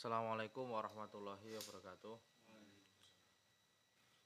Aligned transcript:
Assalamualaikum 0.00 0.64
warahmatullahi 0.72 1.60
wabarakatuh. 1.60 2.16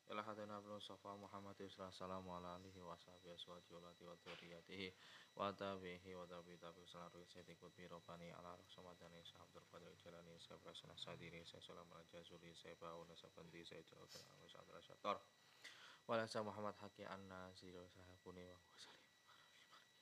Ila 0.07 0.23
hadana 0.23 0.63
bin 0.63 0.71
Mustafa 0.71 1.19
Muhammad 1.19 1.59
sallallahu 1.59 2.31
ala 2.31 2.63
alihi 2.63 2.79
wa 2.79 2.95
sahbihi 2.95 3.35
aswati 3.35 3.75
wa 3.75 3.83
lati 3.83 4.07
wa 4.07 4.15
dzurriyyatihi 4.15 4.95
wa 5.35 5.51
tabihi 5.51 6.15
wa 6.15 6.31
tabi 6.31 6.55
tabi 6.63 6.87
selaru 6.87 7.27
sayyidi 7.27 7.59
qutbi 7.59 7.91
robani 7.91 8.31
ala 8.31 8.55
rahsamadani 8.55 9.19
sahabdur 9.27 9.67
fadil 9.67 9.91
jalani 9.99 10.39
sahabra 10.39 10.71
sanah 10.79 10.95
sadiri 10.95 11.43
saya 11.43 11.59
salam 11.59 11.91
ala 11.91 12.07
jazuli 12.07 12.55
saya 12.55 12.79
ba'u 12.79 13.03
nasabandi 13.11 13.67
saya 13.67 13.83
jauh 13.83 14.07
dan 14.15 14.23
alu 14.31 14.47
sadra 14.47 14.79
syator 14.79 15.19
walasa 16.07 16.39
Muhammad 16.47 16.79
haki 16.79 17.03
anna 17.03 17.51
ziro 17.59 17.83
sahabuni 17.91 18.47
wa 18.47 18.63
salim 18.79 19.11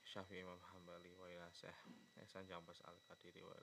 Syafi 0.04 0.36
Imam 0.36 0.60
Hambali 0.68 1.16
wa 1.16 1.32
ila 1.32 1.48
seh 1.48 1.72
Ihsan 2.20 2.44
Jambas 2.44 2.84
Al-Qadiri 2.84 3.40
wa 3.40 3.56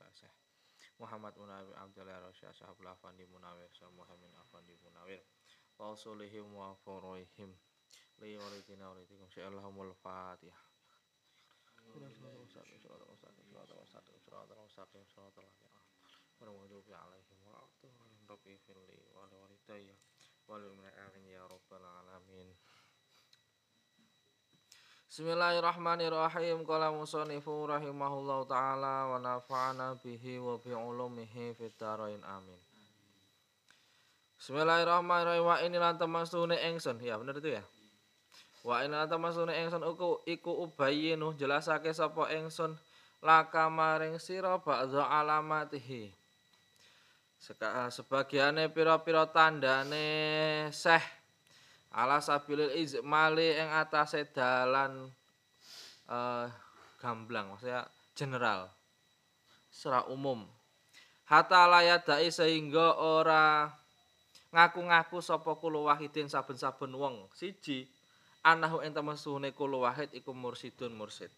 Muhammad 0.99 1.33
Munawir 1.39 1.75
Abdullah 1.79 2.19
Rasyah 2.27 2.51
Sahabul 2.51 2.91
Afandi 2.91 3.23
Munawir 3.31 3.71
Sa 3.71 3.87
Muhammad 3.95 4.35
Afandi 4.35 4.75
Munawir. 4.83 5.23
Wa 5.79 5.95
usulihim 5.95 6.51
wa 6.51 6.75
furuihim 6.83 7.55
Li 8.19 8.35
walidina 8.35 8.91
walidikum 8.91 9.23
Sya'allahumul 9.31 9.95
Fatihah. 10.03 10.69
Alamin 22.19 22.51
Bismillahirrahmanirrahim. 25.09 26.61
Qala 26.69 26.93
musannifu 26.93 27.65
rahimahullahu 27.65 28.45
ta'ala 28.45 29.09
wa 29.09 29.17
nafa'ana 29.17 29.97
bihi 29.97 30.37
wa 30.37 30.53
bi 30.61 30.69
ulumihi 30.69 31.57
fid 31.57 31.73
dharain. 31.81 32.21
Amin. 32.21 32.61
Bismillahirrahmanirrahim. 34.37 35.49
Wa 35.49 35.65
inilan 35.65 35.97
temasune 35.97 36.61
engsun 36.61 37.01
ya 37.01 37.17
bener 37.17 37.41
itu 37.41 37.57
ya? 37.57 37.65
Wa 38.61 38.85
inilan 38.85 39.09
temasune 39.09 39.49
engsun 39.57 39.81
iku 39.81 40.21
iku 40.29 40.69
ubayyinu 40.69 41.33
jelasake 41.33 41.89
sapa 41.89 42.29
engsun 42.29 42.77
laka 43.25 43.65
maring 43.65 44.21
sira 44.21 44.61
ba'dha 44.61 45.09
alamatihi. 45.09 46.13
Seka, 47.41 47.89
sebagiane 47.89 48.69
pira-pira 48.69 49.25
tandane 49.25 50.69
seh 50.69 51.01
ala 51.89 52.21
sabilil 52.21 52.69
izmali 52.77 53.57
ing 53.57 53.69
atase 53.69 54.29
dalan 54.29 55.09
eh, 56.05 56.45
gamblang 57.01 57.53
maksudnya 57.53 57.87
general 58.13 58.69
secara 59.69 60.05
umum. 60.11 60.43
Hatta 61.29 61.69
layadai 61.69 62.33
sehingga 62.33 62.97
ora 62.97 63.69
ngaku-ngaku 64.49 65.21
sapa 65.21 65.53
kula 65.61 65.93
wahidin 65.93 66.25
saben-saben 66.25 66.89
wong. 66.97 67.29
Siji 67.37 67.85
anahu 68.41 68.81
ing 68.81 68.91
temesuhune 68.97 69.53
kula 69.53 69.89
wahid 69.89 70.09
iku 70.11 70.33
mursidun 70.33 70.97
mursid. 70.97 71.29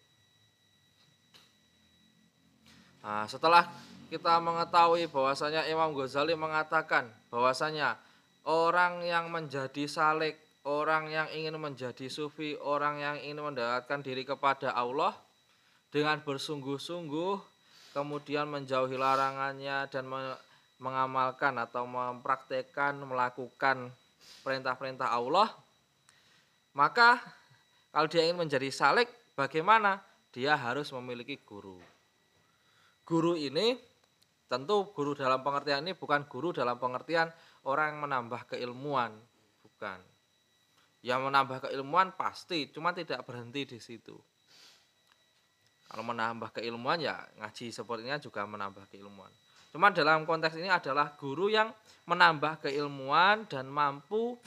Nah, 3.01 3.25
setelah 3.25 3.65
kita 4.13 4.37
mengetahui 4.37 5.09
bahwasanya 5.09 5.65
Imam 5.67 5.91
Ghazali 5.97 6.37
mengatakan 6.37 7.09
bahwasanya 7.33 7.97
orang 8.45 9.05
yang 9.05 9.29
menjadi 9.29 9.85
salik, 9.85 10.37
orang 10.65 11.09
yang 11.09 11.27
ingin 11.33 11.57
menjadi 11.57 12.09
sufi, 12.09 12.57
orang 12.57 13.01
yang 13.01 13.15
ingin 13.21 13.41
mendekatkan 13.41 14.01
diri 14.01 14.25
kepada 14.25 14.73
Allah 14.73 15.13
dengan 15.93 16.21
bersungguh-sungguh, 16.23 17.33
kemudian 17.93 18.47
menjauhi 18.49 18.95
larangannya 18.97 19.89
dan 19.91 20.07
mengamalkan 20.81 21.59
atau 21.61 21.85
mempraktekkan, 21.85 22.97
melakukan 23.05 23.93
perintah-perintah 24.41 25.11
Allah, 25.13 25.49
maka 26.73 27.19
kalau 27.91 28.07
dia 28.07 28.23
ingin 28.23 28.47
menjadi 28.47 28.71
salik, 28.71 29.11
bagaimana? 29.35 29.99
Dia 30.31 30.55
harus 30.55 30.87
memiliki 30.95 31.35
guru. 31.43 31.75
Guru 33.03 33.35
ini 33.35 33.75
tentu 34.47 34.87
guru 34.95 35.11
dalam 35.11 35.43
pengertian 35.43 35.83
ini 35.83 35.91
bukan 35.91 36.23
guru 36.27 36.55
dalam 36.55 36.79
pengertian 36.79 37.27
orang 37.65 37.95
yang 37.95 37.99
menambah 38.05 38.41
keilmuan, 38.49 39.13
bukan. 39.61 39.99
Yang 41.01 41.21
menambah 41.25 41.57
keilmuan 41.69 42.13
pasti, 42.13 42.69
cuma 42.69 42.93
tidak 42.93 43.25
berhenti 43.25 43.65
di 43.65 43.79
situ. 43.81 44.13
Kalau 45.91 46.07
menambah 46.07 46.55
keilmuan 46.55 47.03
ya 47.03 47.19
ngaji 47.41 47.73
sepertinya 47.73 48.15
juga 48.15 48.47
menambah 48.47 48.87
keilmuan. 48.87 49.27
Cuma 49.75 49.91
dalam 49.91 50.23
konteks 50.23 50.55
ini 50.55 50.71
adalah 50.71 51.15
guru 51.19 51.51
yang 51.51 51.71
menambah 52.07 52.63
keilmuan 52.63 53.43
dan 53.47 53.67
mampu 53.67 54.39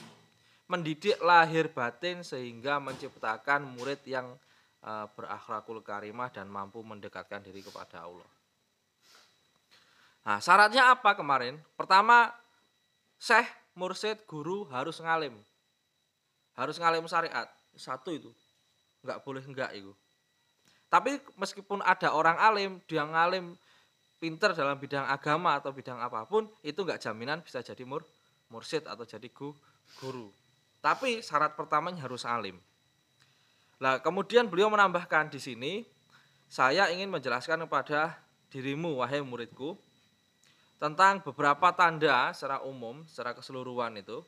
mendidik 0.65 1.21
lahir 1.21 1.69
batin 1.69 2.25
sehingga 2.25 2.81
menciptakan 2.81 3.61
murid 3.77 4.01
yang 4.09 4.33
berakhlakul 5.17 5.81
karimah 5.81 6.29
dan 6.29 6.45
mampu 6.45 6.81
mendekatkan 6.85 7.41
diri 7.41 7.65
kepada 7.65 8.05
Allah. 8.05 8.29
Nah, 10.25 10.41
syaratnya 10.41 10.93
apa 10.93 11.13
kemarin? 11.13 11.61
Pertama, 11.77 12.33
syekh, 13.19 13.47
mursid, 13.75 14.21
guru 14.25 14.67
harus 14.71 14.99
ngalim. 15.03 15.35
Harus 16.55 16.79
ngalim 16.79 17.03
syariat. 17.05 17.47
Satu 17.75 18.15
itu. 18.15 18.31
Enggak 19.03 19.21
boleh 19.27 19.43
enggak 19.43 19.71
itu. 19.75 19.91
Tapi 20.87 21.19
meskipun 21.35 21.83
ada 21.83 22.15
orang 22.15 22.39
alim, 22.39 22.71
dia 22.87 23.03
ngalim 23.03 23.57
pinter 24.15 24.55
dalam 24.55 24.79
bidang 24.79 25.03
agama 25.05 25.59
atau 25.59 25.75
bidang 25.75 25.99
apa 25.99 26.23
pun, 26.23 26.47
itu 26.63 26.81
enggak 26.87 27.03
jaminan 27.03 27.43
bisa 27.43 27.59
jadi 27.59 27.83
mur, 27.83 28.07
mursid 28.47 28.87
atau 28.87 29.03
jadi 29.03 29.27
gu, 29.27 29.51
guru. 29.99 30.31
Tapi 30.79 31.19
syarat 31.19 31.57
pertamanya 31.59 32.05
harus 32.07 32.23
alim. 32.23 32.55
Nah, 33.75 33.99
kemudian 33.99 34.47
beliau 34.47 34.71
menambahkan 34.71 35.27
di 35.27 35.39
sini, 35.41 35.83
saya 36.47 36.87
ingin 36.93 37.11
menjelaskan 37.11 37.67
kepada 37.67 38.15
dirimu, 38.47 39.03
wahai 39.03 39.19
muridku, 39.19 39.75
tentang 40.75 41.23
beberapa 41.23 41.71
tanda 41.71 42.35
secara 42.35 42.61
umum, 42.63 43.07
secara 43.07 43.31
keseluruhan 43.31 43.95
itu. 43.99 44.19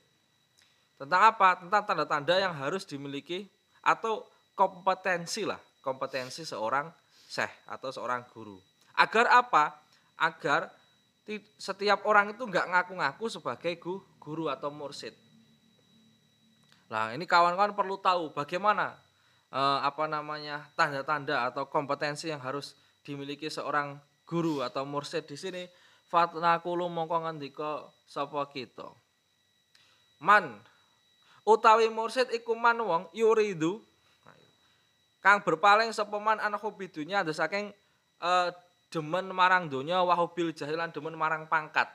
Tentang 0.98 1.36
apa? 1.36 1.60
Tentang 1.62 1.84
tanda-tanda 1.86 2.36
yang 2.40 2.56
harus 2.56 2.88
dimiliki 2.88 3.46
atau 3.84 4.26
kompetensi 4.58 5.46
lah, 5.46 5.60
kompetensi 5.86 6.42
seorang 6.42 6.90
syekh 7.30 7.52
atau 7.70 7.94
seorang 7.94 8.26
guru. 8.34 8.58
Agar 8.98 9.30
apa? 9.30 9.78
Agar 10.18 10.74
setiap 11.60 12.08
orang 12.08 12.34
itu 12.34 12.42
enggak 12.48 12.66
ngaku-ngaku 12.72 13.26
sebagai 13.28 13.78
guru 14.18 14.48
atau 14.48 14.72
mursid. 14.72 15.14
Nah, 16.88 17.12
ini 17.12 17.28
kawan-kawan 17.28 17.76
perlu 17.76 18.00
tahu 18.00 18.32
bagaimana 18.32 18.96
eh, 19.52 19.80
apa 19.84 20.08
namanya 20.08 20.64
tanda-tanda 20.74 21.52
atau 21.52 21.68
kompetensi 21.68 22.32
yang 22.32 22.40
harus 22.40 22.74
dimiliki 23.04 23.52
seorang 23.52 24.00
guru 24.24 24.64
atau 24.64 24.88
mursid 24.88 25.28
di 25.28 25.36
sini 25.36 25.64
fatnakulu 26.08 26.88
mongko 26.88 27.28
ngendika 27.28 27.88
sapa 28.08 28.48
kita? 28.52 28.88
Man 30.24 30.58
utawi 31.48 31.88
mursid 31.88 32.32
iku 32.34 32.58
man 32.58 32.80
wong 32.82 33.04
yuridu. 33.14 33.80
Kang 35.22 35.44
berpaling 35.44 35.92
sapa 35.92 36.16
man 36.20 36.40
an 36.40 36.56
hobidunya 36.56 37.26
ada 37.26 37.34
saking 37.34 37.74
uh, 38.22 38.50
demen 38.88 39.28
marang 39.36 39.68
donya 39.68 40.00
wahubil 40.04 40.56
jahilan 40.56 40.94
demen 40.94 41.16
marang 41.18 41.44
pangkat. 41.50 41.90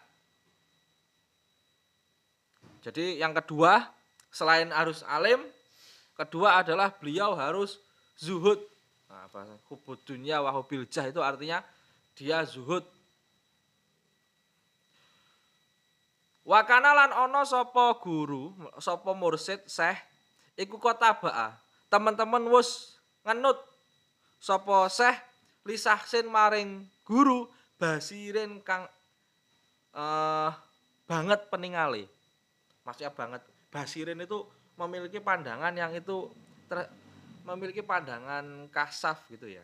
Jadi 2.83 3.23
yang 3.23 3.33
kedua 3.33 3.89
selain 4.35 4.69
harus 4.75 5.07
alim 5.07 5.39
kedua 6.19 6.61
adalah 6.61 6.91
beliau 6.93 7.33
harus 7.39 7.79
zuhud. 8.19 8.59
Nah, 9.07 9.29
hubud 9.71 10.01
dunya 10.09 10.43
wahubil 10.43 10.89
jah 10.89 11.07
itu 11.07 11.21
artinya 11.23 11.63
dia 12.17 12.43
zuhud 12.43 12.85
Wakana 16.43 16.91
lan 16.91 17.11
ana 17.15 17.47
sapa 17.47 18.03
guru, 18.03 18.51
sapa 18.83 19.15
mursid, 19.15 19.63
syekh 19.71 19.99
iku 20.59 20.83
kota 20.83 21.15
baa. 21.15 21.55
Teman-teman 21.87 22.43
wis 22.51 22.99
ngenut 23.23 23.63
sapa 24.43 24.91
syekh 24.91 25.23
lisahsin 25.63 26.27
maring 26.27 26.83
guru 27.07 27.47
basirin 27.79 28.59
kang 28.67 28.91
uh, 29.95 30.51
banget 31.07 31.47
peningale. 31.47 32.11
Maksudnya 32.83 33.15
banget 33.15 33.43
basirin 33.71 34.19
itu 34.19 34.43
memiliki 34.75 35.23
pandangan 35.23 35.71
yang 35.79 35.95
itu 35.95 36.27
ter, 36.67 36.91
memiliki 37.47 37.87
pandangan 37.87 38.67
kasaf 38.75 39.23
gitu 39.31 39.47
ya. 39.47 39.63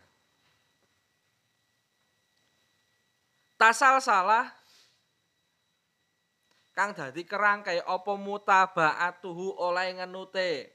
Tasal 3.58 3.98
salah 3.98 4.57
kang 6.78 6.94
dadi 6.94 7.26
kerangkai 7.26 7.82
apa 7.82 8.12
mutabaatuhu 8.14 9.58
oleh 9.58 9.98
ngenute 9.98 10.70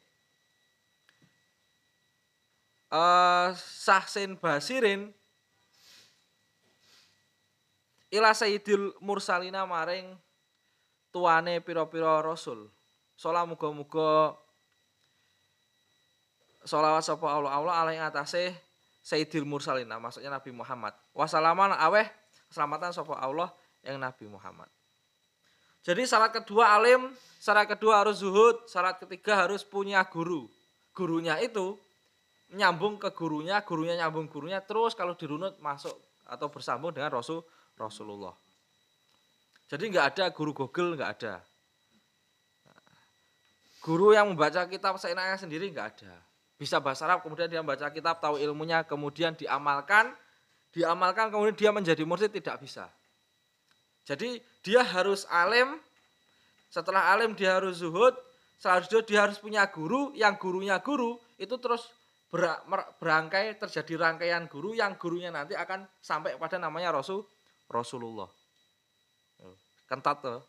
eh 2.92 3.48
sahsin 3.56 4.36
basirin 4.36 5.16
ila 8.12 8.36
sayyidil 8.36 9.00
mursalina 9.00 9.64
maring 9.64 10.12
tuane 11.16 11.64
pira-pira 11.64 12.20
rasul. 12.20 12.68
Salam 13.16 13.56
muga-muga 13.56 14.36
Salawat 16.64 17.04
sapa 17.04 17.28
Allah 17.28 17.52
Allah 17.52 17.76
alaihi 17.84 18.00
atase 18.00 18.56
Sayyidil 19.04 19.44
Mursalina 19.44 20.00
maksudnya 20.00 20.32
Nabi 20.32 20.56
Muhammad. 20.56 20.96
Wassalaman 21.12 21.76
aweh 21.76 22.08
keselamatan 22.48 22.96
sapa 22.96 23.20
Allah 23.20 23.52
yang 23.84 24.00
Nabi 24.00 24.32
Muhammad. 24.32 24.72
Jadi 25.84 26.08
syarat 26.08 26.32
kedua 26.32 26.80
alim, 26.80 27.12
syarat 27.44 27.68
kedua 27.76 28.04
harus 28.04 28.24
zuhud, 28.24 28.64
syarat 28.72 29.04
ketiga 29.04 29.44
harus 29.44 29.68
punya 29.68 30.00
guru. 30.08 30.48
Gurunya 30.96 31.36
itu 31.44 31.76
nyambung 32.56 32.96
ke 32.96 33.12
gurunya, 33.12 33.60
gurunya 33.62 34.00
nyambung 34.00 34.32
gurunya, 34.32 34.64
terus 34.64 34.96
kalau 34.96 35.14
dirunut 35.20 35.60
masuk 35.60 35.94
atau 36.24 36.48
bersambung 36.48 36.96
dengan 36.96 37.12
Rasul 37.12 37.44
Rasulullah. 37.76 38.32
Jadi 39.68 39.92
nggak 39.92 40.06
ada 40.16 40.26
guru 40.32 40.56
Google, 40.56 40.96
nggak 40.96 41.12
ada. 41.20 41.44
Guru 43.84 44.16
yang 44.16 44.32
membaca 44.32 44.64
kitab 44.72 44.96
seenaknya 44.96 45.36
sendiri 45.36 45.68
nggak 45.68 45.88
ada 46.00 46.16
bisa 46.64 46.80
bahasa 46.80 47.04
Arab, 47.04 47.20
kemudian 47.20 47.52
dia 47.52 47.60
membaca 47.60 47.92
kitab, 47.92 48.24
tahu 48.24 48.40
ilmunya, 48.40 48.88
kemudian 48.88 49.36
diamalkan, 49.36 50.16
diamalkan, 50.72 51.28
kemudian 51.28 51.56
dia 51.60 51.72
menjadi 51.76 52.08
mursyid 52.08 52.32
tidak 52.32 52.64
bisa. 52.64 52.88
Jadi 54.04 54.44
dia 54.64 54.84
harus 54.84 55.24
alim, 55.32 55.80
setelah 56.68 57.12
alim 57.16 57.32
dia 57.36 57.56
harus 57.56 57.80
zuhud, 57.80 58.16
setelah 58.60 58.84
zuhud 58.84 59.06
dia 59.08 59.24
harus 59.24 59.40
punya 59.40 59.64
guru, 59.72 60.12
yang 60.16 60.36
gurunya 60.36 60.80
guru 60.84 61.20
itu 61.40 61.56
terus 61.60 61.88
berangkai 62.98 63.62
terjadi 63.62 63.94
rangkaian 64.10 64.50
guru 64.50 64.74
yang 64.74 64.98
gurunya 64.98 65.30
nanti 65.30 65.54
akan 65.54 65.86
sampai 66.02 66.34
pada 66.42 66.58
namanya 66.58 66.90
Rasul 66.90 67.22
Rasulullah. 67.70 68.26
Kentat 69.86 70.18
tuh. 70.26 70.42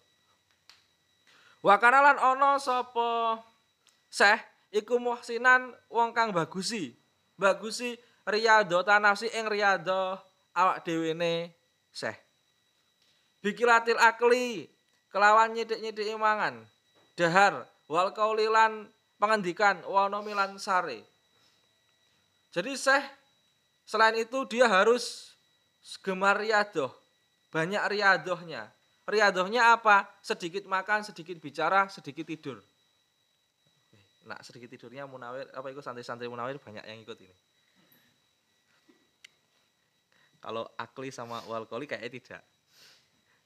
Wakanalan 1.60 2.16
ono 2.16 2.56
sopo 2.56 3.36
seh 4.08 4.36
iku 4.72 4.96
muhsinan 4.96 5.76
wong 5.92 6.16
kang 6.16 6.32
bagusi. 6.32 6.96
Bagusi 7.36 7.92
riyadho 8.24 8.80
tanafsi 8.80 9.28
ing 9.36 9.44
riyadho 9.44 10.16
awak 10.56 10.88
dhewene 10.88 11.52
seh. 11.92 12.16
Bikilatil 13.44 14.00
akli 14.00 14.64
kelawan 15.12 15.52
nyidik-nyidik 15.52 16.08
imangan. 16.16 16.64
Dahar 17.12 17.68
wal 17.84 18.16
kaulilan 18.16 18.88
pengendikan 19.20 19.84
wana 19.84 20.24
milan 20.24 20.56
sare. 20.56 21.04
Jadi 22.56 22.72
seh 22.72 23.04
selain 23.84 24.16
itu 24.16 24.48
dia 24.48 24.64
harus 24.64 25.36
gemar 26.00 26.40
riadoh. 26.40 26.88
Banyak 27.52 27.84
riadohnya. 27.92 28.72
Riadohnya 29.04 29.76
apa? 29.76 30.08
Sedikit 30.24 30.64
makan, 30.64 31.04
sedikit 31.04 31.36
bicara, 31.36 31.92
sedikit 31.92 32.24
tidur 32.24 32.64
nak 34.24 34.40
sedikit 34.40 34.72
tidurnya 34.72 35.04
munawir 35.04 35.48
apa 35.52 35.68
itu 35.68 35.84
santri-santri 35.84 36.28
munawir 36.28 36.56
banyak 36.56 36.84
yang 36.84 36.98
ikut 37.04 37.18
ini 37.20 37.36
kalau 40.40 40.64
akli 40.80 41.12
sama 41.12 41.44
walkoli 41.44 41.84
kayaknya 41.84 42.10
tidak 42.20 42.42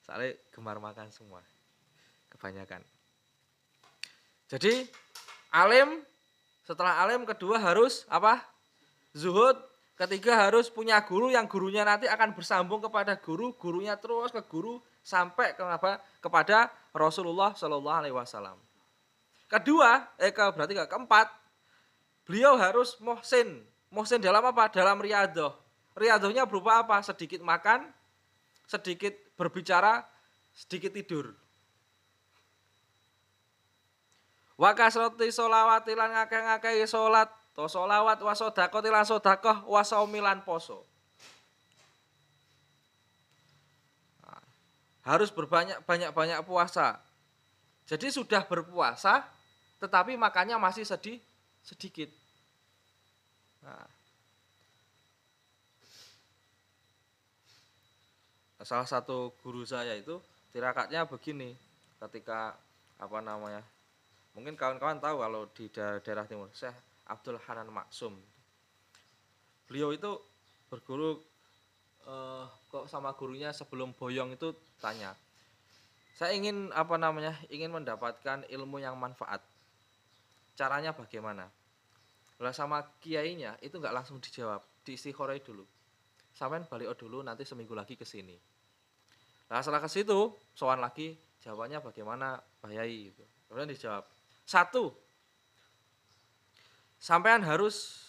soalnya 0.08 0.32
gemar 0.56 0.80
makan 0.80 1.12
semua 1.12 1.44
kebanyakan 2.32 2.80
jadi 4.48 4.88
alim 5.52 6.00
setelah 6.64 7.04
alim 7.04 7.28
kedua 7.28 7.60
harus 7.60 8.08
apa 8.08 8.40
zuhud 9.12 9.60
ketiga 10.00 10.48
harus 10.48 10.72
punya 10.72 11.04
guru 11.04 11.28
yang 11.28 11.44
gurunya 11.44 11.84
nanti 11.84 12.08
akan 12.08 12.32
bersambung 12.32 12.80
kepada 12.80 13.20
guru 13.20 13.52
gurunya 13.52 14.00
terus 14.00 14.32
ke 14.32 14.40
guru 14.48 14.80
sampai 15.04 15.52
kenapa 15.52 16.00
kepada 16.24 16.72
Rasulullah 16.96 17.52
Shallallahu 17.52 17.98
Alaihi 18.00 18.16
Wasallam 18.16 18.56
Kedua, 19.48 20.04
eh 20.20 20.28
ke, 20.28 20.44
berarti 20.52 20.76
ke, 20.76 20.84
keempat, 20.84 21.32
beliau 22.28 22.60
harus 22.60 23.00
mohsin. 23.00 23.64
Mohsin 23.88 24.20
dalam 24.20 24.44
apa? 24.44 24.68
Dalam 24.68 25.00
riadoh. 25.00 25.56
Riadohnya 25.96 26.44
berupa 26.44 26.84
apa? 26.84 27.00
Sedikit 27.00 27.40
makan, 27.40 27.88
sedikit 28.68 29.16
berbicara, 29.38 30.02
sedikit 30.50 30.90
tidur. 30.90 31.30
Wa 34.58 34.74
kasrati 34.74 35.30
sholawati 35.30 35.94
lan 35.94 36.10
ngakeh-ngakeh 36.18 36.82
salat, 36.90 37.30
to 37.54 37.70
sholawat 37.70 38.18
wa 38.18 38.34
sedekah 38.34 38.82
lan 38.90 39.06
sedekah 39.06 39.62
wa 39.62 39.86
saumilan 39.86 40.42
poso. 40.42 40.82
Nah, 44.26 44.42
harus 45.06 45.30
berbanyak 45.30 45.78
banyak 45.86 46.10
banyak 46.10 46.42
puasa. 46.42 46.98
Jadi 47.86 48.10
sudah 48.10 48.42
berpuasa, 48.42 49.22
tetapi 49.78 50.18
makannya 50.18 50.58
masih 50.58 50.82
sedih, 50.82 51.22
sedikit. 51.62 52.10
Nah. 53.62 53.97
Salah 58.58 58.90
satu 58.90 59.30
guru 59.38 59.62
saya 59.62 59.94
itu 59.94 60.18
tirakatnya 60.50 61.06
begini, 61.06 61.54
ketika 62.02 62.58
apa 62.98 63.18
namanya, 63.22 63.62
mungkin 64.34 64.58
kawan-kawan 64.58 64.98
tahu 64.98 65.22
kalau 65.22 65.46
di 65.54 65.70
daerah, 65.70 66.26
timur, 66.26 66.50
Syekh 66.50 66.74
Abdul 67.06 67.38
Hanan 67.46 67.70
Maksum. 67.70 68.18
Beliau 69.70 69.94
itu 69.94 70.18
berguru 70.66 71.22
eh, 72.02 72.44
kok 72.66 72.90
sama 72.90 73.14
gurunya 73.14 73.54
sebelum 73.54 73.94
boyong 73.94 74.34
itu 74.34 74.50
tanya, 74.82 75.14
saya 76.18 76.34
ingin 76.34 76.74
apa 76.74 76.98
namanya, 76.98 77.38
ingin 77.54 77.70
mendapatkan 77.70 78.42
ilmu 78.50 78.82
yang 78.82 78.98
manfaat. 78.98 79.38
Caranya 80.58 80.90
bagaimana? 80.90 81.46
Lah 82.42 82.50
sama 82.50 82.82
kiainya 82.98 83.54
itu 83.62 83.78
nggak 83.78 83.94
langsung 83.94 84.18
dijawab 84.18 84.66
diisi 84.82 85.14
khorai 85.14 85.38
dulu 85.38 85.77
sampean 86.38 86.62
balik 86.70 86.94
dulu 86.94 87.26
nanti 87.26 87.42
seminggu 87.42 87.74
lagi 87.74 87.98
ke 87.98 88.06
sini 88.06 88.38
nah 89.50 89.58
setelah 89.58 89.82
ke 89.82 89.90
situ 89.90 90.30
soal 90.54 90.78
lagi 90.78 91.18
jawabannya 91.42 91.82
bagaimana 91.82 92.38
bayai 92.62 93.10
itu 93.10 93.24
kemudian 93.50 93.74
dijawab 93.74 94.06
satu 94.46 94.94
sampean 97.02 97.42
harus 97.42 98.06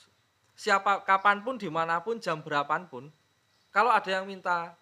siapa 0.53 1.01
kapan 1.01 1.41
pun 1.41 1.57
di 1.57 1.73
mana 1.73 2.05
pun 2.05 2.21
jam 2.21 2.45
berapapun 2.45 3.09
kalau 3.73 3.89
ada 3.89 4.21
yang 4.21 4.29
minta 4.29 4.77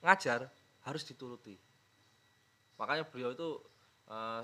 ngajar 0.00 0.48
harus 0.88 1.04
dituruti 1.04 1.60
makanya 2.80 3.04
beliau 3.04 3.36
itu 3.36 3.60
eh, 4.08 4.42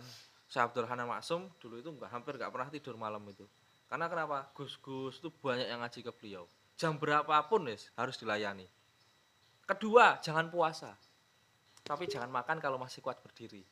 Syekh 0.55 0.71
Abdul 0.71 0.87
Hanan 0.87 1.11
Maksum 1.11 1.51
dulu 1.59 1.83
itu 1.83 1.91
enggak 1.91 2.15
hampir 2.15 2.39
enggak 2.39 2.53
pernah 2.55 2.69
tidur 2.71 2.95
malam 2.95 3.27
itu. 3.27 3.43
Karena 3.91 4.07
kenapa? 4.07 4.47
Gus-gus 4.55 5.19
itu 5.19 5.29
banyak 5.43 5.67
yang 5.67 5.83
ngaji 5.83 6.01
ke 6.07 6.13
beliau. 6.15 6.45
Jam 6.75 6.99
berapapun 6.99 7.71
ya 7.71 7.79
harus 7.95 8.19
dilayani. 8.19 8.67
Kedua, 9.65 10.19
jangan 10.21 10.51
puasa. 10.51 10.93
Tapi 11.85 12.09
jangan 12.09 12.33
makan 12.33 12.59
kalau 12.59 12.81
masih 12.81 13.05
kuat 13.05 13.21
berdiri. 13.21 13.63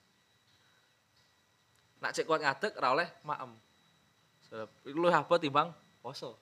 Nak 2.04 2.12
cek 2.12 2.26
kuat 2.28 2.44
ngadek 2.44 2.76
ora 2.78 2.88
oleh 2.92 3.08
maem. 3.24 3.52
Lu 4.92 5.08
apa 5.08 5.34
timbang 5.40 5.72
poso. 6.04 6.36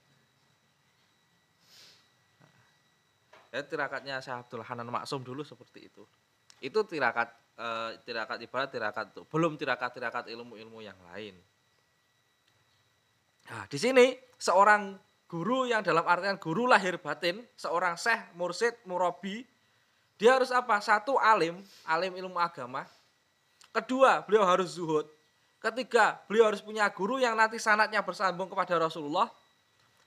Ya 3.50 3.66
tirakatnya 3.66 4.22
Syekh 4.22 4.46
Abdul 4.46 4.62
Hanan 4.62 4.90
Maksum 4.90 5.26
dulu 5.26 5.42
seperti 5.42 5.90
itu. 5.90 6.06
Itu 6.62 6.86
tirakat 6.86 7.28
uh, 7.58 7.98
tirakat 8.02 8.38
ibarat 8.46 8.70
tirakat 8.70 9.06
itu 9.10 9.22
belum 9.26 9.58
tirakat-tirakat 9.58 10.30
ilmu-ilmu 10.30 10.78
yang 10.82 10.98
lain. 11.10 11.34
Nah, 13.50 13.66
di 13.66 13.78
sini 13.78 14.14
seorang 14.38 14.94
guru 15.30 15.70
yang 15.70 15.86
dalam 15.86 16.02
artian 16.02 16.34
guru 16.34 16.66
lahir 16.66 16.98
batin, 16.98 17.38
seorang 17.54 17.94
syekh, 17.94 18.18
mursid, 18.34 18.74
murabi, 18.82 19.46
dia 20.18 20.34
harus 20.34 20.50
apa? 20.50 20.82
Satu 20.82 21.14
alim, 21.22 21.62
alim 21.86 22.12
ilmu 22.18 22.34
agama. 22.42 22.82
Kedua, 23.70 24.26
beliau 24.26 24.42
harus 24.42 24.74
zuhud. 24.74 25.06
Ketiga, 25.62 26.18
beliau 26.26 26.50
harus 26.50 26.58
punya 26.58 26.90
guru 26.90 27.22
yang 27.22 27.38
nanti 27.38 27.62
sanatnya 27.62 28.02
bersambung 28.02 28.50
kepada 28.50 28.74
Rasulullah. 28.82 29.30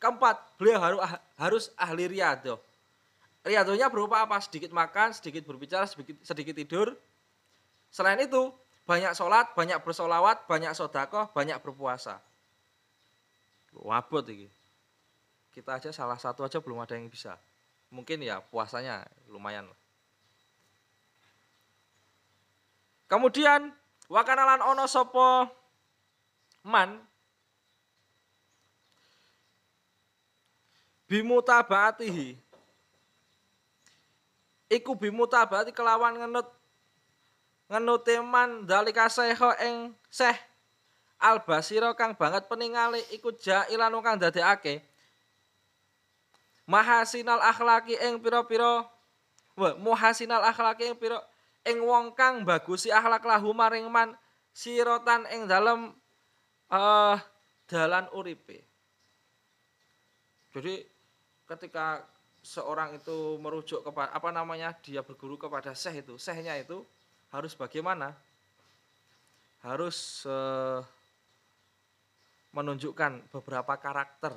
Keempat, 0.03 0.60
beliau 0.60 0.84
harus 0.84 1.00
ah, 1.00 1.15
harus 1.39 1.63
ahli 1.80 2.12
riadoh. 2.12 2.60
Riadohnya 3.48 3.88
berupa 3.88 4.20
apa? 4.20 4.36
Sedikit 4.44 4.75
makan, 4.75 5.15
sedikit 5.15 5.48
berbicara, 5.48 5.88
sedikit, 5.88 6.20
sedikit 6.27 6.60
tidur, 6.60 7.00
Selain 7.94 8.18
itu, 8.18 8.50
banyak 8.89 9.13
sholat, 9.13 9.53
banyak 9.53 9.77
bersolawat, 9.86 10.50
banyak 10.50 10.74
sodakoh, 10.74 11.30
banyak 11.30 11.62
berpuasa. 11.62 12.18
Wabot 13.77 14.25
ini. 14.34 14.50
Kita 15.53 15.77
aja 15.77 15.93
salah 15.93 16.17
satu 16.17 16.41
aja 16.41 16.57
belum 16.57 16.81
ada 16.81 16.98
yang 16.98 17.05
bisa. 17.07 17.38
Mungkin 17.93 18.25
ya 18.25 18.41
puasanya 18.41 19.05
lumayan. 19.29 19.69
Kemudian 23.05 23.69
wakanalan 24.10 24.65
ono 24.65 24.89
sopo 24.89 25.45
man 26.65 26.98
bimutabatihi 31.05 32.33
iku 34.74 34.98
bimutabati 34.98 35.69
kelawan 35.69 36.17
ngenut 36.17 36.50
ngenute 37.69 38.17
man 38.25 38.65
dalika 38.65 39.05
seho 39.05 39.53
ing 39.62 39.93
seh 40.10 40.33
al 41.22 41.45
basira 41.45 41.93
kang 41.93 42.17
banget 42.17 42.50
peningale 42.50 42.98
iku 43.13 43.29
jailan 43.38 43.93
kang 44.01 44.17
dadekake 44.17 44.81
mahasinal 46.70 47.39
akhlaki 47.43 48.00
ing 48.00 48.20
pira-pira? 48.20 48.88
Muhasinal 49.55 50.41
akhlaki 50.41 50.89
ing 50.89 50.98
pira 50.98 51.22
ing 51.63 51.79
wong 51.86 52.12
kang 52.17 52.43
bagusi 52.43 52.91
akhlak 52.91 53.24
lahu 53.24 53.53
maring 53.55 53.88
man 53.88 54.17
sirotan 54.51 55.24
ing 55.32 55.46
dalem 55.46 55.93
uh, 56.74 57.15
dalan 57.70 58.05
uripe. 58.12 58.65
Jadi 60.53 60.86
ketika 61.50 62.05
seorang 62.43 63.00
itu 63.00 63.39
merujuk 63.39 63.82
kepada 63.86 64.12
apa 64.12 64.29
namanya 64.29 64.75
dia 64.84 65.00
berguru 65.00 65.39
kepada 65.39 65.72
syekh 65.72 66.03
itu 66.03 66.20
syekhnya 66.20 66.60
itu 66.60 66.84
harus 67.32 67.55
bagaimana? 67.55 68.13
Harus 69.63 70.27
uh, 70.27 70.84
menunjukkan 72.51 73.32
beberapa 73.32 73.79
karakter 73.79 74.36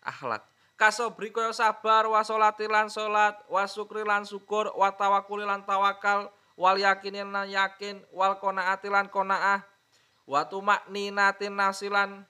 akhlak 0.00 0.42
kasobri 0.76 1.32
kaya 1.32 1.50
sabar 1.56 2.06
wasolatilan 2.06 2.92
salat 2.92 3.36
wasukri 3.48 4.04
lan 4.04 4.22
syukur 4.28 4.70
watawakuli 4.76 5.42
lan 5.42 5.64
tawakal 5.64 6.28
wal 6.54 6.76
yakinin 6.76 7.32
lan 7.32 7.48
yakin 7.48 8.00
wal 8.12 8.36
konaati 8.36 8.92
lan 8.92 9.08
konaah 9.08 9.64
watu 10.28 10.60
makninatin 10.60 11.56
nasilan 11.56 12.22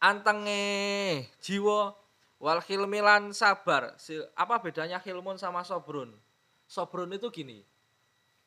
antenge 0.00 1.28
jiwa 1.44 2.00
Wal 2.40 2.64
khilmilan 2.64 3.36
sabar. 3.36 4.00
Apa 4.32 4.64
bedanya 4.64 4.96
khilmun 4.96 5.36
sama 5.36 5.60
sobrun? 5.60 6.08
Sobrun 6.64 7.12
itu 7.12 7.28
gini. 7.28 7.60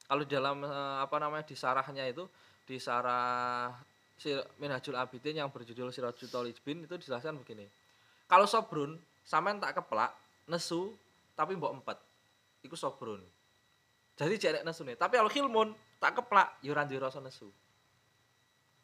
Kalau 0.09 0.25
dalam 0.25 0.65
eh, 0.65 0.97
apa 0.97 1.21
namanya 1.21 1.45
di 1.45 1.53
sarahnya 1.53 2.09
itu 2.09 2.25
di 2.65 2.81
sarah 2.81 3.69
Minhajul 4.59 4.95
Abidin 4.95 5.39
yang 5.39 5.49
berjudul 5.51 5.91
Sirajul 5.91 6.29
Talibin 6.31 6.83
itu 6.85 6.95
dijelaskan 6.95 7.39
begini. 7.43 7.67
Kalau 8.27 8.47
sobrun 8.47 8.95
sama 9.23 9.51
tak 9.59 9.83
keplak 9.83 10.15
nesu 10.47 10.95
tapi 11.35 11.57
mbok 11.59 11.83
empat. 11.83 11.97
Iku 12.63 12.79
sobrun. 12.79 13.19
Jadi 14.15 14.35
jarek 14.39 14.63
nesu 14.63 14.87
nih. 14.87 14.95
Tapi 14.95 15.19
kalau 15.19 15.31
khilmun 15.31 15.75
tak 15.99 16.19
keplak 16.21 16.59
yuran 16.63 16.87
ya 16.87 16.95
di 16.95 16.97
rasa 17.01 17.19
nesu. 17.19 17.51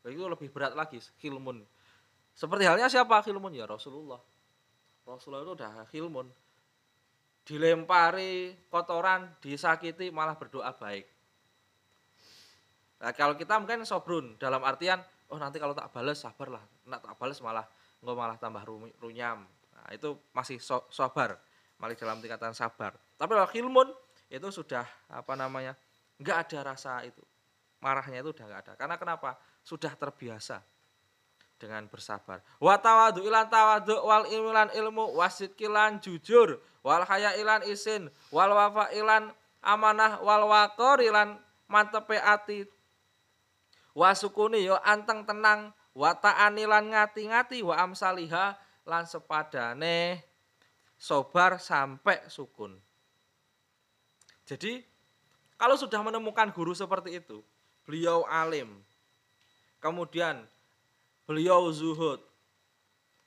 Itu 0.04 0.26
lebih 0.28 0.52
berat 0.52 0.76
lagi 0.76 1.00
khilmun. 1.22 1.64
Seperti 2.36 2.64
halnya 2.68 2.88
siapa 2.88 3.20
khilmun 3.24 3.52
ya 3.56 3.68
Rasulullah 3.68 4.20
Rasulullah 5.10 5.42
itu 5.42 5.54
udah 5.58 5.72
hilmun 5.90 6.28
dilempari 7.42 8.54
kotoran 8.70 9.26
disakiti 9.42 10.14
malah 10.14 10.38
berdoa 10.38 10.70
baik 10.78 11.06
nah 13.00 13.16
kalau 13.16 13.34
kita 13.34 13.58
mungkin 13.58 13.88
sobrun 13.88 14.38
dalam 14.38 14.62
artian 14.62 15.02
oh 15.30 15.38
nanti 15.38 15.58
kalau 15.62 15.78
tak 15.78 15.90
balas 15.94 16.22
sabar 16.22 16.60
lah. 16.60 16.64
Nak 16.90 17.00
tak 17.06 17.16
balas 17.18 17.38
malah 17.40 17.66
nggak 18.02 18.16
malah 18.16 18.38
tambah 18.38 18.64
runyam. 19.00 19.46
Nah, 19.46 19.88
itu 19.94 20.18
masih 20.34 20.58
so, 20.60 20.86
sabar 20.90 21.38
malah 21.80 21.96
dalam 21.96 22.20
tingkatan 22.20 22.52
sabar. 22.52 22.98
Tapi 23.16 23.32
kalau 23.34 23.50
hilmun 23.54 23.88
itu 24.30 24.48
sudah 24.52 24.86
apa 25.10 25.34
namanya 25.34 25.74
nggak 26.20 26.38
ada 26.50 26.76
rasa 26.76 27.02
itu. 27.06 27.22
Marahnya 27.80 28.20
itu 28.20 28.36
udah 28.36 28.46
nggak 28.46 28.62
ada. 28.68 28.74
Karena 28.76 28.96
kenapa? 29.00 29.40
Sudah 29.64 29.94
terbiasa 29.96 30.60
dengan 31.60 31.86
bersabar. 31.92 32.40
Wa 32.58 32.80
tawadu 32.80 33.24
ilan 33.24 33.48
tawadu 33.52 34.00
wal 34.04 34.26
ilmu 34.26 34.52
ilmu 34.72 35.04
wasit 35.20 35.54
kilan 35.60 36.00
jujur 36.00 36.60
wal 36.82 37.04
haya 37.04 37.36
ilan 37.36 37.62
isin 37.68 38.08
wal 38.32 38.56
wafa 38.56 38.90
ilan 38.96 39.32
amanah 39.60 40.24
wal 40.24 40.48
wakor 40.48 41.04
ilan 41.04 41.36
mantepe 41.68 42.16
ati 42.16 42.64
wasukuni 43.96 44.66
yo 44.66 44.78
anteng 44.82 45.26
tenang 45.26 45.74
wa 45.94 46.12
ta'ani 46.16 46.64
lan 46.66 46.90
ngati-ngati 46.94 47.66
wa 47.66 47.76
amsaliha 47.78 48.58
lan 48.86 49.04
sepadane 49.06 50.24
sobar 51.00 51.58
sampai 51.62 52.26
sukun. 52.28 52.76
Jadi 54.50 54.82
kalau 55.60 55.76
sudah 55.76 56.02
menemukan 56.02 56.50
guru 56.56 56.72
seperti 56.72 57.20
itu, 57.20 57.44
beliau 57.84 58.24
alim, 58.26 58.80
kemudian 59.84 60.48
beliau 61.30 61.70
zuhud. 61.70 62.24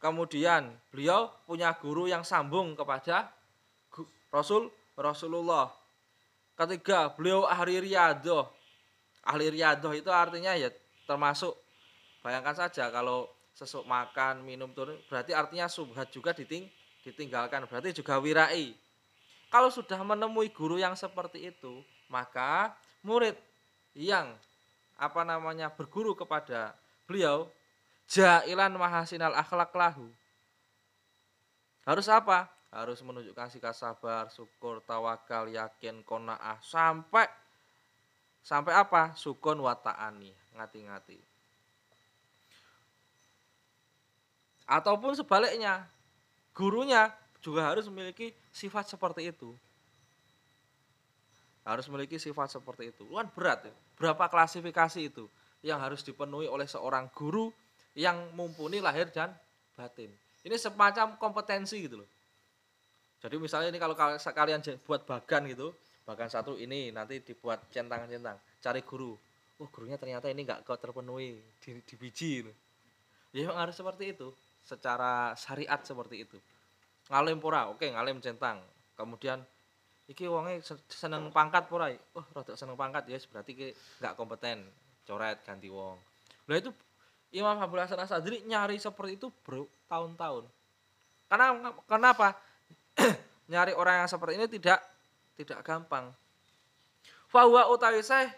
Kemudian 0.02 0.74
beliau 0.90 1.30
punya 1.46 1.70
guru 1.78 2.10
yang 2.10 2.26
sambung 2.26 2.74
kepada 2.74 3.30
Rasul 4.34 4.66
Rasulullah. 4.98 5.70
Ketiga, 6.58 7.06
beliau 7.14 7.46
ahli 7.46 7.78
riadoh. 7.78 8.50
Ahli 9.22 9.54
riadoh 9.54 9.94
itu 9.94 10.10
artinya 10.10 10.54
ya 10.58 10.70
termasuk 11.06 11.54
bayangkan 12.22 12.66
saja 12.66 12.90
kalau 12.90 13.30
sesuk 13.52 13.84
makan, 13.84 14.42
minum 14.42 14.72
turun, 14.72 14.96
berarti 15.06 15.36
artinya 15.36 15.68
subhat 15.68 16.08
juga 16.08 16.32
diting, 16.32 16.66
ditinggalkan, 17.04 17.68
berarti 17.68 17.92
juga 17.92 18.16
wirai. 18.16 18.72
Kalau 19.52 19.68
sudah 19.68 20.00
menemui 20.00 20.48
guru 20.48 20.80
yang 20.80 20.96
seperti 20.96 21.52
itu, 21.52 21.84
maka 22.08 22.72
murid 23.04 23.36
yang 23.92 24.32
apa 24.96 25.20
namanya 25.22 25.68
berguru 25.68 26.16
kepada 26.16 26.72
beliau 27.04 27.52
jailan 28.08 28.72
mahasinal 28.80 29.36
akhlak 29.36 29.72
lahu. 29.76 30.08
Harus 31.84 32.08
apa? 32.08 32.48
Harus 32.72 33.04
menunjukkan 33.04 33.52
sikap 33.52 33.76
sabar, 33.76 34.32
syukur, 34.32 34.80
tawakal, 34.88 35.44
yakin, 35.52 36.00
kona'ah 36.08 36.56
sampai 36.64 37.28
sampai 38.42 38.74
apa? 38.74 39.14
Sukun 39.14 39.62
wata'ani, 39.62 40.34
ngati-ngati. 40.58 41.18
Ataupun 44.66 45.14
sebaliknya, 45.14 45.86
gurunya 46.54 47.10
juga 47.42 47.66
harus 47.66 47.86
memiliki 47.90 48.30
sifat 48.54 48.90
seperti 48.90 49.30
itu. 49.34 49.54
Harus 51.62 51.86
memiliki 51.86 52.18
sifat 52.18 52.50
seperti 52.50 52.90
itu. 52.90 53.06
Luan 53.06 53.30
berat 53.30 53.66
ya. 53.66 53.74
Berapa 53.98 54.26
klasifikasi 54.26 54.98
itu 54.98 55.30
yang 55.62 55.78
harus 55.78 56.02
dipenuhi 56.02 56.50
oleh 56.50 56.66
seorang 56.66 57.06
guru 57.14 57.54
yang 57.94 58.18
mumpuni 58.34 58.82
lahir 58.82 59.10
dan 59.14 59.30
batin. 59.78 60.10
Ini 60.42 60.58
semacam 60.58 61.14
kompetensi 61.22 61.78
gitu 61.78 62.02
loh. 62.02 62.08
Jadi 63.22 63.38
misalnya 63.38 63.70
ini 63.70 63.78
kalau 63.78 63.94
kalian 63.94 64.58
buat 64.82 65.06
bagan 65.06 65.46
gitu, 65.46 65.70
bagan 66.12 66.28
satu 66.28 66.60
ini 66.60 66.92
nanti 66.92 67.24
dibuat 67.24 67.72
centang-centang, 67.72 68.36
cari 68.60 68.84
guru. 68.84 69.16
Oh 69.56 69.68
gurunya 69.72 69.96
ternyata 69.96 70.28
ini 70.28 70.44
nggak 70.44 70.68
kau 70.68 70.76
terpenuhi 70.76 71.40
di, 71.56 71.80
di 71.80 71.94
biji. 71.96 72.44
Ya 73.32 73.48
memang 73.48 73.64
harus 73.64 73.72
seperti 73.72 74.12
itu, 74.12 74.28
secara 74.60 75.32
syariat 75.40 75.80
seperti 75.80 76.28
itu. 76.28 76.36
Ngalim 77.08 77.40
pura, 77.40 77.72
oke 77.72 77.88
ngalim 77.88 78.20
centang. 78.20 78.60
Kemudian 78.92 79.40
iki 80.04 80.28
wonge 80.28 80.60
seneng 80.92 81.32
pangkat 81.32 81.64
pura, 81.72 81.88
oh 82.12 82.24
rada 82.36 82.52
seneng 82.52 82.76
pangkat 82.76 83.08
ya 83.08 83.16
berarti 83.32 83.72
nggak 83.72 84.14
kompeten, 84.20 84.68
coret 85.08 85.40
ganti 85.48 85.72
wong. 85.72 85.96
Nah 86.44 86.56
itu 86.60 86.68
Imam 87.32 87.56
Abdul 87.56 87.80
Hasan 87.80 88.04
Asadri 88.04 88.44
nyari 88.44 88.76
seperti 88.76 89.16
itu 89.16 89.32
bro 89.40 89.64
tahun-tahun. 89.88 90.44
Karena 91.32 91.72
kenapa? 91.88 92.36
nyari 93.52 93.72
orang 93.72 94.04
yang 94.04 94.08
seperti 94.12 94.36
ini 94.36 94.46
tidak 94.52 94.91
tidak 95.36 95.60
gampang. 95.64 96.12
Fahuwa 97.32 97.72
utawi 97.72 98.04
saya 98.04 98.28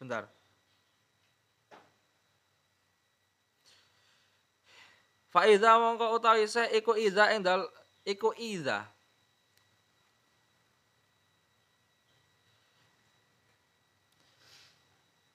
Bentar. 0.00 0.24
Faiza 5.28 5.76
mongko 5.76 6.16
utawi 6.16 6.48
saya 6.48 6.72
iku 6.72 6.96
iza 6.96 7.28
endal 7.36 7.68
iku 8.08 8.32
iza 8.34 8.88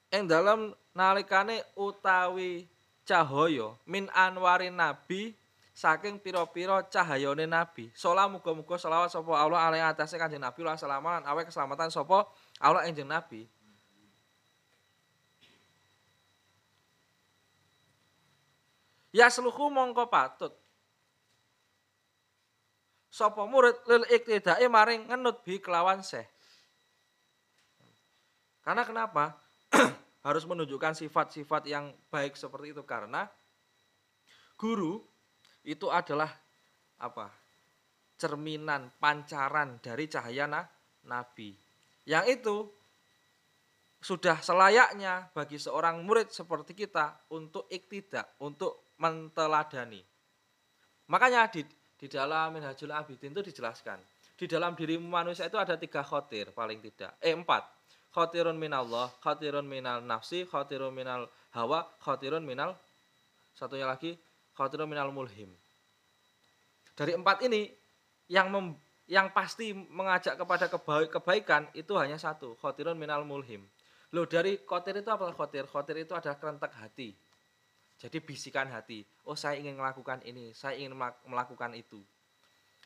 ing 0.10 0.26
dalam 0.26 0.74
nalikane 0.98 1.62
utawi 1.78 2.66
cahaya 3.06 3.78
min 3.86 4.10
anwarin 4.12 4.74
nabi 4.74 5.38
saking 5.76 6.24
pira-pira 6.24 6.80
cahayane 6.88 7.44
nabi. 7.44 7.92
Salam 7.92 8.40
muga-muga 8.40 8.80
selawat 8.80 9.12
sapa 9.12 9.36
Allah 9.36 9.60
alaihi 9.60 9.84
atase 9.84 10.16
Kanjeng 10.16 10.40
Nabi 10.40 10.64
lan 10.64 10.80
selamat 10.80 11.28
awe 11.28 11.42
keselamatan 11.44 11.92
sapa 11.92 12.24
Allah 12.64 12.88
enjing 12.88 13.04
nabi. 13.04 13.44
Ya 19.12 19.28
seluhu 19.28 19.68
mongko 19.68 20.08
patut. 20.08 20.56
Sapa 23.12 23.44
murid 23.44 23.76
lil 23.88 24.04
iktidae 24.12 24.68
maring 24.72 25.12
ngenut 25.12 25.44
bi 25.44 25.60
kelawan 25.60 26.00
seh. 26.00 26.24
Karena 28.64 28.88
kenapa? 28.88 29.40
harus 30.26 30.44
menunjukkan 30.50 30.98
sifat-sifat 30.98 31.70
yang 31.70 31.94
baik 32.10 32.34
seperti 32.34 32.74
itu 32.74 32.82
karena 32.82 33.30
guru 34.58 35.06
itu 35.66 35.90
adalah 35.90 36.30
apa? 37.02 37.46
cerminan 38.16 38.96
pancaran 38.96 39.76
dari 39.84 40.08
cahaya 40.08 40.48
na, 40.48 40.64
nabi. 41.04 41.52
Yang 42.08 42.26
itu 42.40 42.56
sudah 44.00 44.40
selayaknya 44.40 45.34
bagi 45.34 45.60
seorang 45.60 46.00
murid 46.06 46.32
seperti 46.32 46.78
kita 46.78 47.28
untuk 47.34 47.68
iktidak, 47.68 48.38
untuk 48.40 48.96
menteladani. 49.02 50.00
Makanya 51.12 51.52
di, 51.52 51.66
di 52.00 52.08
dalam 52.08 52.56
Minhajul 52.56 52.94
Abidin 52.94 53.34
itu 53.36 53.44
dijelaskan, 53.52 54.00
di 54.38 54.46
dalam 54.46 54.78
diri 54.78 54.96
manusia 54.96 55.50
itu 55.50 55.58
ada 55.60 55.76
tiga 55.76 56.06
khotir 56.06 56.54
paling 56.56 56.80
tidak, 56.82 57.18
eh 57.20 57.34
empat. 57.34 57.76
Khotirun 58.16 58.56
minallah, 58.56 59.12
khotirun 59.20 59.68
minal 59.68 60.00
nafsi, 60.00 60.48
khotirun 60.48 60.96
minal 60.96 61.28
hawa, 61.52 61.84
khotirun 62.00 62.48
minal, 62.48 62.72
satunya 63.52 63.84
lagi, 63.84 64.16
khotirun 64.56 64.88
minal 64.88 65.12
mulhim. 65.12 65.52
Dari 66.96 67.12
empat 67.12 67.44
ini 67.44 67.70
yang 68.32 68.50
mem, 68.50 68.74
yang 69.06 69.30
pasti 69.36 69.76
mengajak 69.76 70.40
kepada 70.40 70.66
kebaikan 71.12 71.70
itu 71.76 71.94
hanya 72.00 72.16
satu, 72.16 72.56
khotirun 72.58 72.98
minal 72.98 73.22
mulhim. 73.28 73.62
Loh 74.16 74.24
dari 74.24 74.64
khotir 74.64 74.96
itu 74.96 75.12
apa 75.12 75.28
khotir? 75.36 75.68
Khotir 75.68 76.00
itu 76.00 76.16
adalah 76.16 76.40
kerentak 76.40 76.72
hati. 76.80 77.12
Jadi 77.96 78.20
bisikan 78.20 78.68
hati, 78.72 79.08
oh 79.24 79.40
saya 79.40 79.56
ingin 79.56 79.80
melakukan 79.80 80.20
ini, 80.28 80.52
saya 80.52 80.76
ingin 80.76 80.96
melakukan 81.28 81.72
itu. 81.76 82.04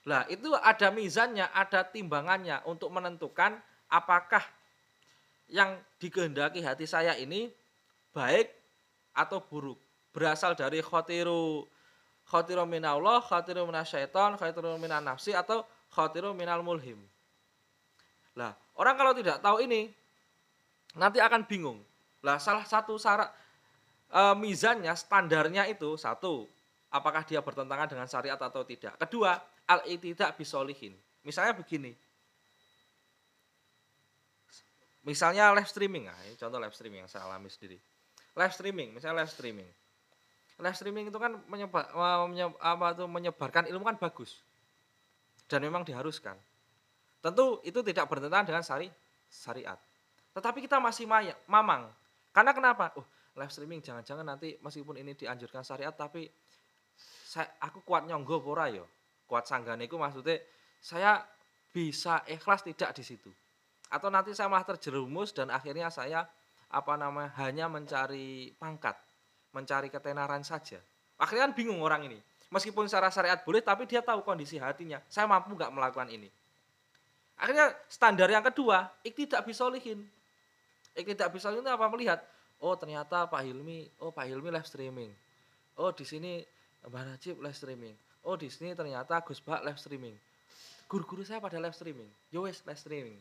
Lah 0.06 0.26
itu 0.30 0.54
ada 0.54 0.94
mizannya, 0.94 1.50
ada 1.50 1.82
timbangannya 1.82 2.62
untuk 2.70 2.94
menentukan 2.94 3.58
apakah 3.90 4.42
yang 5.50 5.82
dikehendaki 5.98 6.62
hati 6.62 6.86
saya 6.86 7.18
ini 7.18 7.50
baik 8.14 8.54
atau 9.18 9.42
buruk. 9.42 9.82
Berasal 10.10 10.58
dari 10.58 10.82
khotiru 10.82 11.70
khatiru 12.30 12.64
minallah, 12.70 13.20
khatiru 13.26 13.66
minasyaiton, 13.66 14.38
khatiru 14.38 14.78
minan 14.78 15.02
nafsi 15.02 15.34
atau 15.34 15.66
khatiru 15.90 16.38
minal 16.38 16.62
mulhim. 16.62 17.02
Lah, 18.38 18.54
orang 18.78 18.96
kalau 18.96 19.14
tidak 19.18 19.42
tahu 19.42 19.66
ini 19.66 19.90
nanti 20.94 21.18
akan 21.18 21.50
bingung. 21.50 21.82
Lah, 22.22 22.38
salah 22.38 22.64
satu 22.64 23.02
syarat 23.02 23.34
e, 24.14 24.22
mizannya, 24.38 24.94
standarnya 24.94 25.66
itu 25.66 25.98
satu, 25.98 26.46
apakah 26.94 27.26
dia 27.26 27.42
bertentangan 27.42 27.90
dengan 27.90 28.06
syariat 28.06 28.38
atau 28.38 28.62
tidak. 28.62 28.94
Kedua, 29.02 29.34
al 29.66 29.82
tidak 29.98 30.38
bisolihin. 30.38 30.94
Misalnya 31.26 31.58
begini. 31.58 31.92
Misalnya 35.00 35.50
live 35.58 35.66
streaming, 35.66 36.06
nah, 36.06 36.14
contoh 36.38 36.60
live 36.62 36.76
streaming 36.76 37.02
yang 37.02 37.10
saya 37.10 37.26
alami 37.26 37.50
sendiri. 37.50 37.80
Live 38.38 38.54
streaming, 38.54 38.94
misalnya 38.94 39.26
live 39.26 39.32
streaming 39.32 39.66
live 40.60 40.76
streaming 40.76 41.08
itu 41.08 41.16
kan 41.16 41.40
menyebar, 41.48 41.88
apa 42.60 42.86
itu 42.92 43.06
menyebarkan 43.08 43.72
ilmu 43.72 43.84
kan 43.88 43.96
bagus 43.96 44.44
dan 45.48 45.64
memang 45.64 45.88
diharuskan. 45.88 46.36
Tentu 47.20 47.64
itu 47.64 47.80
tidak 47.84 48.12
bertentangan 48.12 48.48
dengan 48.48 48.64
syari, 48.64 48.88
syariat. 49.32 49.80
Tetapi 50.36 50.60
kita 50.64 50.80
masih 50.80 51.08
maya, 51.08 51.36
mamang. 51.48 51.88
Karena 52.36 52.52
kenapa? 52.52 52.92
Oh, 53.00 53.08
live 53.40 53.52
streaming 53.52 53.80
jangan-jangan 53.80 54.24
nanti 54.24 54.60
meskipun 54.60 55.00
ini 55.00 55.16
dianjurkan 55.16 55.64
syariat 55.64 55.96
tapi 55.96 56.28
saya, 57.00 57.50
aku 57.64 57.84
kuat 57.84 58.06
nyonggo 58.06 58.44
pora 58.44 58.68
yo. 58.68 58.86
Kuat 59.26 59.48
sanggane 59.48 59.88
itu 59.88 59.96
maksudnya 59.96 60.44
saya 60.80 61.24
bisa 61.72 62.24
ikhlas 62.28 62.68
tidak 62.68 62.96
di 62.96 63.04
situ. 63.04 63.32
Atau 63.90 64.12
nanti 64.12 64.36
saya 64.36 64.52
malah 64.52 64.68
terjerumus 64.68 65.34
dan 65.34 65.50
akhirnya 65.50 65.90
saya 65.90 66.28
apa 66.70 66.94
namanya 66.94 67.34
hanya 67.42 67.66
mencari 67.66 68.54
pangkat 68.54 68.94
mencari 69.54 69.90
ketenaran 69.90 70.46
saja. 70.46 70.78
Akhirnya 71.20 71.50
kan 71.50 71.54
bingung 71.58 71.82
orang 71.84 72.06
ini. 72.08 72.20
Meskipun 72.50 72.90
secara 72.90 73.14
syariat 73.14 73.38
boleh, 73.46 73.62
tapi 73.62 73.86
dia 73.86 74.02
tahu 74.02 74.26
kondisi 74.26 74.58
hatinya. 74.58 74.98
Saya 75.06 75.30
mampu 75.30 75.54
nggak 75.54 75.70
melakukan 75.70 76.10
ini. 76.10 76.30
Akhirnya 77.38 77.72
standar 77.86 78.28
yang 78.28 78.42
kedua, 78.42 78.90
iktidak 79.06 79.46
bisolihin. 79.46 80.02
Iktidak 80.98 81.30
bisolihin 81.30 81.62
itu 81.62 81.72
apa? 81.72 81.86
Melihat, 81.88 82.20
oh 82.58 82.74
ternyata 82.74 83.30
Pak 83.30 83.42
Hilmi, 83.46 83.88
oh 84.02 84.10
Pak 84.10 84.26
Hilmi 84.26 84.50
live 84.50 84.66
streaming. 84.66 85.14
Oh 85.78 85.94
di 85.94 86.04
sini 86.04 86.44
Mbak 86.84 87.04
Najib 87.06 87.36
live 87.40 87.56
streaming. 87.56 87.96
Oh 88.26 88.36
di 88.36 88.52
sini 88.52 88.76
ternyata 88.76 89.22
Gus 89.24 89.40
Bak 89.40 89.64
live 89.64 89.80
streaming. 89.80 90.18
Guru-guru 90.90 91.22
saya 91.22 91.38
pada 91.38 91.62
live 91.62 91.78
streaming. 91.78 92.10
Yowes 92.34 92.66
live 92.66 92.82
streaming. 92.82 93.16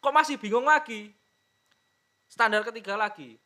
Kok 0.00 0.14
masih 0.16 0.40
bingung 0.40 0.64
lagi? 0.64 1.12
Standar 2.24 2.64
ketiga 2.66 2.98
lagi, 2.98 3.36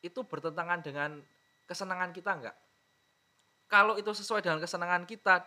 itu 0.00 0.20
bertentangan 0.24 0.80
dengan 0.80 1.20
kesenangan 1.68 2.10
kita 2.10 2.30
enggak? 2.36 2.56
Kalau 3.70 3.94
itu 3.94 4.10
sesuai 4.10 4.42
dengan 4.42 4.58
kesenangan 4.58 5.06
kita 5.06 5.46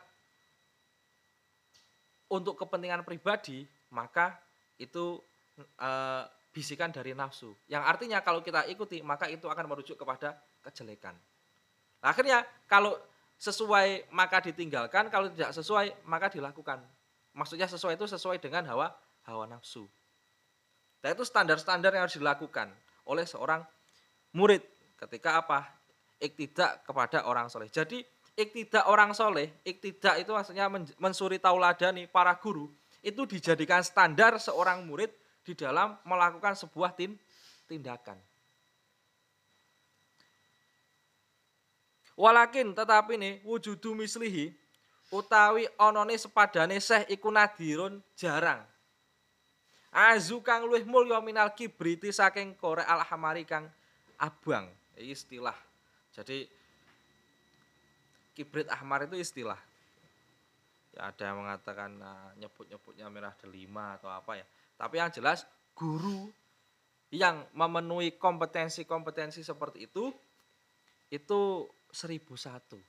untuk 2.32 2.56
kepentingan 2.56 3.04
pribadi, 3.04 3.68
maka 3.92 4.40
itu 4.80 5.20
e, 5.60 5.90
bisikan 6.56 6.90
dari 6.90 7.12
nafsu. 7.12 7.52
Yang 7.68 7.84
artinya 7.84 8.24
kalau 8.24 8.40
kita 8.40 8.64
ikuti, 8.72 9.04
maka 9.04 9.28
itu 9.28 9.46
akan 9.46 9.66
merujuk 9.68 10.00
kepada 10.00 10.40
kejelekan. 10.64 11.14
Nah, 12.00 12.16
akhirnya 12.16 12.48
kalau 12.66 12.96
sesuai 13.38 14.08
maka 14.16 14.40
ditinggalkan, 14.40 15.12
kalau 15.12 15.28
tidak 15.36 15.52
sesuai 15.52 16.08
maka 16.08 16.32
dilakukan. 16.32 16.80
Maksudnya 17.34 17.68
sesuai 17.68 18.00
itu 18.00 18.06
sesuai 18.08 18.40
dengan 18.40 18.64
hawa 18.72 18.94
hawa 19.28 19.46
nafsu. 19.50 19.84
Dan 21.04 21.20
itu 21.20 21.28
standar-standar 21.28 21.92
yang 21.92 22.08
harus 22.08 22.16
dilakukan 22.16 22.72
oleh 23.04 23.28
seorang 23.28 23.60
murid 24.34 24.62
ketika 24.98 25.40
apa? 25.40 25.70
Iktidak 26.20 26.84
kepada 26.84 27.30
orang 27.30 27.48
soleh. 27.48 27.70
Jadi 27.70 28.02
iktidak 28.34 28.90
orang 28.90 29.14
soleh, 29.14 29.62
iktidak 29.62 30.20
itu 30.20 30.34
maksudnya 30.34 30.68
mensuri 30.98 31.38
tauladani 31.38 32.10
para 32.10 32.34
guru, 32.38 32.72
itu 33.06 33.28
dijadikan 33.30 33.86
standar 33.86 34.42
seorang 34.42 34.82
murid 34.84 35.12
di 35.44 35.54
dalam 35.54 36.00
melakukan 36.08 36.56
sebuah 36.56 36.96
tindakan. 37.68 38.18
Walakin 42.14 42.78
tetapi 42.78 43.18
nih 43.18 43.34
wujudu 43.42 43.98
mislihi 43.98 44.54
utawi 45.10 45.66
onone 45.82 46.14
sepadane 46.14 46.78
seh 46.78 47.10
iku 47.10 47.34
nadirun 47.34 48.00
jarang. 48.14 48.62
Azu 49.94 50.42
kang 50.42 50.66
luwih 50.66 50.86
mulya 50.86 51.22
minal 51.22 51.54
kibriti 51.54 52.10
saking 52.10 52.58
korek 52.58 52.86
alhamari 52.86 53.46
kang 53.46 53.70
abang 54.24 54.72
istilah. 54.96 55.56
Jadi 56.16 56.48
kibrit 58.32 58.72
ahmar 58.72 59.04
itu 59.12 59.20
istilah. 59.20 59.60
Ya 60.96 61.10
ada 61.12 61.24
yang 61.34 61.44
mengatakan 61.44 62.00
nah, 62.00 62.32
nyebut-nyebutnya 62.40 63.10
merah 63.12 63.36
delima 63.36 64.00
atau 64.00 64.08
apa 64.08 64.40
ya. 64.40 64.46
Tapi 64.80 65.02
yang 65.02 65.12
jelas 65.12 65.44
guru 65.76 66.32
yang 67.14 67.46
memenuhi 67.54 68.16
kompetensi-kompetensi 68.18 69.44
seperti 69.44 69.90
itu 69.90 70.14
itu 71.12 71.68
seribu 71.92 72.34
satu. 72.40 72.80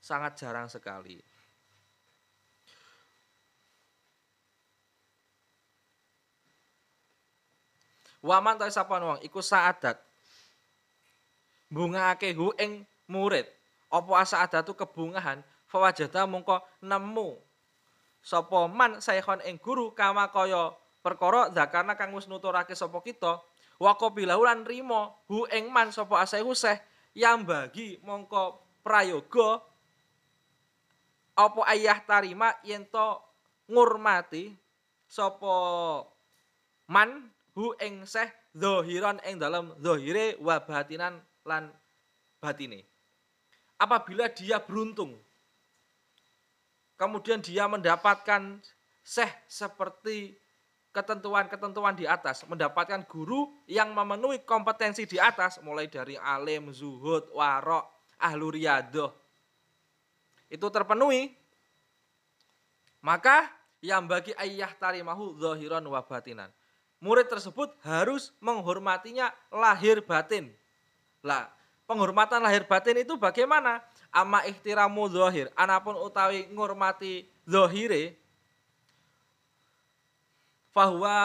Sangat 0.00 0.40
jarang 0.40 0.68
sekali 0.70 1.20
Waman 8.20 8.60
ta 8.60 8.68
sapa 8.68 9.00
wong? 9.00 9.20
Iku 9.24 9.40
saadat. 9.40 9.96
Bungake 11.72 12.36
hu 12.36 12.52
ing 12.60 12.84
murid. 13.08 13.48
Apa 13.88 14.22
asaadatu 14.22 14.76
kebungahan? 14.76 15.40
Fawajada 15.66 16.28
mungko 16.28 16.60
nemu. 16.84 17.40
Sapa 18.20 18.68
man 18.68 19.00
saykhon 19.00 19.40
ing 19.48 19.56
guru 19.56 19.96
kama 19.96 20.28
kaya 20.28 20.76
perkara 21.00 21.48
zakarna 21.56 21.96
kang 21.96 22.12
wis 22.12 22.28
nuturake 22.28 22.76
sapa 22.76 23.00
kita? 23.00 23.40
Wa 23.80 23.96
qabilahu 23.96 24.44
lan 24.44 24.68
rimo 24.68 25.24
hu 25.24 25.48
ing 25.48 25.72
man 25.72 25.88
sapa 25.88 26.20
asaihu 26.20 26.52
seh? 26.52 26.76
Yang 27.16 27.38
bagi 27.48 27.88
mongko 28.04 28.60
prayoga. 28.84 29.64
Apa 31.40 31.60
ayah 31.72 31.96
tarima 32.04 32.52
yen 32.60 32.84
to 32.84 33.16
ngurmati 33.70 34.52
sapa 35.08 35.54
man 36.84 37.32
hu 37.60 37.76
ing 37.76 38.08
seh 38.08 38.32
zahiran 38.56 39.20
ing 39.28 39.36
dalam 39.36 39.76
zahire 39.84 40.40
wa 40.40 40.56
batinan 40.64 41.20
lan 41.44 41.68
batine. 42.40 42.88
Apabila 43.76 44.32
dia 44.32 44.56
beruntung 44.56 45.12
kemudian 46.96 47.44
dia 47.44 47.68
mendapatkan 47.68 48.60
seh 49.04 49.28
seperti 49.44 50.36
ketentuan-ketentuan 50.90 51.94
di 51.96 52.04
atas, 52.04 52.42
mendapatkan 52.48 53.04
guru 53.06 53.48
yang 53.68 53.94
memenuhi 53.94 54.42
kompetensi 54.42 55.06
di 55.06 55.16
atas 55.22 55.62
mulai 55.62 55.86
dari 55.86 56.18
alim, 56.18 56.74
zuhud, 56.74 57.30
warok, 57.30 57.86
ahlu 58.18 58.52
riyadoh. 58.58 59.14
Itu 60.50 60.66
terpenuhi, 60.66 61.30
maka 63.00 63.46
yang 63.80 64.04
bagi 64.04 64.34
ayah 64.36 64.68
tarimahu 64.76 65.38
zahiran 65.40 65.86
wa 65.86 66.02
batinan 66.04 66.50
murid 67.00 67.26
tersebut 67.26 67.72
harus 67.82 68.30
menghormatinya 68.38 69.32
lahir 69.50 70.04
batin. 70.04 70.52
Lah, 71.24 71.48
penghormatan 71.84 72.44
lahir 72.44 72.68
batin 72.68 73.00
itu 73.00 73.16
bagaimana? 73.16 73.80
ama 74.10 74.42
ihtiramu 74.42 75.06
zahir 75.06 75.46
anapun 75.54 75.94
utawi 75.94 76.50
ngurmati 76.50 77.30
zahire 77.46 78.18
bahwa 80.74 81.18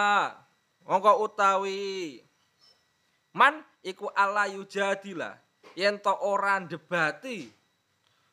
mongko 0.86 1.14
utawi 1.26 2.22
man 3.34 3.62
iku 3.82 4.10
ala 4.14 4.46
yujadila 4.50 5.38
yen 5.74 5.98
to 5.98 6.14
ora 6.22 6.62
debati 6.62 7.50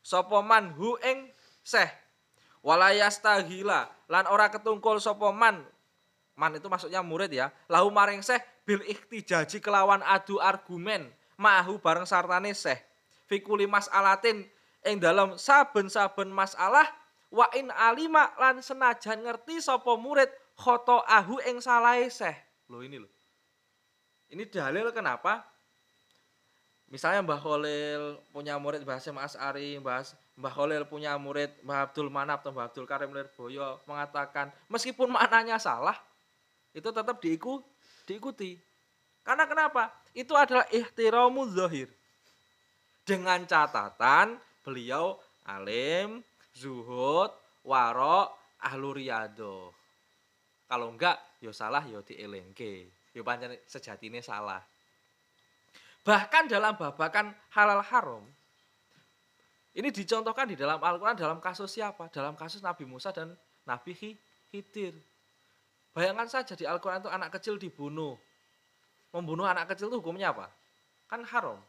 sapa 0.04 0.44
man 0.44 0.72
hu 0.76 1.00
ing 1.00 1.32
seh 1.64 1.88
walayastahila 2.60 3.88
lan 4.08 4.24
ora 4.28 4.52
ketungkul 4.52 5.00
sapa 5.00 5.32
man 5.32 5.64
man 6.42 6.58
itu 6.58 6.66
maksudnya 6.66 6.98
murid 7.06 7.30
ya. 7.30 7.54
Lahu 7.70 7.94
maring 7.94 8.18
seh 8.26 8.42
bil 8.66 8.82
ikhtijaji 8.82 9.62
kelawan 9.62 10.02
adu 10.02 10.42
argumen. 10.42 11.06
Mahu 11.38 11.78
bareng 11.78 12.02
sartane 12.02 12.50
seh 12.50 12.82
fikuli 13.30 13.70
mas'alatin 13.70 14.42
ing 14.82 14.98
dalam 14.98 15.38
saben-saben 15.38 16.28
masalah 16.34 16.84
wa 17.30 17.46
in 17.54 17.70
alima 17.72 18.34
lan 18.36 18.58
senajan 18.58 19.22
ngerti 19.22 19.62
sapa 19.62 19.94
murid 19.96 20.28
khoto 20.58 21.00
ahu 21.06 21.38
ing 21.46 21.62
salahe 21.62 22.10
seh 22.10 22.34
lo 22.68 22.82
ini 22.82 22.98
loh. 22.98 23.08
Ini 24.32 24.48
dalil 24.48 24.88
kenapa? 24.96 25.44
Misalnya 26.92 27.24
Mbah 27.24 27.40
Khalil 27.40 28.20
punya 28.36 28.60
murid 28.60 28.84
Mbah 28.84 29.00
Hasim 29.00 29.16
As'ari, 29.16 29.80
Mbah, 29.80 30.04
Mbah 30.36 30.52
Khalil 30.52 30.84
punya 30.84 31.16
murid 31.16 31.48
Mbah 31.64 31.88
Abdul 31.88 32.12
Manap 32.12 32.44
atau 32.44 32.52
Mbah 32.52 32.68
Abdul 32.68 32.84
Karim 32.84 33.16
Lirboyo 33.16 33.80
mengatakan 33.88 34.52
meskipun 34.68 35.08
maknanya 35.08 35.56
salah 35.56 35.96
itu 36.72 36.88
tetap 36.88 37.16
diiku, 37.20 37.60
diikuti. 38.08 38.56
Karena 39.22 39.44
kenapa? 39.46 39.92
Itu 40.16 40.34
adalah 40.34 40.66
ihtiramu 40.72 41.46
zahir. 41.52 41.88
Dengan 43.04 43.44
catatan 43.44 44.40
beliau 44.64 45.18
alim, 45.44 46.24
zuhud, 46.56 47.30
warok, 47.66 48.32
ahlu 48.62 48.96
riyado. 48.96 49.74
Kalau 50.66 50.88
enggak, 50.88 51.20
yo 51.44 51.52
ya 51.52 51.56
salah 51.56 51.84
yo 51.84 52.00
ya 52.00 52.08
dielengke. 52.08 52.88
Yo 53.12 53.20
ya 53.20 53.48
sejatine 53.68 54.24
salah. 54.24 54.64
Bahkan 56.02 56.50
dalam 56.50 56.74
babakan 56.74 57.30
halal 57.54 57.84
haram, 57.84 58.24
ini 59.72 59.88
dicontohkan 59.88 60.50
di 60.50 60.56
dalam 60.58 60.76
Al-Quran 60.76 61.16
dalam 61.16 61.38
kasus 61.38 61.72
siapa? 61.72 62.10
Dalam 62.12 62.36
kasus 62.36 62.60
Nabi 62.60 62.84
Musa 62.84 63.08
dan 63.14 63.32
Nabi 63.64 63.94
Khidir. 64.50 64.92
Bayangkan 65.92 66.28
saja 66.28 66.56
di 66.56 66.64
Al-Quran 66.64 67.04
itu 67.04 67.10
anak 67.12 67.36
kecil 67.36 67.60
dibunuh. 67.60 68.16
Membunuh 69.12 69.44
anak 69.44 69.72
kecil 69.72 69.92
itu 69.92 70.00
hukumnya 70.00 70.32
apa? 70.32 70.48
Kan 71.08 71.20
haram. 71.28 71.60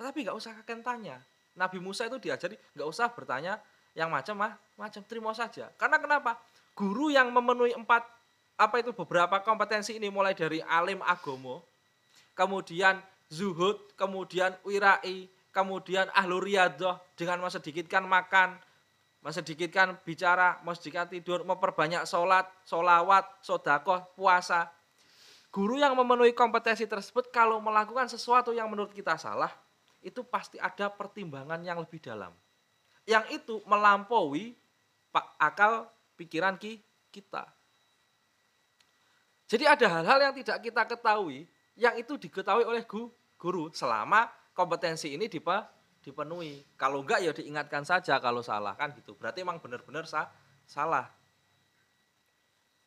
Tetapi 0.00 0.24
nggak 0.24 0.36
usah 0.36 0.56
kakek 0.64 0.80
tanya. 0.80 1.20
Nabi 1.54 1.78
Musa 1.78 2.08
itu 2.08 2.18
diajari 2.18 2.56
nggak 2.74 2.88
usah 2.88 3.12
bertanya 3.12 3.60
yang 3.94 4.10
macam 4.10 4.34
mah 4.40 4.52
macam 4.74 5.04
terima 5.06 5.30
saja. 5.36 5.70
Karena 5.78 6.02
kenapa? 6.02 6.40
Guru 6.74 7.14
yang 7.14 7.30
memenuhi 7.30 7.76
empat 7.78 8.02
apa 8.58 8.82
itu 8.82 8.90
beberapa 8.94 9.38
kompetensi 9.42 9.98
ini 9.98 10.10
mulai 10.10 10.34
dari 10.34 10.58
alim 10.62 11.02
agomo, 11.02 11.62
kemudian 12.34 12.98
zuhud, 13.30 13.78
kemudian 13.94 14.54
wirai, 14.66 15.30
kemudian 15.54 16.10
ahlu 16.14 16.42
riadoh 16.42 16.98
dengan 17.14 17.46
sedikitkan 17.46 18.06
makan, 18.06 18.58
sedikitkan 19.32 19.96
bicara, 20.04 20.60
sedikitkan 20.76 21.08
tidur, 21.08 21.40
memperbanyak 21.48 22.04
sholat, 22.04 22.44
sholawat, 22.68 23.24
sodakoh, 23.40 24.04
puasa. 24.12 24.68
Guru 25.48 25.80
yang 25.80 25.96
memenuhi 25.96 26.36
kompetensi 26.36 26.84
tersebut 26.84 27.32
kalau 27.32 27.56
melakukan 27.62 28.04
sesuatu 28.10 28.52
yang 28.52 28.68
menurut 28.68 28.92
kita 28.92 29.16
salah, 29.16 29.48
itu 30.04 30.20
pasti 30.26 30.60
ada 30.60 30.92
pertimbangan 30.92 31.62
yang 31.64 31.80
lebih 31.80 32.02
dalam. 32.02 32.36
Yang 33.08 33.40
itu 33.40 33.54
melampaui 33.64 34.52
akal 35.40 35.88
pikiran 36.20 36.60
kita. 37.08 37.48
Jadi 39.48 39.64
ada 39.64 39.86
hal-hal 39.86 40.18
yang 40.20 40.34
tidak 40.34 40.58
kita 40.60 40.82
ketahui, 40.84 41.46
yang 41.78 41.94
itu 41.96 42.18
diketahui 42.18 42.64
oleh 42.66 42.82
guru 43.38 43.70
selama 43.70 44.28
kompetensi 44.52 45.14
ini 45.14 45.30
dipenuhi. 46.04 46.60
Kalau 46.76 47.00
enggak 47.00 47.24
ya 47.24 47.32
diingatkan 47.32 47.82
saja 47.88 48.20
kalau 48.20 48.44
salah 48.44 48.76
kan 48.76 48.92
gitu. 48.92 49.16
Berarti 49.16 49.40
emang 49.40 49.58
benar-benar 49.58 50.04
sah, 50.04 50.28
salah. 50.68 51.08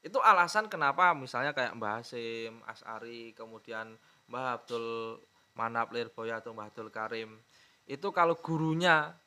Itu 0.06 0.22
alasan 0.22 0.70
kenapa 0.70 1.12
misalnya 1.18 1.52
kayak 1.52 1.74
Mbah 1.76 2.00
Hasim, 2.00 2.62
As'ari, 2.70 3.34
kemudian 3.34 3.98
Mbah 4.30 4.62
Abdul 4.62 5.18
Manap 5.58 5.90
Lirboya 5.90 6.38
atau 6.40 6.54
Mbah 6.54 6.70
Abdul 6.70 6.94
Karim. 6.94 7.42
Itu 7.90 8.14
kalau 8.14 8.38
gurunya 8.38 9.18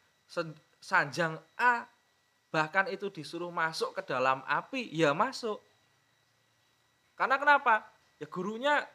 sanjang 0.78 1.36
A 1.58 1.84
bahkan 2.50 2.86
itu 2.90 3.10
disuruh 3.10 3.50
masuk 3.50 3.98
ke 3.98 4.02
dalam 4.06 4.42
api, 4.46 4.90
ya 4.90 5.14
masuk. 5.14 5.58
Karena 7.14 7.38
kenapa? 7.38 7.86
Ya 8.18 8.26
gurunya 8.26 8.86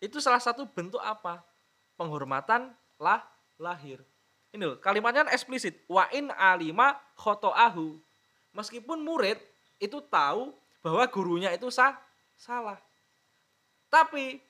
itu 0.00 0.20
salah 0.20 0.40
satu 0.40 0.68
bentuk 0.68 1.00
apa? 1.00 1.40
Penghormatan 1.96 2.76
lah 3.00 3.24
lahir. 3.56 4.00
Ini 4.54 4.62
loh, 4.64 4.78
kalimatnya 4.80 5.26
kan 5.26 5.32
eksplisit. 5.32 5.84
Wa 5.90 6.08
in 6.12 6.32
alima 6.32 6.96
khoto'ahu. 7.18 7.98
Meskipun 8.56 9.04
murid 9.04 9.36
itu 9.76 10.00
tahu 10.08 10.56
bahwa 10.80 11.04
gurunya 11.12 11.52
itu 11.52 11.68
sah, 11.68 11.98
salah. 12.38 12.80
Tapi 13.92 14.40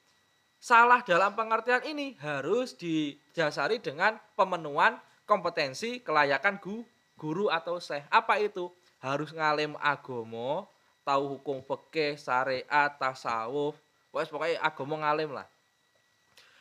salah 0.62 1.02
dalam 1.02 1.34
pengertian 1.34 1.82
ini 1.82 2.14
harus 2.22 2.78
didasari 2.78 3.82
dengan 3.82 4.14
pemenuhan 4.38 4.98
kompetensi 5.26 5.98
kelayakan 6.04 6.62
gu, 6.62 6.86
guru 7.18 7.50
atau 7.50 7.82
syekh. 7.82 8.06
Apa 8.14 8.38
itu? 8.38 8.70
Harus 9.02 9.34
ngalim 9.34 9.74
agomo, 9.82 10.70
tahu 11.02 11.38
hukum 11.38 11.62
fikih, 11.66 12.14
syariat, 12.14 12.94
tasawuf, 12.94 13.74
Pokoknya, 14.16 14.64
pokoknya 14.72 14.96
ngalim 15.04 15.30
lah. 15.36 15.46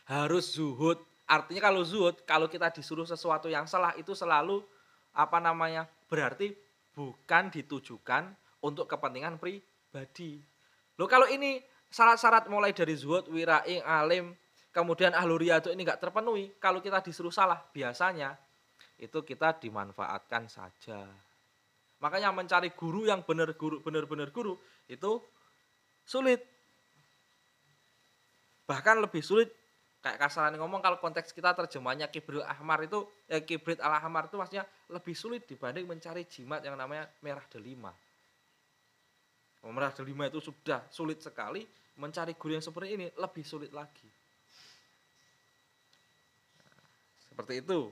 Harus 0.03 0.51
zuhud. 0.51 0.99
Artinya 1.25 1.61
kalau 1.69 1.81
zuhud, 1.81 2.21
kalau 2.23 2.45
kita 2.45 2.69
disuruh 2.69 3.05
sesuatu 3.05 3.49
yang 3.49 3.65
salah 3.65 3.97
itu 3.97 4.13
selalu 4.13 4.61
apa 5.09 5.41
namanya? 5.41 5.89
Berarti 6.05 6.53
bukan 6.93 7.49
ditujukan 7.49 8.29
untuk 8.61 8.85
kepentingan 8.85 9.41
pribadi. 9.41 10.37
Loh 10.95 11.09
kalau 11.09 11.25
ini 11.25 11.59
syarat-syarat 11.89 12.45
mulai 12.45 12.71
dari 12.71 12.93
zuhud, 12.93 13.25
wirai, 13.33 13.81
alim, 13.81 14.37
kemudian 14.69 15.17
ahlu 15.17 15.41
riyadu 15.41 15.73
ini 15.73 15.81
nggak 15.81 16.01
terpenuhi, 16.03 16.53
kalau 16.61 16.79
kita 16.79 17.01
disuruh 17.01 17.33
salah, 17.33 17.57
biasanya 17.73 18.37
itu 19.01 19.25
kita 19.25 19.57
dimanfaatkan 19.59 20.47
saja. 20.47 21.03
Makanya 21.99 22.31
mencari 22.31 22.69
guru 22.75 23.07
yang 23.07 23.23
benar 23.23 23.55
guru 23.55 23.81
benar-benar 23.81 24.29
guru 24.29 24.59
itu 24.85 25.23
sulit 26.05 26.43
bahkan 28.69 28.99
lebih 29.01 29.25
sulit 29.25 29.49
kayak 30.05 30.21
kasaran 30.21 30.53
ngomong 30.61 30.85
kalau 30.85 31.01
konteks 31.01 31.33
kita 31.33 31.57
terjemahnya 31.57 32.05
kibril 32.13 32.45
ahmar 32.45 32.85
itu 32.85 33.09
eh, 33.25 33.41
kibrit 33.41 33.81
al 33.81 33.97
ahmar 33.97 34.29
itu 34.29 34.37
maksudnya 34.37 34.61
lebih 34.93 35.17
sulit 35.17 35.49
dibanding 35.49 35.89
mencari 35.89 36.29
jimat 36.29 36.61
yang 36.61 36.77
namanya 36.77 37.09
merah 37.25 37.41
delima. 37.49 37.89
Merah 39.65 39.89
delima 39.89 40.29
itu 40.29 40.37
sudah 40.37 40.85
sulit 40.93 41.25
sekali 41.25 41.65
mencari 41.97 42.37
guru 42.37 42.53
yang 42.53 42.61
seperti 42.61 42.93
ini 42.93 43.09
lebih 43.17 43.41
sulit 43.41 43.73
lagi. 43.73 44.05
Seperti 47.25 47.65
itu. 47.65 47.89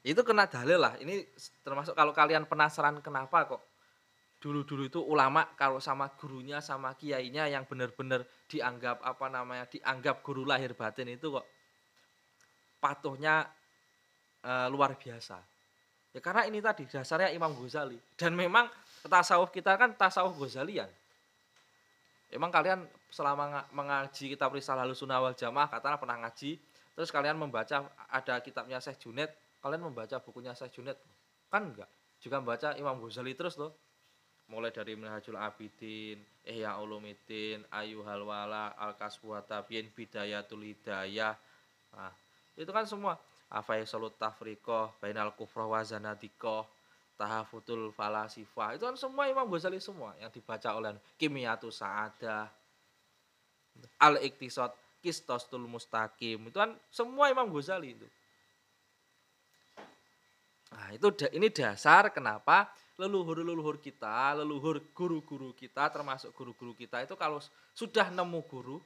Itu 0.00 0.24
kena 0.24 0.48
dalil 0.48 0.80
lah. 0.80 0.96
Ini 1.04 1.20
termasuk 1.60 1.92
kalau 1.92 2.16
kalian 2.16 2.48
penasaran 2.48 3.04
kenapa 3.04 3.44
kok 3.44 3.73
dulu-dulu 4.44 4.84
itu 4.84 5.00
ulama 5.00 5.56
kalau 5.56 5.80
sama 5.80 6.12
gurunya 6.20 6.60
sama 6.60 6.92
kiainya 6.92 7.48
yang 7.48 7.64
benar-benar 7.64 8.28
dianggap 8.44 9.00
apa 9.00 9.32
namanya 9.32 9.64
dianggap 9.72 10.20
guru 10.20 10.44
lahir 10.44 10.76
batin 10.76 11.08
itu 11.08 11.32
kok 11.32 11.48
patuhnya 12.76 13.48
e, 14.44 14.52
luar 14.68 15.00
biasa. 15.00 15.40
Ya 16.12 16.20
karena 16.20 16.44
ini 16.44 16.60
tadi 16.60 16.84
dasarnya 16.84 17.32
Imam 17.32 17.56
Ghazali. 17.56 17.96
Dan 18.20 18.36
memang 18.36 18.68
tasawuf 19.08 19.48
kita 19.48 19.80
kan 19.80 19.96
tasawuf 19.96 20.36
Ghazalian. 20.36 20.92
Emang 22.28 22.52
kalian 22.52 22.84
selama 23.08 23.64
mengaji 23.72 24.36
kitab 24.36 24.52
Risalah 24.52 24.84
Sunnah 24.92 25.24
wal 25.24 25.32
Jamaah 25.32 25.72
katakanlah 25.72 26.00
pernah 26.04 26.18
ngaji 26.28 26.60
terus 26.92 27.08
kalian 27.08 27.40
membaca 27.40 27.88
ada 28.12 28.34
kitabnya 28.44 28.78
Syekh 28.78 29.08
Junet 29.08 29.32
kalian 29.64 29.88
membaca 29.88 30.20
bukunya 30.20 30.52
Syekh 30.52 30.76
Junet 30.76 31.00
kan 31.48 31.72
enggak. 31.72 31.88
Juga 32.20 32.44
membaca 32.44 32.76
Imam 32.76 33.00
Ghazali 33.00 33.32
terus 33.32 33.56
loh 33.56 33.72
mulai 34.48 34.68
dari 34.70 34.92
Minhajul 34.94 35.40
Abidin, 35.40 36.20
Ihya 36.44 36.76
Ulumuddin, 36.76 37.64
Ayyuhal 37.72 38.24
Wala, 38.28 38.76
Al-Kasbu 38.76 39.32
Tabiin, 39.48 39.88
Bidayatul 39.96 40.68
Hidayah. 40.68 41.32
Nah, 41.96 42.12
itu 42.58 42.68
kan 42.68 42.84
semua 42.84 43.16
Afaisalut 43.48 44.12
Tafriqah, 44.20 44.92
Bainal 45.00 45.32
Kufrah 45.32 45.64
wa 45.64 45.80
Zanadikoh, 45.80 46.68
Tahafutul 47.14 47.94
Falasifah. 47.94 48.76
Itu 48.76 48.84
kan 48.90 48.96
semua 48.98 49.30
Imam 49.30 49.46
Ghazali 49.48 49.78
semua 49.78 50.12
yang 50.18 50.28
dibaca 50.28 50.74
oleh 50.74 50.98
Kimiyatu 51.16 51.70
Sa'adah, 51.70 52.50
Al-Iktisad, 54.02 54.74
Kistastul 55.00 55.64
Mustaqim. 55.64 56.50
Itu 56.50 56.58
kan 56.58 56.74
semua 56.90 57.30
Imam 57.30 57.48
Ghazali 57.48 57.94
itu. 57.94 58.08
Nah, 60.74 60.90
itu 60.90 61.06
ini 61.30 61.48
dasar 61.54 62.10
kenapa 62.10 62.66
leluhur-leluhur 62.94 63.82
kita, 63.82 64.38
leluhur 64.38 64.78
guru-guru 64.94 65.50
kita, 65.54 65.90
termasuk 65.90 66.30
guru-guru 66.30 66.78
kita 66.78 67.02
itu 67.02 67.18
kalau 67.18 67.42
sudah 67.74 68.10
nemu 68.14 68.40
guru 68.46 68.78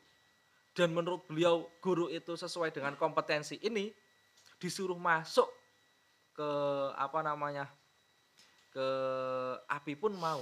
dan 0.73 0.94
menurut 0.94 1.27
beliau 1.29 1.68
guru 1.83 2.09
itu 2.09 2.33
sesuai 2.38 2.73
dengan 2.73 2.97
kompetensi 2.97 3.61
ini, 3.61 3.92
disuruh 4.57 4.97
masuk 4.97 5.51
ke 6.33 6.51
apa 6.94 7.21
namanya 7.21 7.68
ke 8.73 8.88
api 9.68 9.92
pun 9.99 10.14
mau. 10.16 10.40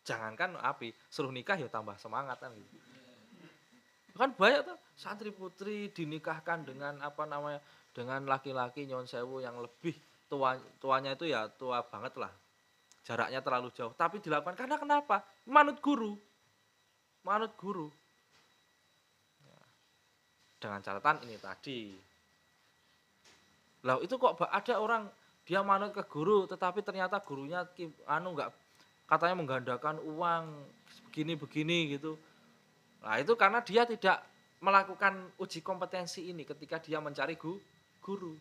Jangankan 0.00 0.58
api, 0.58 0.90
suruh 1.12 1.30
nikah 1.30 1.60
ya 1.60 1.68
tambah 1.68 1.94
semangat 2.00 2.40
kan 2.40 2.50
gitu. 2.56 2.76
Kan 4.16 4.34
banyak 4.36 4.66
tuh 4.66 4.78
santri 4.98 5.30
putri 5.30 5.88
dinikahkan 5.94 6.66
dengan 6.66 6.98
apa 7.00 7.24
namanya 7.24 7.62
dengan 7.94 8.26
laki-laki 8.26 8.84
nyon 8.84 9.06
sewu 9.06 9.40
yang 9.40 9.56
lebih 9.60 9.94
tua 10.28 10.58
tuanya 10.82 11.14
itu 11.14 11.30
ya 11.30 11.46
tua 11.50 11.82
banget 11.86 12.14
lah 12.20 12.30
jaraknya 13.04 13.40
terlalu 13.40 13.68
jauh. 13.72 13.92
Tapi 13.96 14.20
dilakukan 14.20 14.56
karena 14.56 14.76
kenapa? 14.76 15.24
Manut 15.48 15.80
guru. 15.80 16.16
Manut 17.24 17.52
guru. 17.56 17.88
Ya. 19.44 19.60
dengan 20.60 20.80
catatan 20.84 21.24
ini 21.28 21.36
tadi. 21.40 21.80
Lah 23.84 23.96
itu 24.04 24.20
kok 24.20 24.36
ada 24.44 24.74
orang 24.76 25.08
dia 25.48 25.64
manut 25.64 25.96
ke 25.96 26.04
guru 26.04 26.44
tetapi 26.44 26.84
ternyata 26.84 27.16
gurunya 27.24 27.64
anu 28.04 28.36
nggak 28.36 28.52
katanya 29.08 29.36
menggandakan 29.40 29.96
uang 30.04 30.44
begini 31.08 31.32
begini 31.34 31.78
gitu. 31.96 32.20
Nah 33.00 33.16
itu 33.16 33.32
karena 33.34 33.64
dia 33.64 33.88
tidak 33.88 34.20
melakukan 34.60 35.32
uji 35.40 35.64
kompetensi 35.64 36.28
ini 36.28 36.44
ketika 36.44 36.76
dia 36.76 37.00
mencari 37.00 37.32
gu, 37.40 37.56
guru. 38.04 38.36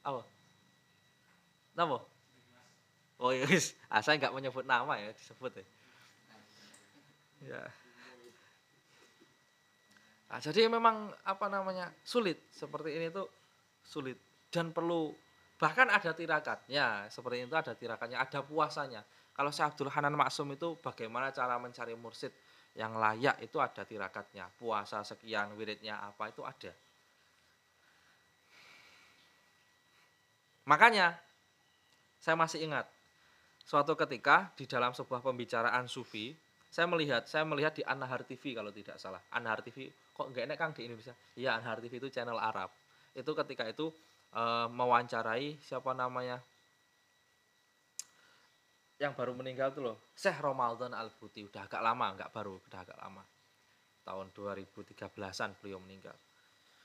Apa? 0.00 0.24
Apa 1.76 2.09
Oh 3.20 3.36
iya, 3.36 3.44
ah, 3.92 4.00
saya 4.00 4.16
nggak 4.16 4.32
menyebut 4.32 4.64
nama 4.64 4.96
ya, 4.96 5.12
disebut 5.12 5.52
ya. 5.60 5.64
Ya. 7.40 7.64
Nah, 10.30 10.38
jadi 10.38 10.70
memang 10.72 11.10
apa 11.26 11.46
namanya 11.52 11.92
sulit. 12.00 12.40
Seperti 12.48 12.96
ini 12.96 13.12
tuh 13.12 13.28
sulit. 13.84 14.16
Dan 14.48 14.70
perlu 14.70 15.12
bahkan 15.60 15.90
ada 15.92 16.16
tirakatnya. 16.16 17.12
Seperti 17.12 17.44
itu 17.44 17.56
ada 17.56 17.76
tirakatnya 17.76 18.22
ada 18.22 18.40
puasanya. 18.40 19.02
Kalau 19.36 19.50
saya 19.52 19.72
Abdul 19.72 19.90
Hanan 19.92 20.16
Maksum 20.16 20.52
itu 20.54 20.76
bagaimana 20.80 21.32
cara 21.32 21.60
mencari 21.60 21.96
mursid 21.96 22.32
yang 22.78 22.94
layak 22.96 23.42
itu 23.42 23.58
ada 23.58 23.82
tirakatnya. 23.82 24.48
Puasa 24.54 25.02
sekian 25.02 25.58
wiridnya 25.58 25.98
apa 25.98 26.30
itu 26.30 26.40
ada. 26.46 26.72
Makanya 30.68 31.18
saya 32.22 32.36
masih 32.38 32.62
ingat 32.70 32.86
suatu 33.70 33.94
ketika 33.94 34.50
di 34.58 34.66
dalam 34.66 34.90
sebuah 34.90 35.22
pembicaraan 35.22 35.86
sufi 35.86 36.34
saya 36.70 36.90
melihat 36.90 37.22
saya 37.30 37.46
melihat 37.46 37.70
di 37.70 37.86
Anhar 37.86 38.26
TV 38.26 38.54
kalau 38.54 38.74
tidak 38.74 38.98
salah. 38.98 39.22
Anhar 39.30 39.62
TV 39.62 39.90
kok 39.90 40.26
nggak 40.30 40.42
enak 40.50 40.56
kang 40.58 40.70
di 40.74 40.90
Indonesia? 40.90 41.14
Iya 41.38 41.54
Anhar 41.58 41.78
TV 41.78 42.02
itu 42.02 42.10
channel 42.10 42.38
Arab. 42.38 42.70
Itu 43.14 43.30
ketika 43.34 43.66
itu 43.66 43.90
e, 44.30 44.42
mewawancarai 44.70 45.58
siapa 45.62 45.94
namanya? 45.94 46.42
Yang 49.02 49.12
baru 49.18 49.32
meninggal 49.34 49.74
tuh 49.74 49.82
loh 49.82 49.96
Syekh 50.14 50.38
Ramadan 50.42 50.94
Al 50.94 51.10
Buti 51.14 51.46
udah 51.46 51.66
agak 51.66 51.82
lama 51.82 52.06
nggak 52.14 52.30
baru 52.30 52.58
udah 52.58 52.80
agak 52.86 52.98
lama. 52.98 53.22
Tahun 54.06 54.26
2013an 54.30 55.50
beliau 55.58 55.82
meninggal. 55.82 56.14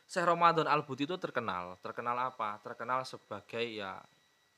Syekh 0.09 0.25
Ramadan 0.25 0.65
Al 0.65 0.81
Buti 0.81 1.05
itu 1.05 1.17
terkenal. 1.17 1.77
Terkenal 1.81 2.17
apa? 2.29 2.57
Terkenal 2.61 3.05
sebagai 3.05 3.65
ya 3.69 4.01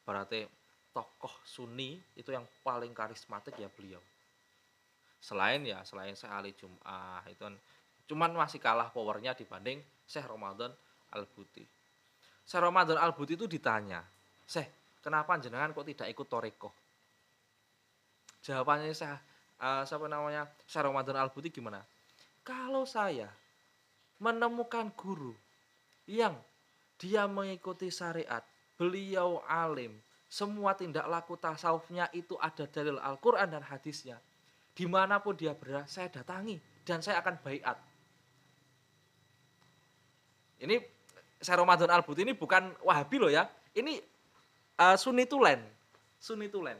berarti 0.07 0.66
tokoh 0.97 1.29
Sunni 1.45 2.01
itu 2.17 2.33
yang 2.33 2.41
paling 2.65 2.89
karismatik 2.97 3.53
ya 3.61 3.69
beliau. 3.69 4.01
Selain 5.21 5.61
ya 5.61 5.85
selain 5.85 6.17
Syekh 6.17 6.33
Ali 6.33 6.57
Jum'ah 6.57 7.21
itu 7.29 7.37
kan 7.45 7.53
cuman 8.09 8.33
masih 8.33 8.57
kalah 8.57 8.89
powernya 8.89 9.37
dibanding 9.37 9.77
Syekh 10.09 10.25
Ramadan 10.25 10.73
Al-Buti. 11.13 11.61
Syekh 12.49 12.63
Ramadan 12.65 12.97
Al-Buti 12.97 13.37
itu 13.37 13.45
ditanya, 13.45 14.01
Syekh, 14.49 14.97
kenapa 15.05 15.37
jenengan 15.37 15.69
kok 15.69 15.85
tidak 15.85 16.09
ikut 16.09 16.25
Toreko? 16.25 16.69
Jawabannya 18.41 18.89
Syekh 18.97 19.13
uh, 19.61 19.85
siapa 19.85 20.09
namanya 20.09 20.49
Syekh 20.65 20.81
Ramadan 20.81 21.21
Al-Buti 21.21 21.53
gimana? 21.53 21.85
Kalau 22.41 22.89
saya 22.89 23.29
menemukan 24.17 24.89
guru 24.97 25.35
yang 26.09 26.33
dia 26.97 27.29
mengikuti 27.29 27.93
syariat, 27.93 28.41
beliau 28.79 29.43
alim, 29.45 29.93
semua 30.27 30.75
tindak 30.75 31.07
laku 31.07 31.39
tasawufnya 31.39 32.11
itu 32.11 32.35
ada 32.43 32.67
dalil 32.67 32.99
Al-Quran 32.99 33.47
dan 33.47 33.63
hadisnya. 33.63 34.19
Di 34.75 34.85
mana 34.85 35.23
pun 35.23 35.33
dia 35.33 35.55
berada, 35.55 35.87
saya 35.87 36.11
datangi 36.11 36.59
dan 36.83 36.99
saya 36.99 37.23
akan 37.23 37.39
bayat. 37.41 37.79
Ini 40.61 40.77
saya 41.39 41.63
Ramadan 41.63 41.89
al 41.89 42.03
ini 42.03 42.33
bukan 42.35 42.75
Wahabi 42.83 43.17
loh 43.17 43.31
ya. 43.31 43.47
Ini 43.73 44.01
uh, 44.81 44.97
Sunni 44.97 45.25
Tulen. 45.25 45.61
Sunni 46.17 46.49
Tulen. 46.49 46.77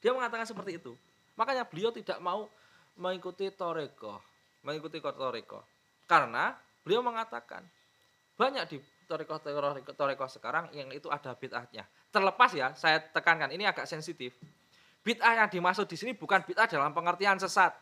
Dia 0.00 0.12
mengatakan 0.12 0.48
seperti 0.48 0.80
itu. 0.80 0.92
Makanya 1.36 1.68
beliau 1.68 1.92
tidak 1.92 2.16
mau 2.20 2.48
mengikuti 2.96 3.48
Toreko. 3.52 4.20
Mengikuti 4.64 5.00
Toreko. 5.00 5.64
Karena 6.08 6.56
beliau 6.80 7.04
mengatakan 7.04 7.64
banyak 8.36 8.64
di 8.72 8.76
Toreko 9.06 9.38
Toreko 9.38 9.92
Toreko 9.94 10.26
sekarang 10.26 10.70
yang 10.74 10.90
itu 10.90 11.06
ada 11.08 11.32
bid'ahnya 11.32 11.86
terlepas 12.16 12.50
ya, 12.56 12.72
saya 12.72 13.04
tekankan 13.12 13.52
ini 13.52 13.68
agak 13.68 13.84
sensitif. 13.84 14.40
Bid'ah 15.04 15.44
yang 15.44 15.48
dimaksud 15.52 15.84
di 15.84 16.00
sini 16.00 16.16
bukan 16.16 16.40
bid'ah 16.42 16.64
dalam 16.64 16.96
pengertian 16.96 17.36
sesat. 17.36 17.76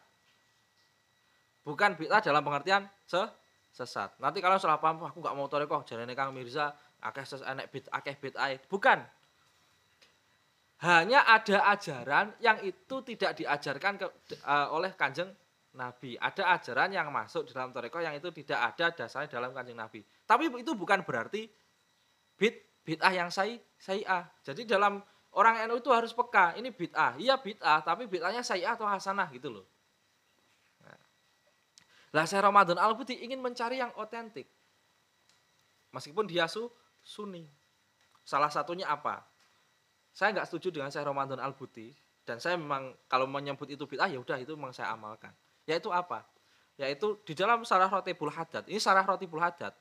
Bukan 1.62 1.94
bid'ah 1.94 2.18
dalam 2.18 2.42
pengertian 2.42 2.84
se 3.06 3.22
sesat. 3.70 4.18
Nanti 4.18 4.42
kalau 4.42 4.58
salah 4.58 4.82
paham, 4.82 5.06
aku 5.06 5.22
nggak 5.22 5.34
mau 5.38 5.46
torekoh, 5.46 5.86
jalan 5.86 6.10
Kang 6.18 6.34
Mirza, 6.34 6.74
akeh 6.98 7.24
enek 7.46 7.66
bid 7.70 7.86
akeh 7.94 8.14
bid'ah. 8.18 8.58
Bukan. 8.66 8.98
Hanya 10.84 11.24
ada 11.24 11.72
ajaran 11.72 12.34
yang 12.44 12.60
itu 12.60 13.00
tidak 13.06 13.40
diajarkan 13.40 13.96
ke, 13.96 14.06
uh, 14.44 14.68
oleh 14.74 14.92
kanjeng 14.92 15.32
Nabi. 15.74 16.14
Ada 16.16 16.54
ajaran 16.58 16.94
yang 16.94 17.10
masuk 17.10 17.50
dalam 17.50 17.74
torekoh 17.74 17.98
yang 17.98 18.14
itu 18.14 18.30
tidak 18.30 18.74
ada 18.74 18.94
dasarnya 18.94 19.28
dalam 19.28 19.50
kanjeng 19.50 19.76
Nabi. 19.76 20.06
Tapi 20.24 20.48
itu 20.62 20.72
bukan 20.78 21.02
berarti 21.02 21.50
bid 22.38 22.54
bid'ah 22.84 23.12
yang 23.16 23.30
saya 23.32 23.58
saya 23.80 24.28
Jadi 24.44 24.68
dalam 24.68 25.02
orang 25.34 25.66
NU 25.66 25.82
itu 25.82 25.90
harus 25.90 26.14
peka, 26.14 26.54
ini 26.54 26.70
bid'ah. 26.70 27.18
Iya 27.18 27.40
bid'ah, 27.42 27.82
tapi 27.82 28.06
bid'ahnya 28.06 28.46
saya 28.46 28.78
atau 28.78 28.86
hasanah 28.86 29.26
gitu 29.34 29.50
loh. 29.50 29.66
Nah. 30.84 31.00
Lah 32.14 32.24
saya 32.28 32.46
Ramadan 32.46 32.78
Al-Buti 32.78 33.24
ingin 33.26 33.42
mencari 33.42 33.82
yang 33.82 33.90
otentik. 33.98 34.46
Meskipun 35.90 36.30
dia 36.30 36.46
su 36.46 36.70
sunni. 37.02 37.50
Salah 38.22 38.48
satunya 38.48 38.86
apa? 38.86 39.26
Saya 40.14 40.30
nggak 40.38 40.46
setuju 40.46 40.70
dengan 40.70 40.94
saya 40.94 41.10
Ramadan 41.10 41.42
Al-Buti 41.42 41.90
dan 42.24 42.38
saya 42.38 42.54
memang 42.54 42.94
kalau 43.10 43.26
menyebut 43.26 43.66
itu 43.66 43.84
bid'ah 43.84 44.06
ya 44.06 44.22
udah 44.22 44.38
itu 44.38 44.54
memang 44.54 44.70
saya 44.70 44.94
amalkan. 44.94 45.34
Yaitu 45.64 45.88
apa? 45.92 46.24
Yaitu 46.76 47.20
di 47.24 47.32
dalam 47.32 47.62
Sarah 47.62 47.88
Rotibul 47.88 48.32
Haddad. 48.32 48.66
Ini 48.68 48.80
Sarah 48.80 49.04
Rotibul 49.04 49.40
Haddad. 49.40 49.72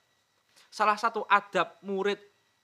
Salah 0.69 0.97
satu 0.97 1.25
adab 1.25 1.81
murid 1.81 2.21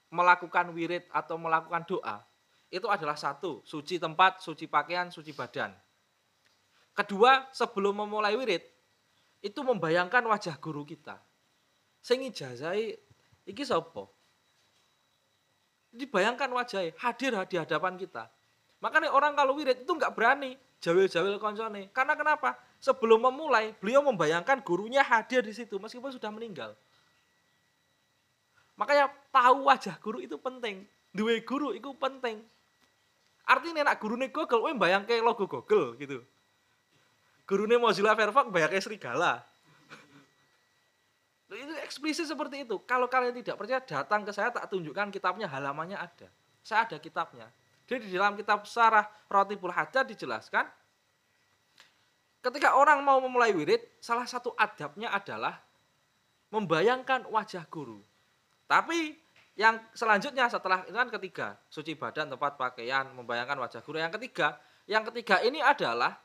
melakukan 0.09 0.73
wirid 0.73 1.05
atau 1.13 1.37
melakukan 1.37 1.85
doa 1.85 2.25
itu 2.69 2.85
adalah 2.85 3.17
satu, 3.17 3.65
suci 3.65 3.97
tempat, 3.97 4.45
suci 4.45 4.69
pakaian, 4.69 5.09
suci 5.09 5.33
badan. 5.33 5.73
Kedua, 6.93 7.49
sebelum 7.49 8.05
memulai 8.05 8.37
wirid 8.37 8.61
itu 9.41 9.59
membayangkan 9.65 10.21
wajah 10.29 10.53
guru 10.61 10.85
kita. 10.85 11.17
Sing 11.97 12.21
ijazai 12.21 12.93
iki 13.49 13.63
sapa? 13.65 14.05
Dibayangkan 15.89 16.53
wajahnya 16.53 16.93
hadir 17.01 17.33
di 17.49 17.57
hadapan 17.57 17.97
kita. 17.97 18.29
Makanya 18.85 19.09
orang 19.11 19.33
kalau 19.33 19.57
wirid 19.57 19.81
itu 19.81 19.89
nggak 19.89 20.13
berani 20.13 20.53
jawil-jawil 20.77 21.41
koncone. 21.41 21.89
Karena 21.89 22.13
kenapa? 22.13 22.53
Sebelum 22.79 23.19
memulai, 23.19 23.75
beliau 23.83 23.99
membayangkan 23.99 24.63
gurunya 24.63 25.03
hadir 25.03 25.43
di 25.43 25.51
situ 25.51 25.75
meskipun 25.75 26.15
sudah 26.15 26.31
meninggal. 26.31 26.71
Makanya 28.79 29.11
tahu 29.35 29.67
wajah 29.67 29.99
guru 29.99 30.23
itu 30.23 30.39
penting. 30.39 30.87
Dua 31.11 31.35
guru 31.43 31.75
itu 31.75 31.91
penting. 31.99 32.39
Artinya 33.43 33.91
nak 33.91 33.99
guru 33.99 34.15
nih 34.15 34.31
Google, 34.31 34.71
bayang 34.79 35.03
kayak 35.03 35.25
logo 35.25 35.43
Google 35.43 35.99
gitu. 35.99 36.23
Guru 37.43 37.67
nih 37.67 37.75
Mozilla 37.75 38.15
Firefox 38.15 38.47
kayak 38.47 38.79
serigala. 38.79 39.43
itu 41.49 41.73
eksplisit 41.81 42.29
seperti 42.29 42.61
itu. 42.61 42.77
Kalau 42.85 43.09
kalian 43.09 43.33
tidak 43.41 43.57
percaya, 43.57 43.81
datang 43.81 44.21
ke 44.21 44.29
saya 44.29 44.53
tak 44.53 44.69
tunjukkan 44.69 45.09
kitabnya, 45.09 45.49
halamannya 45.49 45.97
ada. 45.97 46.29
Saya 46.61 46.85
ada 46.85 47.01
kitabnya. 47.01 47.49
Jadi 47.89 48.05
di 48.05 48.13
dalam 48.13 48.37
kitab 48.37 48.69
Sarah 48.69 49.09
Rotibul 49.25 49.73
Hajat 49.73 50.05
dijelaskan, 50.13 50.69
ketika 52.39 52.75
orang 52.75 53.03
mau 53.03 53.19
memulai 53.19 53.51
wirid, 53.55 53.83
salah 53.99 54.27
satu 54.27 54.55
adabnya 54.55 55.11
adalah 55.11 55.59
membayangkan 56.49 57.29
wajah 57.29 57.63
guru. 57.69 58.01
Tapi 58.69 59.17
Yang 59.59 59.83
selanjutnya 59.91 60.47
setelah 60.47 60.87
itu 60.87 60.95
kan 60.95 61.11
ketiga, 61.19 61.47
suci 61.67 61.91
badan, 61.91 62.31
tempat 62.31 62.55
pakaian, 62.55 63.11
membayangkan 63.11 63.59
wajah 63.59 63.83
guru. 63.83 63.99
Yang 63.99 64.15
ketiga, 64.15 64.55
yang 64.87 65.03
ketiga 65.03 65.43
ini 65.43 65.59
adalah 65.59 66.15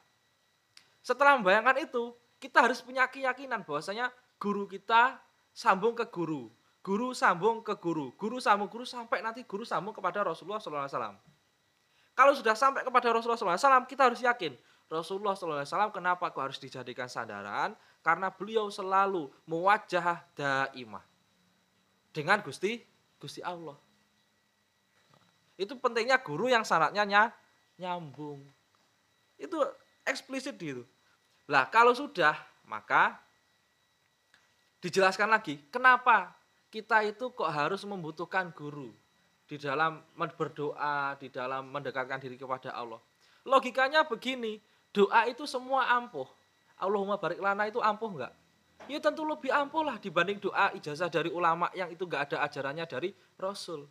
setelah 1.02 1.34
membayangkan 1.34 1.82
itu, 1.82 2.14
kita 2.38 2.62
harus 2.62 2.78
punya 2.78 3.10
keyakinan 3.10 3.66
bahwasanya 3.66 4.14
guru 4.38 4.70
kita 4.70 5.18
sambung 5.50 5.98
ke 5.98 6.06
guru, 6.14 6.46
guru 6.78 7.10
sambung 7.10 7.58
ke 7.66 7.74
guru, 7.74 8.14
guru 8.14 8.38
sambung 8.38 8.70
guru 8.70 8.86
sampai 8.86 9.18
nanti 9.18 9.42
guru 9.42 9.66
sambung 9.66 9.90
kepada 9.90 10.22
Rasulullah 10.22 10.62
SAW. 10.62 11.18
Kalau 12.14 12.32
sudah 12.38 12.54
sampai 12.54 12.86
kepada 12.86 13.10
Rasulullah 13.10 13.58
SAW, 13.58 13.82
kita 13.90 14.14
harus 14.14 14.22
yakin 14.22 14.54
Rasulullah 14.92 15.34
SAW 15.34 15.90
kenapa 15.90 16.30
kok 16.30 16.44
harus 16.44 16.60
dijadikan 16.60 17.08
sandaran? 17.08 17.72
Karena 18.04 18.28
beliau 18.28 18.68
selalu 18.68 19.32
mewajah 19.48 20.22
daimah 20.36 21.02
dengan 22.12 22.38
Gusti 22.44 22.84
Gusti 23.16 23.40
Allah. 23.40 23.74
Itu 25.56 25.80
pentingnya 25.80 26.20
guru 26.20 26.52
yang 26.52 26.66
syaratnya 26.66 27.32
nyambung. 27.80 28.44
Itu 29.40 29.56
eksplisit 30.04 30.60
gitu. 30.60 30.84
Lah 31.48 31.68
kalau 31.72 31.96
sudah 31.96 32.36
maka 32.68 33.20
dijelaskan 34.84 35.32
lagi 35.32 35.60
kenapa 35.72 36.36
kita 36.68 37.00
itu 37.06 37.32
kok 37.32 37.48
harus 37.48 37.86
membutuhkan 37.88 38.52
guru 38.52 38.92
di 39.44 39.60
dalam 39.60 40.00
berdoa, 40.16 41.14
di 41.20 41.28
dalam 41.28 41.68
mendekatkan 41.70 42.20
diri 42.20 42.34
kepada 42.34 42.72
Allah. 42.72 42.98
Logikanya 43.44 44.08
begini, 44.08 44.56
doa 44.94 45.26
itu 45.26 45.44
semua 45.44 45.90
ampuh. 45.98 46.30
Allahumma 46.78 47.18
barik 47.18 47.42
lana 47.42 47.66
itu 47.66 47.82
ampuh 47.82 48.08
enggak? 48.14 48.32
Ya 48.86 49.02
tentu 49.02 49.26
lebih 49.26 49.50
ampuh 49.50 49.82
lah 49.82 49.98
dibanding 49.98 50.38
doa 50.38 50.70
ijazah 50.78 51.10
dari 51.10 51.34
ulama 51.34 51.68
yang 51.74 51.90
itu 51.90 52.06
enggak 52.06 52.30
ada 52.30 52.46
ajarannya 52.46 52.86
dari 52.86 53.10
Rasul. 53.34 53.90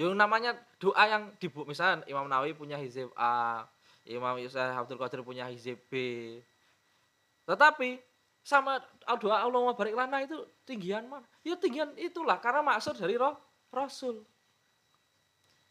Yang 0.00 0.16
namanya 0.16 0.56
doa 0.80 1.04
yang 1.04 1.36
dibu 1.36 1.68
misalnya 1.68 2.06
Imam 2.08 2.24
Nawawi 2.24 2.56
punya 2.56 2.80
hizib 2.80 3.12
A, 3.12 3.68
Imam 4.08 4.40
Yusuf 4.40 4.56
Abdul 4.56 4.96
Qadir 4.96 5.20
punya 5.20 5.44
hizib 5.52 5.76
B. 5.92 5.94
Tetapi 7.44 8.00
sama 8.40 8.80
doa 9.20 9.44
Allahumma 9.44 9.76
barik 9.76 9.92
lana 9.92 10.24
itu 10.24 10.38
tinggian 10.64 11.04
mana? 11.04 11.26
Ya 11.44 11.58
tinggian 11.60 11.92
itulah 12.00 12.40
karena 12.40 12.64
maksud 12.64 12.96
dari 12.96 13.20
roh 13.20 13.36
Rasul. 13.68 14.24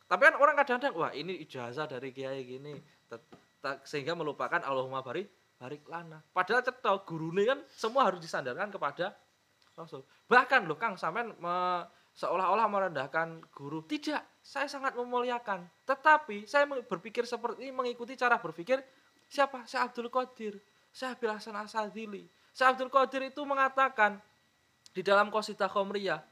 Tapi 0.09 0.21
kan 0.25 0.35
orang 0.41 0.57
kadang-kadang 0.57 0.93
wah 0.97 1.11
ini 1.13 1.37
ijazah 1.45 1.85
dari 1.85 2.09
kiai 2.09 2.41
gini 2.41 2.73
sehingga 3.83 4.15
melupakan 4.15 4.59
Allahumma 4.63 5.03
barik 5.03 5.27
barik 5.59 5.83
lana. 5.91 6.23
Padahal 6.31 6.63
cetok 6.63 7.03
gurune 7.03 7.43
kan 7.43 7.59
semua 7.67 8.07
harus 8.07 8.23
disandarkan 8.23 8.71
kepada 8.71 9.11
Rasul. 9.75 10.07
Bahkan 10.27 10.63
loh 10.63 10.79
Kang 10.79 10.95
sampean 10.95 11.35
me, 11.35 11.83
seolah-olah 12.15 12.67
merendahkan 12.71 13.43
guru. 13.51 13.83
Tidak, 13.83 14.39
saya 14.39 14.67
sangat 14.71 14.95
memuliakan. 14.95 15.67
Tetapi 15.83 16.47
saya 16.47 16.63
berpikir 16.67 17.27
seperti 17.27 17.67
ini 17.67 17.75
mengikuti 17.75 18.15
cara 18.15 18.39
berpikir 18.39 18.79
siapa? 19.27 19.67
Saya 19.67 19.91
Abdul 19.91 20.07
Qadir, 20.07 20.59
saya 20.95 21.15
Abil 21.15 21.31
Hasan 21.31 21.55
Asadili. 21.59 22.23
Saya 22.55 22.75
Abdul 22.75 22.91
Qadir 22.91 23.27
itu 23.27 23.43
mengatakan 23.43 24.19
di 24.95 25.03
dalam 25.03 25.27
Qasidah 25.27 25.67
Khomriyah, 25.67 26.23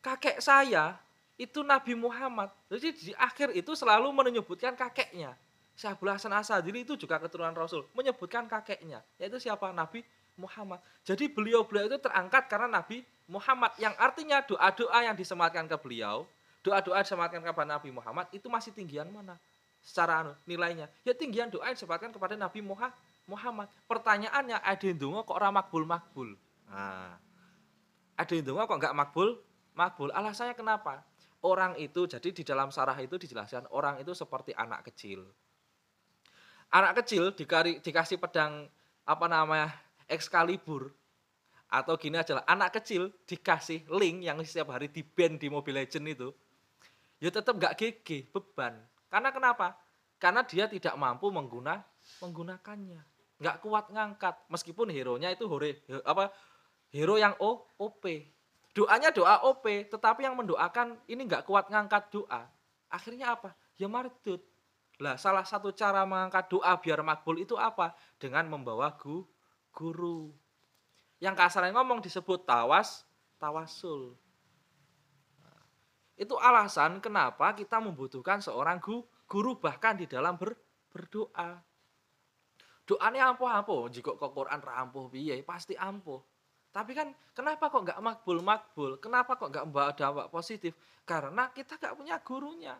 kakek 0.00 0.40
saya 0.40 0.96
itu 1.40 1.60
Nabi 1.64 1.96
Muhammad. 1.96 2.52
Jadi 2.68 2.88
di 2.92 3.12
akhir 3.16 3.56
itu 3.56 3.72
selalu 3.72 4.12
menyebutkan 4.12 4.76
kakeknya. 4.76 5.36
Syahbul 5.80 6.12
Hasan 6.12 6.36
Asadili 6.36 6.84
itu 6.84 6.92
juga 6.92 7.16
keturunan 7.16 7.56
Rasul, 7.56 7.88
menyebutkan 7.96 8.44
kakeknya, 8.44 9.00
yaitu 9.16 9.40
siapa? 9.40 9.72
Nabi 9.72 10.04
Muhammad. 10.36 10.76
Jadi 11.08 11.32
beliau-beliau 11.32 11.88
itu 11.88 11.96
terangkat 11.96 12.52
karena 12.52 12.68
Nabi 12.68 13.00
Muhammad, 13.24 13.72
yang 13.80 13.96
artinya 13.96 14.44
doa-doa 14.44 15.08
yang 15.08 15.16
disematkan 15.16 15.64
ke 15.64 15.80
beliau, 15.80 16.28
doa-doa 16.60 17.00
disematkan 17.00 17.40
kepada 17.40 17.80
Nabi 17.80 17.96
Muhammad 17.96 18.28
itu 18.28 18.44
masih 18.52 18.76
tinggian 18.76 19.08
mana? 19.08 19.40
Secara 19.80 20.20
anu, 20.20 20.36
nilainya. 20.44 20.92
Ya 21.00 21.16
tinggian 21.16 21.48
doa 21.48 21.72
yang 21.72 21.76
disematkan 21.80 22.12
kepada 22.12 22.36
Nabi 22.36 22.60
Muhammad. 23.24 23.72
Pertanyaannya, 23.88 24.60
ada 24.60 24.84
yang 24.84 25.24
kok 25.24 25.32
orang 25.32 25.64
makbul 25.64 25.88
makbul? 25.88 26.28
Nah, 26.68 27.16
ada 28.20 28.32
yang 28.36 28.68
kok 28.68 28.76
nggak 28.76 28.92
makbul 28.92 29.40
makbul? 29.72 30.12
Alasannya 30.12 30.52
kenapa? 30.52 31.00
Orang 31.40 31.80
itu, 31.80 32.04
jadi 32.04 32.28
di 32.36 32.44
dalam 32.44 32.68
sarah 32.68 33.00
itu 33.00 33.16
dijelaskan, 33.16 33.72
orang 33.72 33.96
itu 33.96 34.12
seperti 34.12 34.52
anak 34.52 34.92
kecil 34.92 35.24
anak 36.70 37.02
kecil 37.02 37.34
dikari, 37.34 37.82
dikasih 37.82 38.16
pedang 38.16 38.66
apa 39.04 39.26
namanya 39.26 39.74
Excalibur. 40.06 40.94
Atau 41.70 41.94
gini 41.94 42.18
aja 42.18 42.34
lah 42.34 42.46
anak 42.50 42.82
kecil 42.82 43.14
dikasih 43.30 43.86
link 43.94 44.26
yang 44.26 44.42
setiap 44.42 44.74
hari 44.74 44.90
di 44.90 45.06
band 45.06 45.38
di 45.38 45.46
Mobile 45.46 45.86
Legend 45.86 46.06
itu. 46.10 46.28
Ya 47.22 47.30
tetap 47.30 47.54
nggak 47.54 47.78
gege 47.78 48.26
beban. 48.34 48.74
Karena 49.06 49.30
kenapa? 49.30 49.78
Karena 50.18 50.42
dia 50.42 50.66
tidak 50.66 50.98
mampu 50.98 51.30
mengguna 51.30 51.78
menggunakannya. 52.18 53.00
Nggak 53.38 53.56
kuat 53.62 53.86
ngangkat. 53.86 54.34
Meskipun 54.50 54.90
hero 54.90 55.14
nya 55.14 55.30
itu 55.30 55.46
hore 55.46 55.86
apa 56.02 56.34
hero 56.90 57.14
yang 57.22 57.38
O 57.38 57.62
OP 57.78 58.02
doanya 58.74 59.14
doa 59.14 59.42
OP 59.46 59.66
tetapi 59.66 60.26
yang 60.26 60.34
mendoakan 60.34 60.98
ini 61.06 61.22
nggak 61.22 61.46
kuat 61.46 61.70
ngangkat 61.70 62.10
doa. 62.10 62.50
Akhirnya 62.90 63.38
apa? 63.38 63.54
Ya 63.78 63.86
mardut 63.86 64.42
lah 65.00 65.16
salah 65.16 65.48
satu 65.48 65.72
cara 65.72 66.04
mengangkat 66.04 66.52
doa 66.52 66.76
biar 66.76 67.00
makbul 67.00 67.40
itu 67.40 67.56
apa? 67.56 67.96
Dengan 68.20 68.52
membawa 68.52 68.92
gu, 69.00 69.24
guru. 69.72 70.28
Yang 71.24 71.34
kasarnya 71.40 71.72
ngomong 71.72 72.04
disebut 72.04 72.44
tawas, 72.44 73.08
tawasul. 73.40 74.12
Nah, 75.40 75.64
itu 76.20 76.36
alasan 76.36 77.00
kenapa 77.00 77.56
kita 77.56 77.80
membutuhkan 77.80 78.44
seorang 78.44 78.76
gu, 78.76 79.00
guru 79.24 79.56
bahkan 79.56 79.96
di 79.96 80.04
dalam 80.04 80.36
ber, 80.36 80.52
berdoa. 80.92 81.64
Doanya 82.84 83.32
ampuh-ampuh, 83.32 83.88
jika 83.88 84.12
kok 84.20 84.36
Quran 84.36 84.60
rampuh 84.60 85.08
biaya 85.08 85.40
pasti 85.40 85.72
ampuh. 85.80 86.20
Tapi 86.70 86.92
kan 86.92 87.08
kenapa 87.32 87.72
kok 87.72 87.88
nggak 87.88 88.00
makbul 88.04 88.44
makbul? 88.44 89.00
Kenapa 89.00 89.40
kok 89.40 89.48
nggak 89.48 89.64
membawa 89.64 89.90
dampak 89.96 90.28
positif? 90.28 90.76
Karena 91.08 91.48
kita 91.56 91.80
nggak 91.80 91.96
punya 91.96 92.20
gurunya 92.20 92.76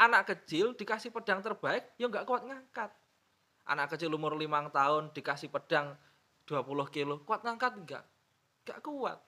anak 0.00 0.32
kecil 0.32 0.72
dikasih 0.72 1.12
pedang 1.12 1.44
terbaik 1.44 1.92
ya 2.00 2.08
nggak 2.08 2.24
kuat 2.24 2.48
ngangkat. 2.48 2.90
Anak 3.68 3.92
kecil 3.94 4.08
umur 4.16 4.32
lima 4.34 4.64
tahun 4.72 5.12
dikasih 5.12 5.52
pedang 5.52 5.92
20 6.48 6.64
kilo 6.88 7.20
kuat 7.28 7.44
ngangkat 7.44 7.72
enggak 7.76 8.04
enggak 8.64 8.80
kuat. 8.80 9.20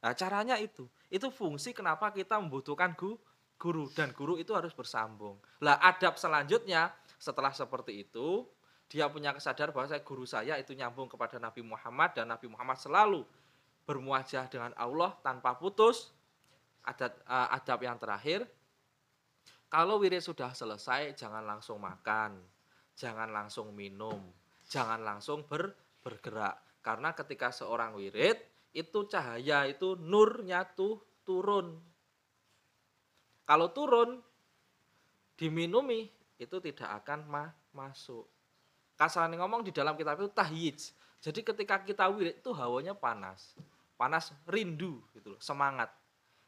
Nah 0.00 0.12
caranya 0.16 0.56
itu. 0.56 0.88
Itu 1.12 1.28
fungsi 1.28 1.76
kenapa 1.76 2.10
kita 2.10 2.40
membutuhkan 2.40 2.96
gu, 2.96 3.14
guru. 3.60 3.92
Dan 3.92 4.16
guru 4.16 4.40
itu 4.40 4.56
harus 4.56 4.72
bersambung. 4.72 5.36
Lah 5.60 5.76
adab 5.84 6.16
selanjutnya 6.16 6.90
setelah 7.20 7.52
seperti 7.52 8.08
itu 8.08 8.48
dia 8.86 9.10
punya 9.10 9.34
kesadaran 9.34 9.74
bahwa 9.74 9.90
saya 9.90 10.02
guru 10.06 10.24
saya 10.24 10.54
itu 10.62 10.70
nyambung 10.72 11.10
kepada 11.10 11.42
Nabi 11.42 11.60
Muhammad 11.60 12.14
dan 12.14 12.30
Nabi 12.30 12.46
Muhammad 12.46 12.78
selalu 12.78 13.26
bermuajah 13.84 14.46
dengan 14.48 14.72
Allah 14.74 15.12
tanpa 15.20 15.54
putus. 15.54 16.16
Adab, 16.86 17.18
uh, 17.26 17.50
adab 17.50 17.82
yang 17.82 17.98
terakhir 17.98 18.46
kalau 19.76 20.00
wirid 20.00 20.24
sudah 20.24 20.56
selesai, 20.56 21.12
jangan 21.20 21.44
langsung 21.44 21.76
makan, 21.84 22.40
jangan 22.96 23.28
langsung 23.28 23.76
minum, 23.76 24.16
jangan 24.64 25.04
langsung 25.04 25.44
ber, 25.44 25.76
bergerak. 26.00 26.80
Karena 26.80 27.12
ketika 27.12 27.52
seorang 27.52 27.92
wirid, 27.92 28.40
itu 28.72 29.04
cahaya, 29.04 29.68
itu 29.68 29.92
nurnya 30.00 30.64
tuh 30.64 31.04
turun. 31.28 31.76
Kalau 33.44 33.68
turun, 33.76 34.16
diminumi, 35.36 36.08
itu 36.40 36.56
tidak 36.56 37.04
akan 37.04 37.28
ma 37.28 37.44
masuk. 37.76 38.24
Kasaran 38.96 39.36
ngomong 39.36 39.60
di 39.60 39.76
dalam 39.76 39.92
kitab 39.92 40.16
itu 40.24 40.32
tahyij. 40.32 40.80
Jadi 41.20 41.44
ketika 41.44 41.84
kita 41.84 42.08
wirid 42.08 42.40
itu 42.40 42.48
hawanya 42.56 42.96
panas. 42.96 43.52
Panas 44.00 44.32
rindu 44.48 45.04
gitu 45.12 45.36
semangat. 45.36 45.92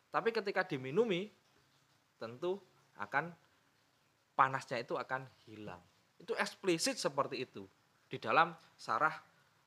Tapi 0.08 0.32
ketika 0.32 0.64
diminumi, 0.64 1.28
tentu 2.16 2.56
akan 2.98 3.32
panasnya 4.38 4.82
itu 4.82 4.94
akan 4.94 5.26
hilang. 5.46 5.82
Itu 6.18 6.34
eksplisit 6.38 6.98
seperti 6.98 7.42
itu 7.42 7.66
di 8.06 8.18
dalam 8.22 8.54
sarah 8.78 9.14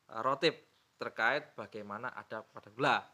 e, 0.08 0.14
rotib 0.24 0.54
terkait 0.96 1.52
bagaimana 1.52 2.12
ada 2.16 2.40
pada 2.40 2.72
gula. 2.72 3.04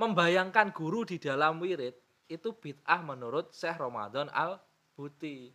Membayangkan 0.00 0.72
guru 0.72 1.04
di 1.04 1.20
dalam 1.20 1.60
wirid 1.60 1.92
itu 2.30 2.54
bid'ah 2.54 3.02
menurut 3.04 3.52
Syekh 3.52 3.76
Ramadan 3.76 4.30
Al-Buti. 4.32 5.50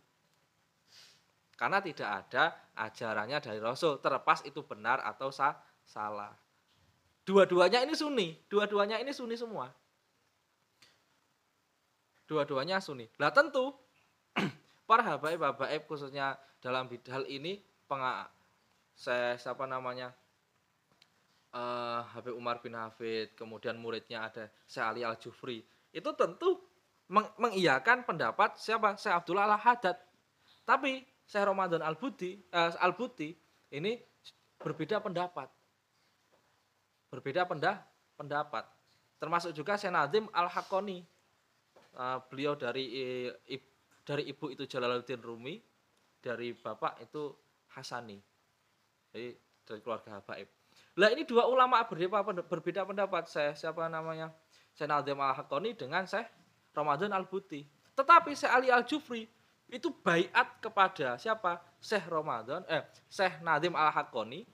Karena 1.56 1.80
tidak 1.80 2.08
ada 2.12 2.52
ajarannya 2.76 3.40
dari 3.40 3.58
Rasul, 3.58 3.96
terlepas 3.98 4.44
itu 4.44 4.60
benar 4.60 5.00
atau 5.00 5.32
salah. 5.32 6.36
Dua-duanya 7.24 7.82
ini 7.82 7.96
sunni, 7.96 8.36
dua-duanya 8.46 9.00
ini 9.00 9.10
sunni 9.10 9.34
semua. 9.40 9.72
Dua-duanya 12.26 12.82
sunni. 12.82 13.06
Lah 13.22 13.30
tentu 13.30 13.74
para 14.88 15.02
habaib 15.02 15.40
habaib 15.42 15.86
khususnya 15.86 16.34
dalam 16.58 16.90
bidal 16.90 17.22
ini 17.30 17.62
penga 17.86 18.26
saya 18.96 19.38
siapa 19.38 19.68
namanya 19.68 20.10
eh, 21.54 22.00
Habib 22.16 22.34
Umar 22.34 22.58
bin 22.64 22.74
Hafid, 22.74 23.36
kemudian 23.38 23.78
muridnya 23.78 24.26
ada 24.26 24.50
Syekh 24.66 24.84
Ali 24.84 25.02
Al 25.06 25.20
Jufri, 25.20 25.62
itu 25.92 26.10
tentu 26.16 26.60
meng 27.06 27.28
mengiyakan 27.38 28.02
pendapat 28.02 28.58
siapa? 28.58 28.98
Syekh 28.98 29.14
Abdullah 29.14 29.46
Al 29.46 29.60
Haddad. 29.60 29.96
Tapi 30.66 31.04
Syekh 31.28 31.46
Ramadan 31.46 31.84
Al 31.84 31.94
Buti, 31.94 32.34
eh, 32.40 32.72
Al 32.82 32.92
Buti 32.96 33.30
ini 33.72 34.00
berbeda 34.58 34.98
pendapat. 34.98 35.46
Berbeda 37.12 37.46
penda, 37.46 37.86
pendapat. 38.18 38.66
Termasuk 39.22 39.54
juga 39.54 39.78
Syekh 39.78 39.94
Nazim 39.94 40.26
Al 40.34 40.50
Hakoni. 40.50 41.06
Eh, 41.96 42.18
beliau 42.28 42.52
dari 42.60 42.84
i- 43.48 43.72
dari 44.04 44.28
ibu 44.28 44.52
itu 44.52 44.68
Jalaluddin 44.68 45.24
Rumi, 45.24 45.56
dari 46.20 46.52
bapak 46.52 47.00
itu 47.00 47.32
Hasani. 47.72 48.20
Jadi 49.10 49.32
dari 49.64 49.80
keluarga 49.80 50.20
Habaib. 50.20 50.48
Lah 51.00 51.08
ini 51.08 51.24
dua 51.24 51.48
ulama 51.48 51.80
berbeda, 51.88 52.20
berbeda 52.44 52.84
pendapat. 52.84 53.32
Saya 53.32 53.56
siapa 53.56 53.88
namanya? 53.88 54.28
Syekh 54.76 54.92
Nazim 54.92 55.16
Al 55.16 55.32
Hakoni 55.40 55.72
dengan 55.72 56.04
Syekh 56.04 56.28
Ramadan 56.76 57.16
Al 57.16 57.24
Buti. 57.24 57.64
Tetapi 57.96 58.36
Syekh 58.36 58.52
Ali 58.52 58.68
Al 58.68 58.84
Jufri 58.84 59.24
itu 59.72 59.88
baiat 60.04 60.60
kepada 60.60 61.16
siapa? 61.16 61.64
Syekh 61.80 62.12
Ramadan, 62.12 62.60
eh 62.68 62.84
Syekh 63.08 63.40
Nazim 63.40 63.72
Al 63.72 63.88
Hakoni. 63.88 64.44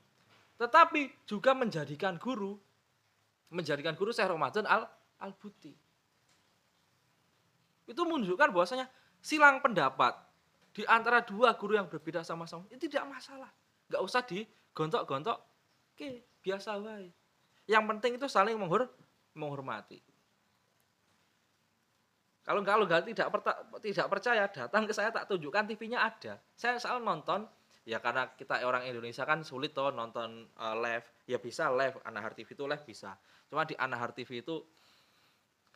Tetapi 0.63 1.27
juga 1.27 1.59
menjadikan 1.59 2.15
guru, 2.23 2.55
menjadikan 3.51 3.99
guru 3.99 4.15
Syekh 4.15 4.31
Ramadan 4.31 4.63
Al 4.71 4.87
Al 5.19 5.35
Buti. 5.35 5.82
Itu 7.93 8.09
menunjukkan 8.09 8.49
bahwasanya 8.51 8.89
silang 9.21 9.61
pendapat 9.61 10.17
di 10.73 10.83
antara 10.89 11.21
dua 11.21 11.53
guru 11.61 11.77
yang 11.77 11.87
berbeda 11.87 12.25
sama-sama 12.25 12.65
itu 12.73 12.89
tidak 12.89 13.05
masalah. 13.13 13.53
Nggak 13.93 14.03
usah 14.03 14.25
digontok-gontok. 14.25 15.39
Oke, 15.93 16.25
biasa 16.41 16.81
wae. 16.81 17.13
Yang 17.69 17.85
penting 17.93 18.13
itu 18.17 18.27
saling 18.27 18.57
menghor 18.57 18.89
menghormati. 19.37 20.01
Kalau 22.43 22.59
nggak 22.65 23.07
tidak 23.07 23.29
tidak 23.79 24.07
percaya 24.11 24.51
datang 24.51 24.83
ke 24.83 24.91
saya 24.91 25.15
tak 25.15 25.31
tunjukkan 25.31 25.63
TV-nya 25.71 26.03
ada. 26.03 26.43
Saya 26.59 26.75
selalu 26.81 27.07
nonton 27.07 27.47
ya 27.87 28.03
karena 28.03 28.35
kita 28.35 28.63
orang 28.67 28.83
Indonesia 28.87 29.23
kan 29.23 29.47
sulit 29.47 29.71
toh 29.71 29.95
nonton 29.95 30.51
eh, 30.51 30.77
live. 30.81 31.07
Ya 31.31 31.39
bisa 31.39 31.71
live 31.71 32.03
Anahar 32.03 32.35
TV 32.35 32.59
itu 32.59 32.67
live 32.67 32.83
bisa. 32.83 33.15
Cuma 33.47 33.63
di 33.63 33.79
Anahar 33.79 34.11
TV 34.11 34.43
itu 34.43 34.59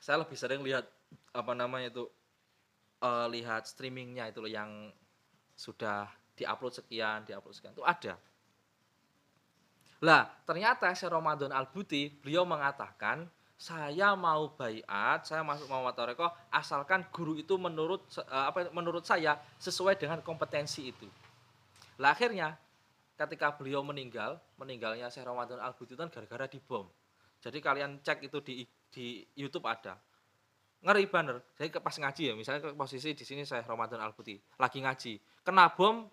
saya 0.02 0.26
lebih 0.26 0.34
sering 0.34 0.64
lihat 0.66 0.90
apa 1.32 1.52
namanya 1.52 1.92
itu 1.92 2.04
eh, 3.02 3.26
lihat 3.32 3.68
streamingnya 3.68 4.30
itu 4.30 4.38
loh 4.40 4.50
yang 4.50 4.92
sudah 5.56 6.08
diupload 6.36 6.74
sekian, 6.76 7.24
diupload 7.24 7.54
sekian 7.56 7.72
itu 7.72 7.84
ada. 7.84 8.20
Lah, 10.04 10.28
ternyata 10.44 10.92
Syekh 10.92 11.08
Ramadan 11.08 11.48
Al-Buti 11.48 12.12
beliau 12.20 12.44
mengatakan 12.44 13.24
saya 13.56 14.12
mau 14.12 14.52
bayat, 14.52 15.24
saya 15.24 15.40
masuk 15.40 15.72
mau 15.72 15.88
Toreko 15.96 16.28
asalkan 16.52 17.08
guru 17.08 17.40
itu 17.40 17.56
menurut 17.56 18.04
eh, 18.20 18.44
apa 18.52 18.68
menurut 18.76 19.08
saya 19.08 19.40
sesuai 19.56 19.96
dengan 19.96 20.20
kompetensi 20.20 20.92
itu. 20.92 21.08
Lah 21.96 22.12
akhirnya 22.12 22.60
ketika 23.16 23.56
beliau 23.56 23.80
meninggal, 23.80 24.36
meninggalnya 24.60 25.08
Syekh 25.08 25.24
Ramadan 25.24 25.56
Al-Buti 25.56 25.96
itu 25.96 26.00
kan 26.00 26.12
gara-gara 26.12 26.44
dibom. 26.44 26.84
Jadi 27.40 27.58
kalian 27.64 28.04
cek 28.04 28.28
itu 28.28 28.38
di 28.44 28.54
di 28.92 29.24
YouTube 29.32 29.64
ada. 29.64 29.96
Ngeri 30.84 31.04
banner. 31.08 31.40
Saya 31.56 31.68
ke- 31.72 31.82
pas 31.82 31.96
ngaji 31.96 32.22
ya, 32.30 32.34
misalnya 32.36 32.60
ke 32.60 32.70
posisi 32.76 33.16
di 33.16 33.24
sini 33.24 33.42
saya 33.48 33.64
Ramadan 33.64 34.00
Al-Buti 34.02 34.36
lagi 34.60 34.78
ngaji. 34.84 35.12
Kena 35.42 35.72
bom 35.72 36.04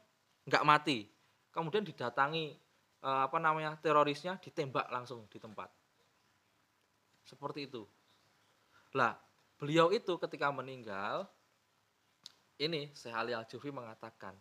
nggak 0.48 0.64
mati. 0.64 1.08
Kemudian 1.54 1.84
didatangi 1.86 2.56
eh, 3.04 3.22
apa 3.28 3.38
namanya 3.38 3.76
terorisnya 3.78 4.40
ditembak 4.40 4.88
langsung 4.90 5.28
di 5.28 5.38
tempat. 5.38 5.70
Seperti 7.24 7.68
itu. 7.68 7.84
Lah, 8.94 9.16
beliau 9.58 9.90
itu 9.90 10.16
ketika 10.22 10.54
meninggal 10.54 11.26
ini 12.62 12.94
Syekh 12.94 13.16
Ali 13.16 13.34
Al-Jufi 13.34 13.74
mengatakan 13.74 14.38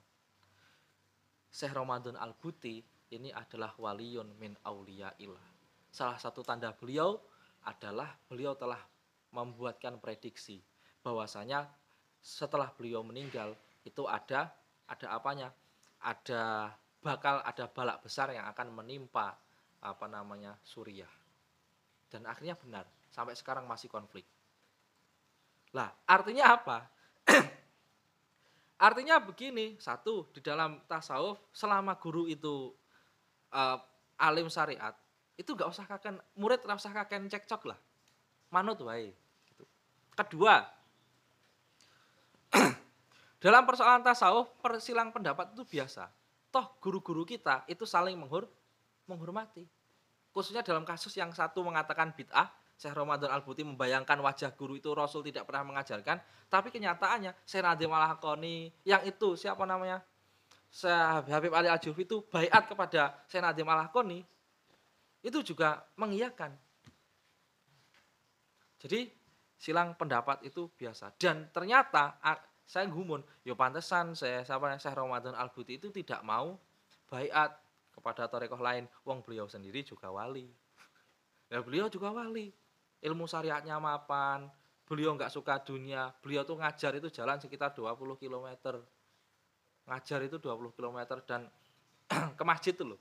Syekh 1.48 1.72
Ramadan 1.72 2.16
Al-Buti 2.16 2.80
ini 3.12 3.28
adalah 3.32 3.76
waliyun 3.76 4.36
min 4.40 4.56
auliyaillah. 4.64 5.48
Salah 5.92 6.16
satu 6.16 6.40
tanda 6.40 6.72
beliau 6.72 7.20
adalah 7.68 8.08
beliau 8.28 8.56
telah 8.56 8.80
membuatkan 9.32 9.98
prediksi 9.98 10.60
bahwasanya 11.02 11.66
setelah 12.22 12.70
beliau 12.70 13.02
meninggal 13.02 13.58
itu 13.82 14.06
ada 14.06 14.52
ada 14.86 15.06
apanya? 15.10 15.50
Ada 16.02 16.70
bakal 17.02 17.42
ada 17.42 17.64
balak 17.66 18.04
besar 18.06 18.30
yang 18.30 18.46
akan 18.46 18.70
menimpa 18.70 19.34
apa 19.82 20.06
namanya 20.06 20.54
Suriah. 20.62 21.10
Dan 22.06 22.28
akhirnya 22.28 22.54
benar, 22.54 22.86
sampai 23.10 23.34
sekarang 23.34 23.66
masih 23.66 23.90
konflik. 23.90 24.22
Lah, 25.74 25.90
artinya 26.06 26.54
apa? 26.54 26.78
artinya 28.86 29.18
begini, 29.18 29.80
satu, 29.80 30.28
di 30.30 30.44
dalam 30.44 30.84
tasawuf 30.84 31.40
selama 31.50 31.96
guru 31.96 32.28
itu 32.28 32.70
eh, 33.50 33.78
alim 34.20 34.52
syariat, 34.52 34.94
itu 35.34 35.50
nggak 35.56 35.70
usah 35.72 35.86
kaken 35.88 36.20
murid 36.38 36.60
nggak 36.62 36.78
usah 36.78 36.92
kaken 36.92 37.26
cekcok 37.32 37.72
lah. 37.72 37.78
Manut 38.53 38.78
wae. 38.84 39.11
Gitu. 39.48 39.64
Kedua, 40.12 40.61
dalam 43.42 43.62
persoalan 43.64 44.05
tasawuf 44.05 44.53
persilang 44.61 45.09
pendapat 45.09 45.57
itu 45.57 45.64
biasa. 45.64 46.12
Toh 46.53 46.76
guru-guru 46.84 47.24
kita 47.24 47.64
itu 47.64 47.88
saling 47.88 48.14
menghur 48.20 48.44
menghormati. 49.09 49.64
Khususnya 50.32 50.61
dalam 50.61 50.84
kasus 50.84 51.16
yang 51.16 51.32
satu 51.32 51.64
mengatakan 51.64 52.12
bid'ah, 52.12 52.53
Syekh 52.76 52.92
Ramadan 52.96 53.32
Al-Buti 53.32 53.64
membayangkan 53.64 54.20
wajah 54.20 54.53
guru 54.57 54.76
itu 54.76 54.92
Rasul 54.92 55.24
tidak 55.24 55.48
pernah 55.48 55.64
mengajarkan, 55.72 56.18
tapi 56.48 56.68
kenyataannya 56.72 57.32
Syekh 57.44 57.64
Nadim 57.64 57.92
Al-Hakoni 57.92 58.72
yang 58.84 59.05
itu 59.05 59.36
siapa 59.36 59.64
namanya? 59.64 60.05
Syekh 60.72 61.28
Habib 61.28 61.53
Ali 61.53 61.68
Al-Jufi 61.68 62.09
itu 62.09 62.24
bayat 62.28 62.64
kepada 62.64 63.16
Syekh 63.28 63.44
Nadim 63.44 63.68
Al-Hakoni 63.68 64.24
itu 65.22 65.38
juga 65.44 65.84
mengiyakan. 65.94 66.53
Jadi 68.82 69.06
silang 69.54 69.94
pendapat 69.94 70.42
itu 70.42 70.66
biasa 70.74 71.14
dan 71.14 71.46
ternyata 71.54 72.18
saya 72.66 72.90
gumun, 72.90 73.22
yo 73.46 73.54
pantesan 73.54 74.18
saya 74.18 74.42
siapa 74.42 74.66
Syekh 74.74 74.98
Ramadan 74.98 75.38
Al-Buti 75.38 75.78
itu 75.78 75.94
tidak 75.94 76.26
mau 76.26 76.58
bayat 77.06 77.52
kepada 77.92 78.26
torekoh 78.26 78.58
lain, 78.58 78.88
wong 79.04 79.20
beliau 79.22 79.46
sendiri 79.46 79.84
juga 79.84 80.08
wali. 80.08 80.48
Ya 81.52 81.60
beliau 81.60 81.92
juga 81.92 82.08
wali. 82.10 82.48
Ilmu 83.04 83.28
syariatnya 83.28 83.76
mapan, 83.76 84.48
beliau 84.88 85.12
nggak 85.12 85.28
suka 85.28 85.60
dunia, 85.60 86.08
beliau 86.24 86.48
tuh 86.48 86.56
ngajar 86.56 86.96
itu 86.96 87.12
jalan 87.12 87.36
sekitar 87.36 87.76
20 87.76 88.16
km. 88.16 88.48
Ngajar 89.84 90.20
itu 90.24 90.40
20 90.40 90.72
km 90.72 90.98
dan 91.28 91.50
ke 92.38 92.42
masjid 92.46 92.72
tuh 92.72 92.96
loh. 92.96 93.00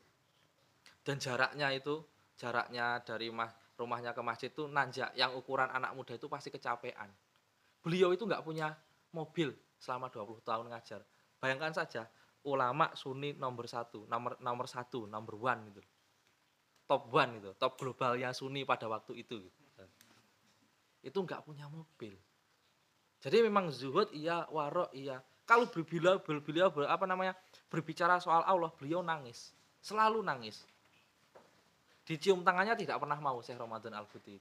Dan 1.02 1.18
jaraknya 1.18 1.72
itu, 1.74 2.04
jaraknya 2.36 3.00
dari 3.02 3.32
mas, 3.32 3.56
rumahnya 3.82 4.14
ke 4.14 4.22
masjid 4.22 4.54
itu 4.54 4.70
nanjak 4.70 5.10
yang 5.18 5.34
ukuran 5.34 5.68
anak 5.74 5.98
muda 5.98 6.14
itu 6.14 6.30
pasti 6.30 6.54
kecapean. 6.54 7.10
Beliau 7.82 8.14
itu 8.14 8.30
nggak 8.30 8.46
punya 8.46 8.78
mobil 9.10 9.50
selama 9.82 10.14
20 10.14 10.46
tahun 10.46 10.70
ngajar. 10.70 11.02
Bayangkan 11.42 11.74
saja, 11.74 12.06
ulama 12.46 12.94
sunni 12.94 13.34
nomor 13.34 13.66
satu, 13.66 14.06
nomor 14.06 14.38
nomor 14.38 14.70
satu, 14.70 15.10
number 15.10 15.34
one 15.34 15.74
gitu. 15.74 15.82
Top 16.86 17.10
one 17.10 17.42
itu, 17.42 17.52
top 17.58 17.82
globalnya 17.82 18.30
sunni 18.38 18.62
pada 18.62 18.86
waktu 18.86 19.26
itu. 19.26 19.42
Gitu. 19.42 19.86
Itu 21.02 21.18
nggak 21.26 21.42
punya 21.42 21.66
mobil. 21.66 22.14
Jadi 23.22 23.38
memang 23.46 23.70
zuhud 23.70 24.10
iya, 24.14 24.46
warok 24.50 24.94
iya. 24.98 25.22
Kalau 25.46 25.70
beliau, 25.70 26.22
beliau 26.22 26.70
ber- 26.74 26.90
apa 26.90 27.06
namanya 27.06 27.38
berbicara 27.70 28.18
soal 28.18 28.42
Allah, 28.46 28.70
beliau 28.78 29.02
nangis, 29.06 29.54
selalu 29.82 30.22
nangis. 30.26 30.66
Dicium 32.02 32.42
tangannya 32.42 32.74
tidak 32.74 32.98
pernah 32.98 33.18
mau 33.22 33.38
Syekh 33.46 33.62
Ramadan 33.62 33.94
Al-Buti. 33.94 34.36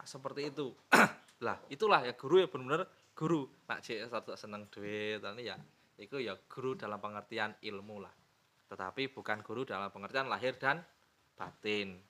Nah, 0.00 0.06
seperti 0.06 0.52
itu. 0.52 0.72
lah, 1.46 1.56
itulah 1.72 2.04
ya 2.04 2.12
guru 2.12 2.44
ya 2.44 2.48
benar-benar 2.48 2.84
guru. 3.16 3.48
Nak 3.68 3.80
cek 3.80 4.08
satu 4.08 4.36
seneng 4.36 4.68
duit 4.68 5.20
ya. 5.40 5.56
Itu 5.96 6.20
ya 6.20 6.36
guru 6.48 6.76
dalam 6.76 7.00
pengertian 7.00 7.56
ilmu 7.60 8.04
lah. 8.04 8.12
Tetapi 8.68 9.12
bukan 9.12 9.44
guru 9.44 9.68
dalam 9.68 9.92
pengertian 9.92 10.28
lahir 10.28 10.56
dan 10.56 10.80
batin. 11.36 12.00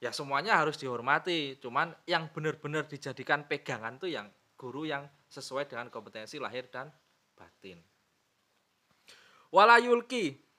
Ya 0.00 0.10
semuanya 0.16 0.56
harus 0.56 0.80
dihormati, 0.80 1.60
cuman 1.60 1.92
yang 2.08 2.32
benar-benar 2.32 2.88
dijadikan 2.88 3.44
pegangan 3.44 4.00
tuh 4.00 4.08
yang 4.08 4.32
guru 4.56 4.88
yang 4.88 5.04
sesuai 5.28 5.68
dengan 5.68 5.92
kompetensi 5.92 6.40
lahir 6.40 6.72
dan 6.72 6.88
batin. 7.36 7.76
Walayulki 9.52 10.49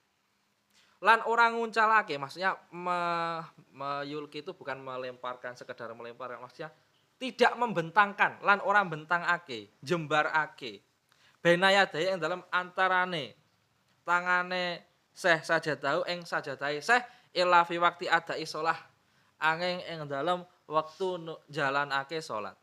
lan 1.01 1.19
orang 1.25 1.57
nguncalake 1.57 2.17
maksudnya 2.21 2.53
me, 2.73 2.99
meyulki 3.73 4.45
itu 4.45 4.53
bukan 4.53 4.77
melemparkan 4.81 5.57
sekedar 5.57 5.89
melemparkan 5.97 6.41
maksudnya 6.41 6.69
tidak 7.17 7.53
membentangkan 7.57 8.41
lan 8.45 8.61
orang 8.61 8.89
bentang 8.89 9.25
ake 9.25 9.81
jembar 9.81 10.29
ake 10.29 10.81
benaya 11.41 11.89
daya 11.89 12.13
yang 12.13 12.21
dalam 12.21 12.41
antarane 12.53 13.33
tangane 14.05 14.85
seh 15.09 15.41
saja 15.41 15.73
tahu 15.73 16.05
eng 16.05 16.21
saja 16.21 16.53
tahu 16.53 16.77
seh 16.81 17.01
illa 17.33 17.65
fi 17.65 17.81
waktu 17.81 18.05
ada 18.05 18.37
isolah 18.37 18.77
angin 19.41 19.81
eng 19.89 20.05
dalam 20.05 20.45
waktu 20.69 21.35
jalan 21.49 21.89
ake 21.91 22.21
sholat. 22.21 22.53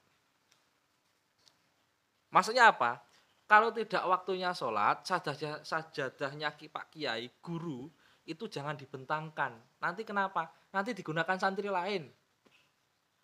Maksudnya 2.31 2.71
apa? 2.73 3.03
Kalau 3.49 3.73
tidak 3.73 4.05
waktunya 4.05 4.53
sholat, 4.53 5.03
sajadah, 5.03 5.65
sajadahnya 5.65 6.53
Pak 6.53 6.93
Kiai, 6.93 7.33
guru, 7.41 7.89
itu 8.29 8.45
jangan 8.45 8.77
dibentangkan. 8.77 9.57
Nanti 9.81 10.05
kenapa? 10.05 10.53
Nanti 10.69 10.93
digunakan 10.93 11.41
santri 11.41 11.73
lain. 11.73 12.13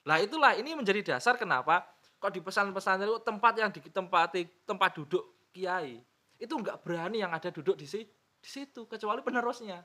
Lah 0.08 0.16
itulah 0.20 0.56
ini 0.56 0.72
menjadi 0.72 1.14
dasar 1.14 1.36
kenapa 1.36 1.84
kok 2.16 2.32
di 2.32 2.40
pesan-pesan 2.40 3.04
itu 3.04 3.20
tempat 3.20 3.52
yang 3.60 3.68
ditempati 3.68 4.64
tempat 4.64 4.96
duduk 4.96 5.52
kiai 5.52 6.00
itu 6.40 6.54
enggak 6.56 6.80
berani 6.80 7.20
yang 7.20 7.32
ada 7.32 7.52
duduk 7.52 7.76
di, 7.76 7.84
di 7.84 8.48
situ 8.48 8.88
kecuali 8.88 9.20
penerusnya. 9.20 9.80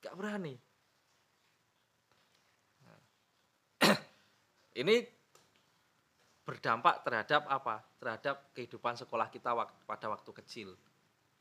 Enggak 0.00 0.14
berani. 0.16 0.54
ini 4.84 5.04
berdampak 6.46 7.02
terhadap 7.02 7.42
apa? 7.50 7.82
Terhadap 7.98 8.52
kehidupan 8.56 8.96
sekolah 8.96 9.28
kita 9.28 9.52
pada 9.84 10.06
waktu 10.08 10.30
kecil. 10.44 10.76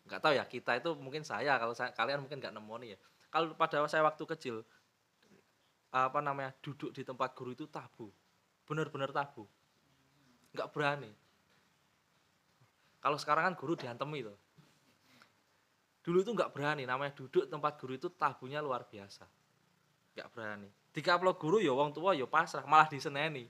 Enggak 0.05 0.21
tahu 0.21 0.33
ya, 0.37 0.45
kita 0.45 0.77
itu 0.77 0.93
mungkin 0.97 1.25
saya, 1.25 1.57
kalau 1.57 1.73
saya, 1.73 1.89
kalian 1.91 2.21
mungkin 2.21 2.37
enggak 2.37 2.53
nemu 2.53 2.73
ya. 2.85 2.97
Kalau 3.33 3.57
pada 3.57 3.83
saya 3.89 4.05
waktu 4.05 4.23
kecil, 4.37 4.61
apa 5.89 6.19
namanya, 6.21 6.53
duduk 6.61 6.93
di 6.93 7.01
tempat 7.01 7.33
guru 7.33 7.57
itu 7.57 7.65
tabu. 7.65 8.13
Benar-benar 8.69 9.09
tabu. 9.09 9.49
Enggak 10.53 10.69
berani. 10.71 11.11
Kalau 13.01 13.17
sekarang 13.17 13.49
kan 13.49 13.55
guru 13.57 13.73
diantemi 13.73 14.21
itu. 14.21 14.33
Dulu 16.05 16.21
itu 16.21 16.31
enggak 16.37 16.53
berani, 16.53 16.85
namanya 16.85 17.17
duduk 17.17 17.49
tempat 17.49 17.81
guru 17.81 17.97
itu 17.97 18.13
tabunya 18.13 18.61
luar 18.61 18.85
biasa. 18.85 19.25
Enggak 20.13 20.29
berani. 20.31 20.69
Dikaplo 20.93 21.33
guru 21.35 21.57
ya 21.59 21.73
wong 21.73 21.91
tua 21.91 22.13
ya 22.13 22.29
pasrah, 22.29 22.63
malah 22.69 22.87
diseneni 22.87 23.49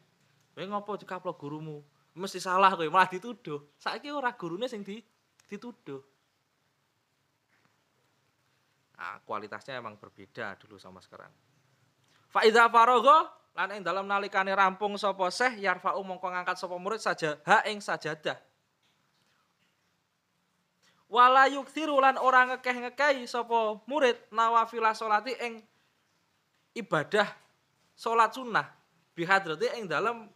Kowe 0.55 0.63
ngopo 0.63 0.95
dikaplok 0.95 1.35
gurumu? 1.35 1.83
Mesti 2.15 2.39
salah 2.39 2.71
kowe, 2.79 2.87
malah 2.87 3.11
dituduh. 3.11 3.59
Saiki 3.75 4.07
ora 4.07 4.31
gurune 4.39 4.71
sing 4.71 4.87
di, 4.87 5.03
dituduh. 5.51 5.99
Nah, 8.95 9.19
kualitasnya 9.27 9.79
emang 9.79 9.99
berbeda 9.99 10.55
dulu 10.55 10.79
sama 10.79 11.03
sekarang. 11.03 11.31
Faida 12.31 12.71
farogo 12.71 13.27
lan 13.55 13.71
ing 13.75 13.81
dalam 13.83 14.07
nalikane 14.07 14.51
rampung 14.51 14.99
sapa 14.99 15.31
seh 15.31 15.59
yarfa'u 15.59 16.03
mongko 16.03 16.27
ngangkat 16.31 16.59
sapa 16.59 16.75
murid 16.75 16.99
saja 16.99 17.39
ha 17.47 17.63
ing 17.67 17.79
sajadah. 17.79 18.35
Wala 21.07 21.47
yukthiru 21.47 21.95
lan 22.01 22.19
ora 22.19 22.43
ngekeh-ngekehi 22.55 23.23
sapa 23.27 23.79
murid 23.87 24.19
nawafil 24.31 24.83
salati 24.91 25.31
ing 25.39 25.63
ibadah 26.75 27.27
salat 27.95 28.35
sunnah 28.35 28.67
bihadrati 29.15 29.71
ing 29.79 29.87
dalam 29.87 30.27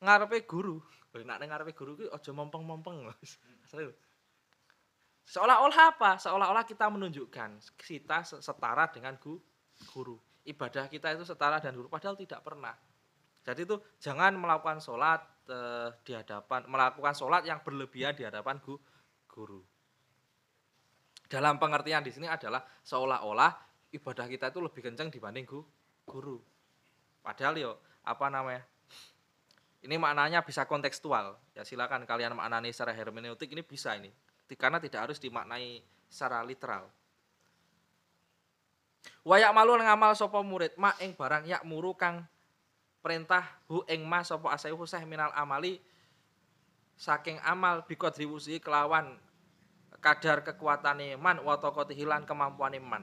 ngarepe 0.00 0.44
guru. 0.48 0.80
Nek 1.16 1.36
ning 1.40 1.48
ngarepe 1.48 1.72
guru 1.72 1.96
kuwi 1.96 2.08
aja 2.12 2.30
mompeng-mompeng. 2.32 3.08
Seolah-olah 5.26 5.78
apa? 5.90 6.10
Seolah-olah 6.22 6.62
kita 6.62 6.86
menunjukkan 6.86 7.58
kita 7.74 8.22
setara 8.22 8.86
dengan 8.94 9.18
guru. 9.18 10.16
Ibadah 10.46 10.86
kita 10.86 11.10
itu 11.18 11.26
setara 11.26 11.58
dengan 11.58 11.82
guru 11.82 11.88
padahal 11.90 12.14
tidak 12.14 12.46
pernah. 12.46 12.78
Jadi 13.42 13.66
itu 13.66 13.76
jangan 13.98 14.38
melakukan 14.38 14.78
sholat 14.78 15.22
eh, 15.50 15.90
di 16.06 16.14
hadapan 16.14 16.70
melakukan 16.70 17.14
sholat 17.14 17.42
yang 17.42 17.58
berlebihan 17.66 18.14
di 18.14 18.22
hadapan 18.22 18.62
guru. 19.26 19.62
Dalam 21.26 21.58
pengertian 21.58 22.06
di 22.06 22.14
sini 22.14 22.30
adalah 22.30 22.62
seolah-olah 22.86 23.50
ibadah 23.98 24.30
kita 24.30 24.54
itu 24.54 24.62
lebih 24.62 24.86
kencang 24.86 25.10
dibanding 25.10 25.42
guru. 26.06 26.38
Padahal 27.18 27.58
yo 27.58 27.72
apa 28.06 28.30
namanya 28.30 28.62
ini 29.82 29.98
maknanya 29.98 30.46
bisa 30.46 30.66
kontekstual. 30.70 31.34
Ya 31.54 31.66
silakan 31.66 32.06
kalian 32.06 32.34
maknani 32.38 32.70
secara 32.70 32.94
hermeneutik 32.94 33.50
ini 33.50 33.66
bisa 33.66 33.98
ini. 33.98 34.10
Karena 34.54 34.78
tidak 34.78 35.10
harus 35.10 35.18
dimaknai 35.18 35.82
secara 36.06 36.46
literal. 36.46 36.86
Wayak 39.26 39.50
malu 39.50 39.74
ngamal 39.74 40.14
sopo 40.14 40.38
murid 40.46 40.78
ma 40.78 40.94
ing 41.02 41.18
barang 41.18 41.50
yak 41.50 41.66
muru 41.66 41.98
kang 41.98 42.22
perintah 43.02 43.42
hu 43.66 43.82
ing 43.90 44.06
ma 44.06 44.22
sopo 44.22 44.46
asayu 44.46 44.78
husah 44.78 45.02
minal 45.02 45.34
amali 45.34 45.82
saking 46.94 47.42
amal 47.42 47.82
bikodri 47.90 48.22
wusi 48.22 48.62
kelawan 48.62 49.18
kadar 49.98 50.46
kekuatan 50.46 51.18
man 51.18 51.42
watokoti 51.42 51.98
hilan 51.98 52.22
kemampuan 52.22 52.78
man. 52.78 53.02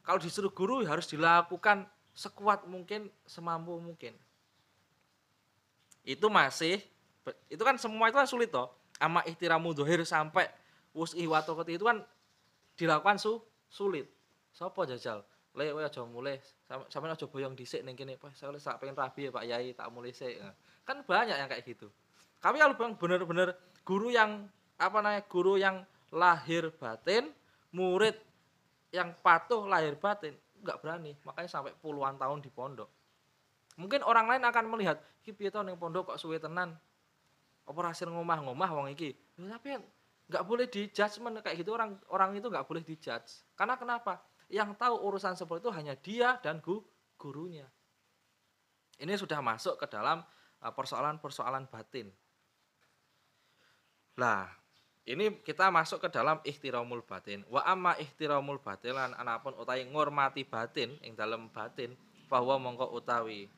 Kalau 0.00 0.16
disuruh 0.16 0.48
guru 0.48 0.80
harus 0.88 1.04
dilakukan 1.04 1.84
sekuat 2.16 2.64
mungkin, 2.64 3.12
semampu 3.28 3.76
mungkin 3.76 4.16
itu 6.08 6.26
masih 6.32 6.80
itu 7.52 7.60
kan 7.60 7.76
semua 7.76 8.08
itu 8.08 8.16
kan 8.16 8.24
sulit 8.24 8.48
toh 8.48 8.72
ama 8.98 9.22
ihtiramu 9.26 9.74
dohir 9.74 10.02
sampai 10.02 10.46
wus'i 10.94 11.24
watokoti 11.24 11.78
itu 11.78 11.86
kan 11.86 12.02
dilakukan 12.74 13.18
su 13.18 13.42
sulit. 13.70 14.06
Sopo 14.54 14.82
jajal? 14.82 15.22
Le 15.54 15.74
aja 15.74 16.02
mulai 16.06 16.38
sampe 16.86 17.10
aja 17.10 17.26
boyong 17.26 17.58
dhisik 17.58 17.82
ning 17.82 17.98
kene 17.98 18.14
Pak 18.14 18.36
saya 18.36 18.54
sak 18.60 18.78
pengen 18.78 18.94
rabi 18.94 19.26
ya 19.26 19.30
Pak 19.34 19.44
Yai 19.46 19.74
tak 19.74 19.90
mulai 19.90 20.14
sik. 20.14 20.38
Nah, 20.38 20.54
kan 20.86 21.02
banyak 21.02 21.34
yang 21.34 21.48
kayak 21.50 21.66
gitu. 21.66 21.90
Kami 22.38 22.62
kalau 22.62 22.74
bang 22.78 22.92
bener-bener 22.94 23.48
guru 23.82 24.14
yang 24.14 24.46
apa 24.78 25.02
namanya 25.02 25.22
guru 25.26 25.58
yang 25.58 25.82
lahir 26.14 26.70
batin 26.78 27.34
murid 27.74 28.14
yang 28.94 29.10
patuh 29.18 29.66
lahir 29.66 29.98
batin 29.98 30.38
nggak 30.62 30.78
berani. 30.78 31.12
Makanya 31.26 31.50
sampai 31.50 31.74
puluhan 31.78 32.14
tahun 32.14 32.38
di 32.38 32.50
pondok. 32.54 32.90
Mungkin 33.78 34.02
orang 34.02 34.26
lain 34.26 34.42
akan 34.42 34.64
melihat, 34.74 34.98
iki 35.22 35.30
piye 35.30 35.54
to 35.54 35.62
pondok 35.78 36.10
kok 36.14 36.18
suwe 36.18 36.42
tenan. 36.42 36.74
Apa 37.68 37.92
hasil 37.92 38.08
ngomah-ngomah 38.08 38.70
wong 38.72 38.88
iki. 38.96 39.12
Tapi 39.36 39.76
nggak 40.28 40.44
boleh 40.44 40.68
di 40.68 40.88
judgment 40.88 41.40
kayak 41.44 41.60
gitu 41.60 41.76
orang 41.76 41.96
orang 42.08 42.32
itu 42.36 42.48
nggak 42.48 42.64
boleh 42.64 42.80
dijudge. 42.80 43.44
Karena 43.52 43.76
kenapa? 43.76 44.24
Yang 44.48 44.80
tahu 44.80 44.96
urusan 45.04 45.36
seperti 45.36 45.68
itu 45.68 45.72
hanya 45.76 45.94
dia 46.00 46.40
dan 46.40 46.64
gu, 46.64 46.80
gurunya. 47.20 47.68
Ini 48.96 49.12
sudah 49.20 49.44
masuk 49.44 49.76
ke 49.76 49.86
dalam 49.86 50.24
uh, 50.64 50.72
persoalan-persoalan 50.72 51.68
batin. 51.68 52.08
Lah, 54.18 54.48
ini 55.04 55.44
kita 55.44 55.68
masuk 55.68 56.02
ke 56.04 56.08
dalam 56.08 56.40
ikhtiramul 56.42 57.04
batin. 57.04 57.44
Wa 57.46 57.68
amma 57.68 57.94
ikhtiramul 58.00 58.58
batin 58.64 58.96
lan 58.96 59.12
anapun 59.14 59.52
utawi 59.54 59.84
ngurmati 59.86 60.48
batin 60.48 60.96
ing 61.04 61.12
dalam 61.14 61.52
batin 61.52 61.92
bahwa 62.28 62.60
mongko 62.60 62.92
utawi 62.92 63.48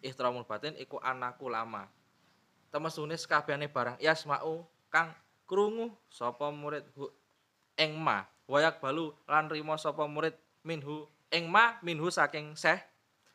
ihtiramul 0.00 0.48
batin 0.48 0.72
iku 0.80 0.96
anakku 1.00 1.52
lama 1.52 1.84
temesune 2.70 3.18
sekabehane 3.18 3.66
barang 3.66 3.98
yasmau 3.98 4.66
kang 4.88 5.10
krungu 5.44 5.90
sapa 6.06 6.48
murid 6.54 6.86
hu 6.94 7.10
ing 7.78 7.98
ma 7.98 8.26
wayak 8.46 8.78
balu 8.78 9.10
lan 9.26 9.50
rimo 9.50 9.74
sapa 9.74 10.06
murid 10.06 10.34
minhu 10.62 11.06
ing 11.34 11.50
ma 11.50 11.78
minhu 11.82 12.10
saking 12.10 12.54
seh 12.54 12.78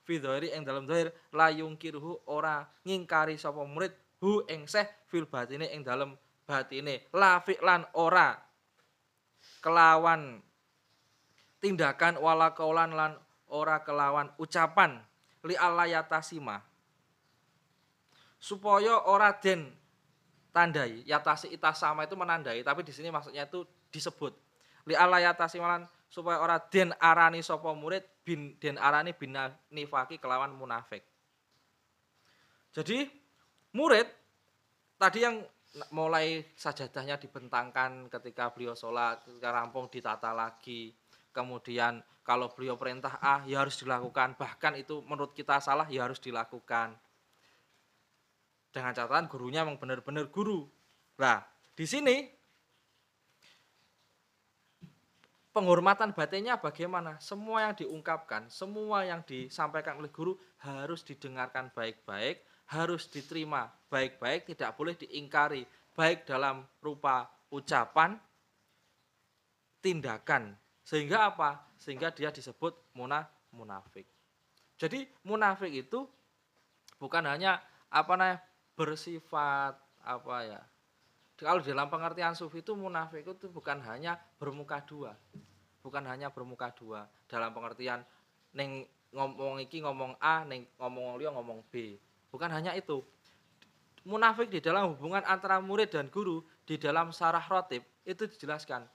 fidhari 0.07 0.51
ing 0.55 0.63
dalam 0.63 0.87
zahir 0.87 1.11
layung 1.35 1.75
kirhu 1.75 2.19
ora 2.27 2.63
ngingkari 2.87 3.35
sapa 3.35 3.63
murid 3.63 3.91
hu 4.23 4.43
ing 4.47 4.65
seh 4.65 4.87
fil 5.11 5.27
batine 5.27 5.67
ing 5.71 5.83
dalam 5.83 6.15
batine. 6.45 7.09
Lafi 7.11 7.57
lan 7.59 7.83
ora 7.97 8.37
kelawan 9.59 10.39
tindakan 11.59 12.21
wala 12.21 12.53
kaulan 12.53 12.93
lan 12.93 13.17
ora 13.49 13.81
kelawan 13.81 14.29
ucapan. 14.37 15.01
Li 15.45 15.53
yatasimah 15.57 16.74
supaya 18.45 19.09
ora 19.09 19.33
den 19.33 19.73
tandai 20.53 21.01
yatasi 21.09 21.49
itasama 21.49 22.05
itu 22.05 22.13
menandai 22.13 22.61
tapi 22.61 22.85
di 22.85 22.93
sini 22.93 23.09
maksudnya 23.09 23.49
itu 23.49 23.65
disebut. 23.89 24.37
Li 24.85 24.93
yatasimalan 24.93 25.89
supaya 26.05 26.37
ora 26.37 26.61
den 26.61 26.93
arani 27.01 27.41
sapa 27.41 27.73
murid 27.73 28.05
bin 28.21 28.53
den 28.61 28.77
arani 28.77 29.17
bin 29.17 29.33
nifaki 29.73 30.21
kelawan 30.21 30.53
munafik. 30.53 31.01
Jadi 32.69 33.09
murid 33.73 34.05
tadi 35.01 35.25
yang 35.25 35.41
mulai 35.89 36.45
sajadahnya 36.53 37.17
dibentangkan 37.17 38.07
ketika 38.13 38.53
beliau 38.53 38.77
sholat 38.77 39.25
ketika 39.25 39.49
rampung 39.51 39.89
ditata 39.89 40.31
lagi 40.31 40.93
kemudian 41.35 41.99
kalau 42.23 42.49
beliau 42.53 42.73
perintah 42.79 43.21
A 43.21 43.45
ya 43.45 43.61
harus 43.61 43.77
dilakukan, 43.77 44.33
bahkan 44.33 44.73
itu 44.73 45.03
menurut 45.05 45.35
kita 45.37 45.61
salah 45.61 45.85
ya 45.91 46.09
harus 46.09 46.17
dilakukan. 46.17 46.97
Dengan 48.75 48.91
catatan 48.91 49.31
gurunya 49.31 49.63
memang 49.63 49.79
benar-benar 49.79 50.27
guru. 50.27 50.67
Nah, 51.15 51.39
di 51.79 51.87
sini 51.87 52.27
penghormatan 55.55 56.11
batinnya 56.11 56.59
bagaimana? 56.59 57.15
Semua 57.23 57.71
yang 57.71 57.73
diungkapkan, 57.79 58.51
semua 58.51 59.07
yang 59.07 59.23
disampaikan 59.23 60.03
oleh 60.03 60.11
guru 60.11 60.35
harus 60.59 61.07
didengarkan 61.07 61.71
baik-baik, 61.71 62.43
harus 62.67 63.07
diterima 63.07 63.71
baik-baik, 63.87 64.51
tidak 64.51 64.75
boleh 64.75 64.99
diingkari, 64.99 65.63
baik 65.95 66.27
dalam 66.27 66.67
rupa 66.83 67.31
ucapan 67.55 68.19
tindakan. 69.79 70.51
Sehingga 70.83 71.31
apa? 71.31 71.63
Sehingga 71.79 72.11
dia 72.11 72.27
disebut 72.27 72.91
muna, 72.91 73.23
munafik. 73.55 74.03
Jadi 74.75 75.07
munafik 75.23 75.71
itu 75.71 76.03
bukan 76.99 77.23
hanya 77.23 77.63
apa 77.87 78.11
namanya 78.19 78.43
bersifat 78.75 79.79
apa 80.05 80.35
ya 80.45 80.61
kalau 81.35 81.59
dalam 81.59 81.87
pengertian 81.91 82.35
sufi 82.37 82.63
itu 82.63 82.75
munafik 82.75 83.27
itu 83.27 83.47
bukan 83.51 83.79
hanya 83.83 84.19
bermuka 84.39 84.79
dua 84.83 85.15
bukan 85.85 86.01
hanya 86.09 86.33
bermuka 86.33 86.73
dua. 86.73 87.05
Dalam 87.29 87.53
pengertian 87.53 88.01
neng 88.57 88.89
ngomong 89.13 89.61
iki 89.61 89.85
ngomong 89.85 90.17
A 90.17 90.41
neng 90.49 90.65
ngomong 90.81 91.21
liya 91.21 91.29
ngomong 91.29 91.61
B. 91.69 92.01
Bukan 92.33 92.49
hanya 92.49 92.73
itu. 92.73 93.05
Munafik 94.01 94.49
di 94.49 94.57
dalam 94.57 94.97
hubungan 94.97 95.21
antara 95.29 95.61
murid 95.61 95.93
dan 95.93 96.09
guru 96.09 96.41
di 96.65 96.81
dalam 96.81 97.13
sarah 97.13 97.45
rotib 97.45 97.85
itu 98.01 98.25
dijelaskan. 98.25 98.89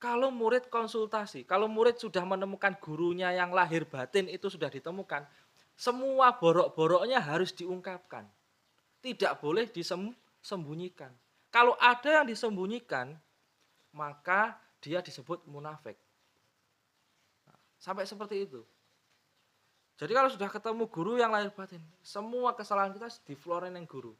Kalau 0.00 0.32
murid 0.32 0.72
konsultasi 0.72 1.44
kalau 1.44 1.68
murid 1.68 2.00
sudah 2.00 2.24
menemukan 2.24 2.72
gurunya 2.80 3.36
yang 3.36 3.52
lahir 3.52 3.84
batin 3.84 4.32
itu 4.32 4.48
sudah 4.48 4.72
ditemukan 4.72 5.28
semua 5.76 6.32
borok-boroknya 6.40 7.20
harus 7.20 7.52
diungkapkan 7.52 8.24
tidak 9.00 9.40
boleh 9.40 9.66
disembunyikan 9.68 11.10
kalau 11.50 11.74
ada 11.82 12.22
yang 12.22 12.26
disembunyikan, 12.30 13.18
maka 13.90 14.54
dia 14.78 15.02
disebut 15.02 15.42
munafik. 15.50 15.98
Sampai 17.82 18.06
seperti 18.06 18.46
itu. 18.46 18.62
Jadi 19.98 20.14
kalau 20.16 20.30
sudah 20.32 20.48
ketemu 20.48 20.86
guru 20.88 21.18
yang 21.18 21.34
lahir 21.34 21.50
batin, 21.52 21.82
semua 22.00 22.54
kesalahan 22.54 22.94
kita 22.94 23.10
diflorin 23.26 23.74
yang 23.74 23.84
guru. 23.84 24.14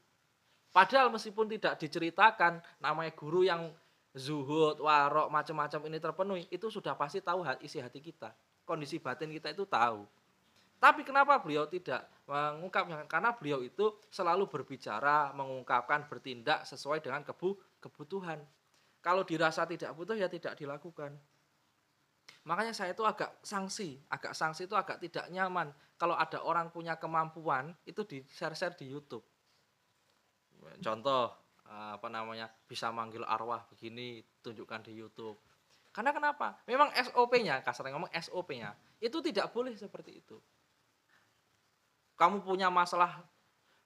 Padahal 0.75 1.09
meskipun 1.09 1.49
tidak 1.49 1.79
diceritakan 1.81 2.61
namanya 2.83 3.15
guru 3.15 3.47
yang 3.47 3.71
zuhud, 4.13 4.83
warok, 4.83 5.31
macam-macam 5.31 5.81
ini 5.87 5.99
terpenuhi, 6.03 6.43
itu 6.51 6.67
sudah 6.67 6.99
pasti 6.99 7.23
tahu 7.23 7.47
isi 7.63 7.79
hati 7.79 8.03
kita. 8.03 8.35
Kondisi 8.67 8.99
batin 8.99 9.31
kita 9.31 9.55
itu 9.55 9.65
tahu. 9.65 10.05
Tapi 10.81 11.05
kenapa 11.05 11.37
beliau 11.45 11.69
tidak 11.69 12.09
mengungkapnya? 12.25 13.05
Karena 13.05 13.37
beliau 13.37 13.61
itu 13.61 14.01
selalu 14.09 14.49
berbicara, 14.49 15.29
mengungkapkan, 15.37 16.09
bertindak 16.09 16.65
sesuai 16.65 17.05
dengan 17.05 17.21
kebu 17.21 17.53
kebutuhan. 17.85 18.41
Kalau 19.05 19.21
dirasa 19.29 19.69
tidak 19.69 19.93
butuh 19.93 20.17
ya 20.17 20.33
tidak 20.33 20.57
dilakukan. 20.57 21.21
Makanya 22.49 22.73
saya 22.73 22.97
itu 22.97 23.05
agak 23.05 23.37
sanksi, 23.45 24.01
agak 24.09 24.33
sanksi 24.33 24.65
itu 24.65 24.73
agak 24.73 24.97
tidak 25.05 25.29
nyaman 25.29 25.69
kalau 26.01 26.17
ada 26.17 26.41
orang 26.41 26.73
punya 26.73 26.97
kemampuan 26.97 27.77
itu 27.85 28.01
di 28.09 28.25
share-share 28.33 28.73
di 28.73 28.89
YouTube. 28.89 29.25
Contoh 30.81 31.29
apa 31.69 32.09
namanya 32.09 32.49
bisa 32.65 32.89
manggil 32.89 33.21
arwah 33.29 33.69
begini 33.69 34.25
tunjukkan 34.41 34.89
di 34.89 34.97
YouTube. 34.97 35.37
Karena 35.93 36.17
kenapa? 36.17 36.57
Memang 36.65 36.89
SOP-nya, 36.97 37.61
kasarnya 37.61 38.01
ngomong 38.01 38.13
SOP-nya 38.17 38.73
itu 38.97 39.21
tidak 39.21 39.53
boleh 39.53 39.77
seperti 39.77 40.25
itu 40.25 40.41
kamu 42.21 42.45
punya 42.45 42.69
masalah 42.69 43.25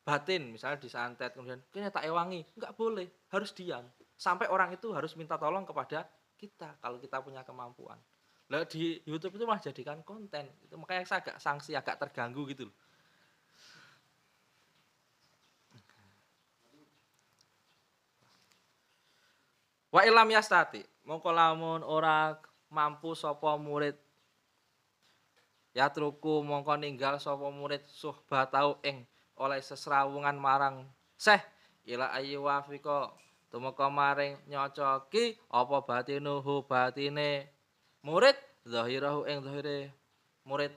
batin 0.03 0.51
misalnya 0.51 0.83
disantet 0.83 1.39
kemudian 1.39 1.63
kayaknya 1.71 1.95
tak 1.95 2.11
ewangi. 2.11 2.43
Nggak 2.59 2.75
boleh 2.75 3.07
harus 3.31 3.55
diam. 3.55 3.87
Sampai 4.19 4.51
orang 4.51 4.75
itu 4.75 4.91
harus 4.91 5.15
minta 5.15 5.39
tolong 5.39 5.63
kepada 5.63 6.03
kita 6.35 6.75
kalau 6.83 6.99
kita 6.99 7.23
punya 7.23 7.47
kemampuan. 7.47 7.95
Lah 8.51 8.67
di 8.67 8.99
YouTube 9.07 9.39
itu 9.39 9.47
malah 9.47 9.63
jadikan 9.63 10.03
konten. 10.03 10.51
Itu 10.67 10.75
makanya 10.75 11.07
saya 11.07 11.23
agak 11.23 11.39
sanksi 11.39 11.79
agak 11.79 11.97
terganggu 12.03 12.43
gitu 12.51 12.67
loh. 12.67 12.77
Wa 19.95 20.03
ilam 20.03 20.27
yastati. 20.27 20.83
Mongko 21.07 21.31
lamun 21.31 21.87
ora 21.87 22.35
mampu 22.67 23.15
sapa 23.15 23.55
murid 23.55 23.95
Ya 25.75 25.91
truku 25.91 26.47
mongko 26.47 26.79
ninggal 26.79 27.19
sapa 27.19 27.51
murid 27.51 27.83
suhbah 27.91 28.47
tau 28.47 28.79
ing 28.87 29.03
oleh 29.35 29.59
sesrawungan 29.59 30.39
marang 30.39 30.87
Syekh 31.19 31.43
ila 31.91 32.15
ayu 32.15 32.47
wafika 32.47 33.11
tumeka 33.51 33.91
maring 33.91 34.39
nyocoki 34.47 35.35
apa 35.51 35.83
batinuhu 35.83 36.63
batine 36.71 37.51
murid 38.07 38.39
zahirahu 38.63 39.27
ing 39.27 39.43
zahire 39.43 39.91
murid. 40.47 40.71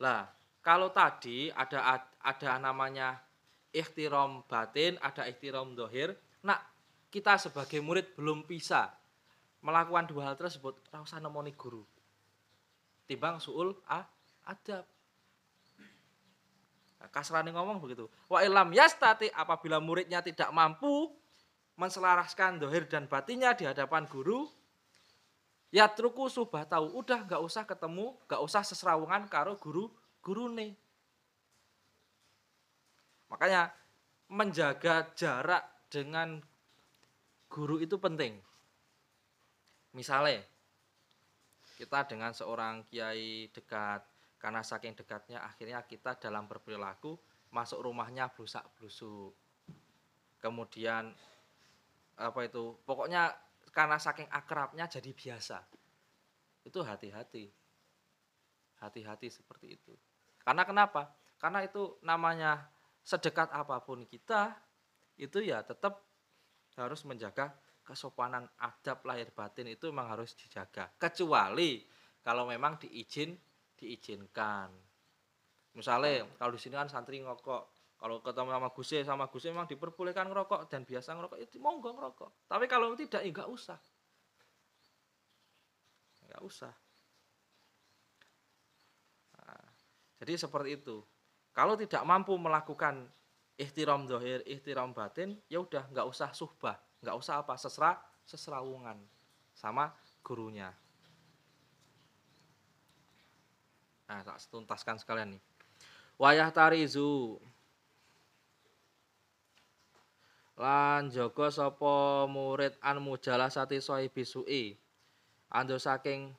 Lah, 0.00 0.30
kalau 0.64 0.90
tadi 0.90 1.52
ada 1.52 2.08
ada 2.22 2.50
namanya 2.58 3.20
ikhtiram 3.74 4.40
batin, 4.46 4.96
ada 5.04 5.26
ikhtiram 5.28 5.74
zahir. 5.76 6.14
Nah, 6.42 6.58
kita 7.12 7.38
sebagai 7.38 7.78
murid 7.84 8.16
belum 8.18 8.48
bisa 8.48 8.90
melakukan 9.62 10.10
dua 10.10 10.32
hal 10.32 10.36
tersebut, 10.38 10.74
ora 10.90 11.06
usah 11.06 11.22
nemoni 11.22 11.54
guru 11.54 11.86
timbang 13.06 13.38
suul 13.42 13.74
a 13.88 14.06
adab. 14.46 14.84
Nah, 17.02 17.08
kasrani 17.10 17.50
ngomong 17.50 17.82
begitu. 17.82 18.06
Wa 18.30 18.46
ilam 18.46 18.70
yastati 18.70 19.26
apabila 19.34 19.82
muridnya 19.82 20.22
tidak 20.22 20.50
mampu 20.54 21.10
menselaraskan 21.74 22.62
dohir 22.62 22.86
dan 22.86 23.10
batinnya 23.10 23.58
di 23.58 23.66
hadapan 23.66 24.06
guru, 24.06 24.46
ya 25.74 25.90
truku 25.90 26.30
subah 26.30 26.62
tahu, 26.68 26.94
udah 27.02 27.26
nggak 27.26 27.42
usah 27.42 27.66
ketemu, 27.66 28.14
nggak 28.28 28.42
usah 28.44 28.62
seserawungan 28.62 29.26
karo 29.26 29.58
guru 29.58 29.90
guru 30.22 30.46
nih. 30.54 30.78
Makanya 33.32 33.72
menjaga 34.30 35.10
jarak 35.18 35.64
dengan 35.90 36.38
guru 37.50 37.82
itu 37.82 37.98
penting. 37.98 38.38
Misalnya, 39.92 40.40
kita 41.82 42.06
dengan 42.06 42.30
seorang 42.30 42.86
kiai 42.86 43.50
dekat 43.50 44.06
karena 44.38 44.62
saking 44.62 44.94
dekatnya 44.94 45.42
akhirnya 45.42 45.82
kita 45.82 46.14
dalam 46.22 46.46
berperilaku 46.46 47.18
masuk 47.50 47.82
rumahnya 47.90 48.30
blusak 48.30 48.62
blusuk 48.78 49.34
kemudian 50.38 51.10
apa 52.18 52.40
itu 52.46 52.78
pokoknya 52.86 53.34
karena 53.72 53.96
saking 53.96 54.28
akrabnya 54.28 54.84
jadi 54.86 55.10
biasa. 55.10 55.64
Itu 56.62 56.84
hati-hati. 56.84 57.48
Hati-hati 58.78 59.28
seperti 59.32 59.80
itu. 59.80 59.96
Karena 60.44 60.62
kenapa? 60.68 61.16
Karena 61.40 61.64
itu 61.64 61.98
namanya 62.04 62.68
sedekat 63.02 63.50
apa 63.50 63.82
pun 63.82 64.06
kita 64.06 64.54
itu 65.18 65.42
ya 65.42 65.64
tetap 65.66 66.04
harus 66.78 67.02
menjaga 67.02 67.50
kesopanan 67.92 68.48
adab 68.64 69.04
lahir 69.04 69.28
batin 69.36 69.68
itu 69.68 69.92
memang 69.92 70.16
harus 70.16 70.32
dijaga. 70.32 70.88
Kecuali 70.96 71.84
kalau 72.24 72.48
memang 72.48 72.80
diizin 72.80 73.36
diizinkan. 73.76 74.72
Misalnya 75.76 76.24
kalau 76.40 76.56
di 76.56 76.60
sini 76.60 76.80
kan 76.80 76.88
santri 76.88 77.20
ngokok 77.20 77.62
kalau 78.00 78.24
ketemu 78.24 78.50
sama 78.50 78.68
Guse 78.72 78.98
sama 79.04 79.24
Guse 79.28 79.52
memang 79.52 79.68
diperbolehkan 79.68 80.32
ngerokok 80.32 80.72
dan 80.72 80.88
biasa 80.88 81.12
ngerokok. 81.12 81.38
Itu 81.44 81.60
monggo 81.60 81.92
ngerokok. 81.92 82.48
Tapi 82.48 82.64
kalau 82.64 82.96
tidak 82.96 83.20
ya 83.20 83.28
enggak 83.28 83.52
usah. 83.52 83.78
Enggak 86.24 86.42
usah. 86.42 86.74
Nah, 89.36 89.66
jadi 90.24 90.32
seperti 90.40 90.80
itu. 90.80 91.04
Kalau 91.52 91.76
tidak 91.76 92.00
mampu 92.08 92.32
melakukan 92.40 93.12
ihtiram 93.60 94.08
dohir, 94.08 94.40
ihtiram 94.48 94.96
batin, 94.96 95.36
ya 95.52 95.60
udah 95.60 95.84
nggak 95.92 96.08
usah 96.08 96.32
suhbah 96.32 96.80
nggak 97.02 97.18
usah 97.18 97.42
apa 97.42 97.58
sesra 97.58 97.98
seserawungan 98.22 98.96
sama 99.52 99.90
gurunya. 100.22 100.70
Nah 104.06 104.22
tak 104.22 104.38
tuntaskan 104.48 105.02
sekalian 105.02 105.36
nih. 105.36 105.42
Wayah 106.16 106.54
tarizu. 106.54 107.42
Lan 110.56 111.10
jaga 111.10 111.50
sapa 111.50 112.28
murid 112.30 112.78
an 112.78 113.02
mujalasati 113.02 113.82
sahibi 113.82 114.22
sui 114.22 114.78
ando 115.50 115.80
saking 115.80 116.30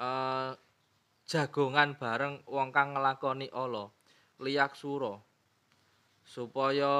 eh, 0.00 0.50
jagongan 1.28 1.98
bareng 1.98 2.40
wong 2.48 2.70
kang 2.72 2.96
nglakoni 2.96 3.50
ala 3.52 3.90
liyak 4.40 4.72
sura 4.78 5.18
supaya 6.24 6.94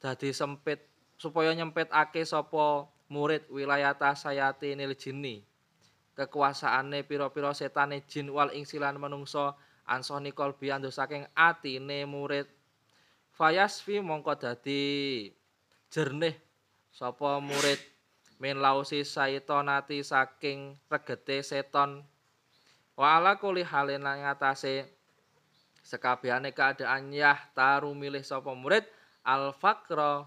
dadi 0.00 0.32
sempit 0.32 0.80
supaya 1.20 1.52
nyempitake 1.52 2.24
sapa 2.24 2.88
murid 3.12 3.44
wilayata 3.52 4.16
sayati 4.16 4.72
nil 4.72 4.96
jinni 4.96 5.44
kekuasaane 6.20 7.00
pira-pira 7.08 7.52
setane 7.56 8.04
jin 8.04 8.28
wal 8.28 8.52
ingsilan 8.52 9.00
menungso 9.00 9.56
ansoni 9.88 10.36
kolbi 10.36 10.68
ando 10.68 10.92
saking 10.92 11.24
atine 11.32 12.04
murid. 12.04 12.44
Fayasfi 13.32 14.04
mongko 14.04 14.36
dadi 14.36 14.82
jernih 15.88 16.36
sapa 16.92 17.40
murid 17.40 17.80
min 18.36 18.60
lausi 18.60 19.00
saitonati 19.00 20.04
saking 20.04 20.76
regete 20.92 21.40
seton. 21.40 22.04
Wala 23.00 23.40
kuli 23.40 23.64
halin 23.64 24.04
ngatase 24.04 24.84
sekabehane 25.80 26.52
keadaan 26.52 27.16
yah 27.16 27.40
taru 27.56 27.96
milih 27.96 28.20
sapa 28.20 28.52
murid 28.52 28.84
al 29.30 29.54
faqra 29.54 30.26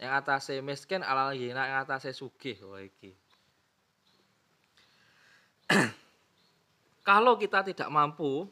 yang 0.00 0.18
atase 0.18 0.58
miskin 0.58 1.06
alal 1.06 1.30
ghina 1.30 1.70
yang 1.70 1.78
atase 1.86 2.10
sugih. 2.10 2.58
Wah 2.66 2.82
iki. 2.82 3.14
Kalau 7.08 7.38
kita 7.38 7.62
tidak 7.62 7.86
mampu 7.92 8.50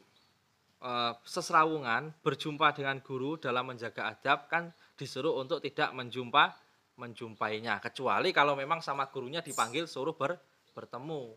eh, 0.79 1.13
seserawungan 1.27 2.15
berjumpa 2.23 2.71
dengan 2.71 3.03
guru 3.03 3.35
dalam 3.35 3.67
menjaga 3.67 4.15
adab 4.15 4.47
kan 4.47 4.71
disuruh 4.95 5.35
untuk 5.35 5.59
tidak 5.59 5.91
menjumpa 5.91 6.55
menjumpainya. 6.99 7.79
Kecuali 7.79 8.35
kalau 8.35 8.59
memang 8.59 8.83
sama 8.83 9.07
gurunya 9.07 9.39
dipanggil 9.39 9.87
suruh 9.87 10.11
ber, 10.11 10.35
bertemu. 10.75 11.31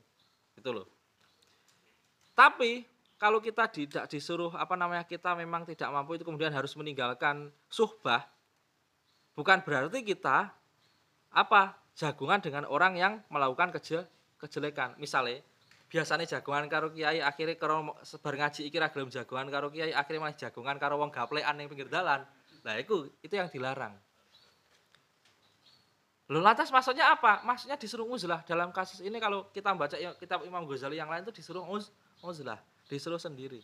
Gitu 0.58 0.70
loh. 0.74 0.90
Tapi 2.34 2.82
kalau 3.22 3.38
kita 3.38 3.70
tidak 3.70 4.10
disuruh 4.10 4.50
apa 4.58 4.74
namanya 4.74 5.06
kita 5.06 5.38
memang 5.38 5.62
tidak 5.62 5.86
mampu 5.94 6.18
itu 6.18 6.26
kemudian 6.26 6.50
harus 6.50 6.74
meninggalkan 6.74 7.54
suhbah 7.70 8.26
bukan 9.33 9.64
berarti 9.64 10.05
kita 10.05 10.53
apa 11.33 11.76
jagungan 11.97 12.41
dengan 12.41 12.64
orang 12.68 12.97
yang 12.97 13.20
melakukan 13.33 13.72
keje, 13.76 14.05
kejelekan 14.41 14.97
misalnya 14.97 15.41
biasanya 15.93 16.24
jagungan 16.24 16.72
karo 16.72 16.89
kiai 16.89 17.20
akhirnya 17.20 17.57
karo 17.61 17.93
sebar 18.01 18.41
ngaji 18.41 18.64
iki 18.64 18.80
ra 18.80 18.89
gelem 18.89 19.12
jagungan 19.12 19.53
karo 19.53 19.68
kiai 19.68 19.93
akhirnya 19.93 20.24
malah 20.24 20.37
jagungan 20.37 20.76
karo 20.80 20.97
wong 20.97 21.12
gaplekan 21.12 21.53
ning 21.53 21.68
pinggir 21.68 21.93
dalan 21.93 22.24
nah 22.64 22.74
itu 22.80 23.12
itu 23.20 23.35
yang 23.37 23.53
dilarang 23.53 23.93
Lalu 26.33 26.49
lantas 26.49 26.72
maksudnya 26.72 27.12
apa? 27.12 27.45
Maksudnya 27.45 27.76
disuruh 27.76 28.09
uzlah 28.09 28.41
dalam 28.49 28.72
kasus 28.72 29.05
ini 29.05 29.20
kalau 29.20 29.53
kita 29.53 29.68
baca 29.76 29.93
kitab 30.16 30.41
Imam 30.49 30.64
Ghazali 30.64 30.97
yang 30.97 31.12
lain 31.12 31.28
itu 31.28 31.35
disuruh 31.35 31.61
uz, 31.68 31.93
uzlah, 32.24 32.57
disuruh 32.89 33.20
sendiri. 33.20 33.61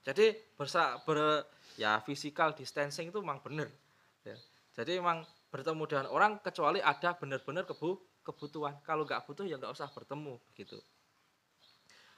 Jadi 0.00 0.32
bersa, 0.56 0.96
ber 1.04 1.44
ya 1.76 2.00
physical 2.08 2.56
distancing 2.56 3.12
itu 3.12 3.20
memang 3.20 3.44
benar. 3.44 3.68
Ya. 4.26 4.36
Jadi 4.74 4.98
memang 4.98 5.22
bertemu 5.48 5.82
dengan 5.86 6.06
orang 6.10 6.42
kecuali 6.42 6.82
ada 6.82 7.14
benar-benar 7.14 7.64
kebu, 7.64 8.20
kebutuhan. 8.26 8.82
Kalau 8.82 9.06
nggak 9.06 9.22
butuh 9.22 9.46
ya 9.46 9.56
nggak 9.56 9.70
usah 9.70 9.88
bertemu 9.94 10.34
gitu. 10.58 10.82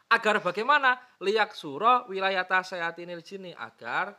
Agar 0.08 0.40
bagaimana 0.40 0.96
liyak 1.20 1.52
suro 1.52 2.08
wilayah 2.08 2.48
tasayatinil 2.48 3.20
jini 3.20 3.52
agar 3.52 4.16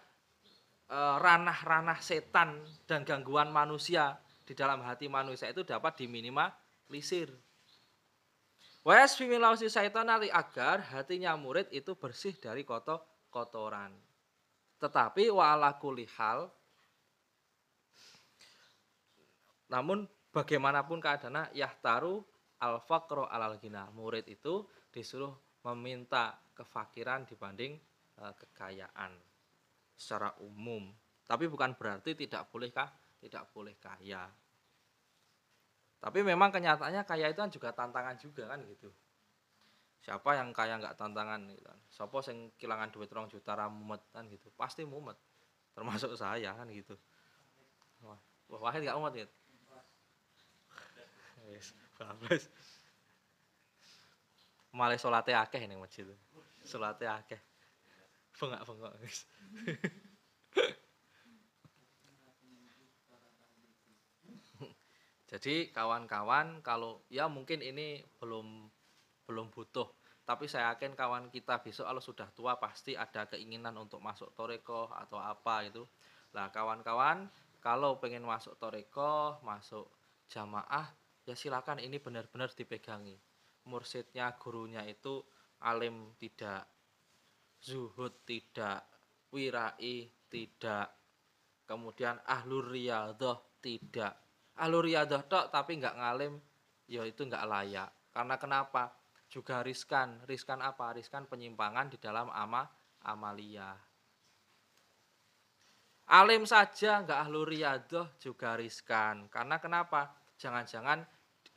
eh, 0.85 1.15
ranah-ranah 1.17 1.97
setan 1.97 2.61
dan 2.85 3.01
gangguan 3.01 3.49
manusia 3.49 4.21
di 4.45 4.53
dalam 4.53 4.85
hati 4.85 5.09
manusia 5.09 5.49
itu 5.49 5.65
dapat 5.65 5.97
diminimalisir. 5.97 7.33
Wes 8.85 9.17
fimilausi 9.17 9.67
syaitan 9.67 10.07
nanti 10.07 10.31
agar 10.31 10.79
hatinya 10.93 11.35
murid 11.35 11.67
itu 11.73 11.97
bersih 11.97 12.37
dari 12.37 12.63
kotor 12.63 13.01
kotoran. 13.33 13.91
Tetapi 14.79 15.27
wa 15.33 15.51
ala 15.57 15.75
hal 16.15 16.39
namun 19.69 20.09
bagaimanapun 20.33 21.01
keadaannya 21.01 21.53
yahtaru 21.53 22.21
al 22.61 22.81
faqro 22.83 23.25
alal 23.29 23.57
gina. 23.57 23.87
Murid 23.93 24.27
itu 24.29 24.65
disuruh 24.89 25.33
meminta 25.65 26.37
kefakiran 26.57 27.23
dibanding 27.29 27.77
e, 28.17 28.23
kekayaan 28.35 29.13
secara 29.95 30.33
umum. 30.43 30.89
Tapi 31.29 31.45
bukan 31.45 31.77
berarti 31.77 32.17
tidak 32.17 32.49
bolehkah 32.49 32.89
tidak 33.19 33.51
boleh 33.51 33.75
kaya. 33.77 34.25
Tapi 35.99 36.19
memang 36.23 36.49
kenyataannya 36.49 37.03
kaya 37.03 37.27
itu 37.27 37.39
kan 37.43 37.51
juga 37.51 37.69
tantangan 37.75 38.15
juga 38.15 38.47
kan 38.47 38.63
gitu. 38.63 38.89
Siapa 39.99 40.31
yang 40.39 40.55
kaya 40.55 40.79
nggak 40.79 40.95
tantangan 40.95 41.43
gitu 41.51 41.67
kan. 41.67 41.79
Siapa 41.91 42.15
yang 42.31 42.39
kehilangan 42.55 42.89
duit 42.95 43.11
rong 43.11 43.27
juta 43.27 43.51
ramumet 43.59 43.99
kan 44.15 44.23
gitu. 44.31 44.47
Pasti 44.55 44.87
mumet. 44.87 45.19
Termasuk 45.75 46.15
saya 46.15 46.55
kan 46.55 46.71
gitu. 46.71 46.95
Wah, 47.99 48.17
Wahid 48.47 48.87
nggak 48.87 48.95
mumet 48.95 49.13
gitu. 49.27 49.35
Bagus. 51.99 52.43
Malah 54.69 55.01
sholatnya 55.01 55.41
akeh 55.41 55.65
ning 55.65 55.81
masjid. 55.81 56.05
Sholatnya 56.63 57.19
akeh. 57.19 57.41
Bengak-bengok. 58.37 58.93
Jadi 65.29 65.69
kawan-kawan 65.69 66.65
kalau 66.65 67.05
ya 67.05 67.29
mungkin 67.29 67.61
ini 67.61 68.01
belum 68.17 68.65
belum 69.29 69.53
butuh, 69.53 69.85
tapi 70.25 70.49
saya 70.49 70.73
yakin 70.73 70.97
kawan 70.97 71.29
kita 71.29 71.61
besok 71.61 71.85
kalau 71.85 72.01
sudah 72.01 72.33
tua 72.33 72.57
pasti 72.57 72.97
ada 72.97 73.29
keinginan 73.29 73.77
untuk 73.77 74.01
masuk 74.01 74.33
toreko 74.33 74.89
atau 74.89 75.21
apa 75.21 75.69
itu. 75.69 75.85
Nah 76.33 76.49
kawan-kawan 76.49 77.29
kalau 77.61 78.01
pengen 78.01 78.25
masuk 78.25 78.57
toreko, 78.57 79.37
masuk 79.45 79.85
jamaah, 80.33 80.89
ya 81.29 81.37
silakan 81.37 81.77
ini 81.77 82.01
benar-benar 82.01 82.49
dipegangi. 82.57 83.13
Mursidnya, 83.69 84.33
gurunya 84.41 84.81
itu 84.89 85.21
alim 85.61 86.17
tidak, 86.17 86.65
zuhud 87.61 88.25
tidak, 88.25 88.81
wirai 89.29 90.09
tidak, 90.25 90.89
kemudian 91.69 92.17
ahlur 92.25 92.73
riyadoh 92.73 93.61
tidak. 93.61 94.17
Alur 94.57 94.89
riadah 94.89 95.21
tok 95.29 95.53
tapi 95.53 95.77
nggak 95.77 95.95
ngalim 96.01 96.41
ya 96.89 97.05
itu 97.05 97.21
nggak 97.21 97.45
layak. 97.45 97.89
Karena 98.09 98.35
kenapa? 98.41 98.89
Juga 99.29 99.61
riskan. 99.61 100.25
Riskan 100.25 100.65
apa? 100.65 100.97
Riskan 100.97 101.29
penyimpangan 101.29 101.93
di 101.93 102.01
dalam 102.01 102.33
ama 102.33 102.65
amalia 103.05 103.77
alim 106.09 106.41
saja 106.49 107.05
nggak 107.05 107.19
ahlu 107.29 107.45
riadah 107.45 108.17
juga 108.17 108.57
riskan. 108.57 109.29
Karena 109.29 109.61
kenapa? 109.61 110.09
Jangan-jangan 110.41 111.05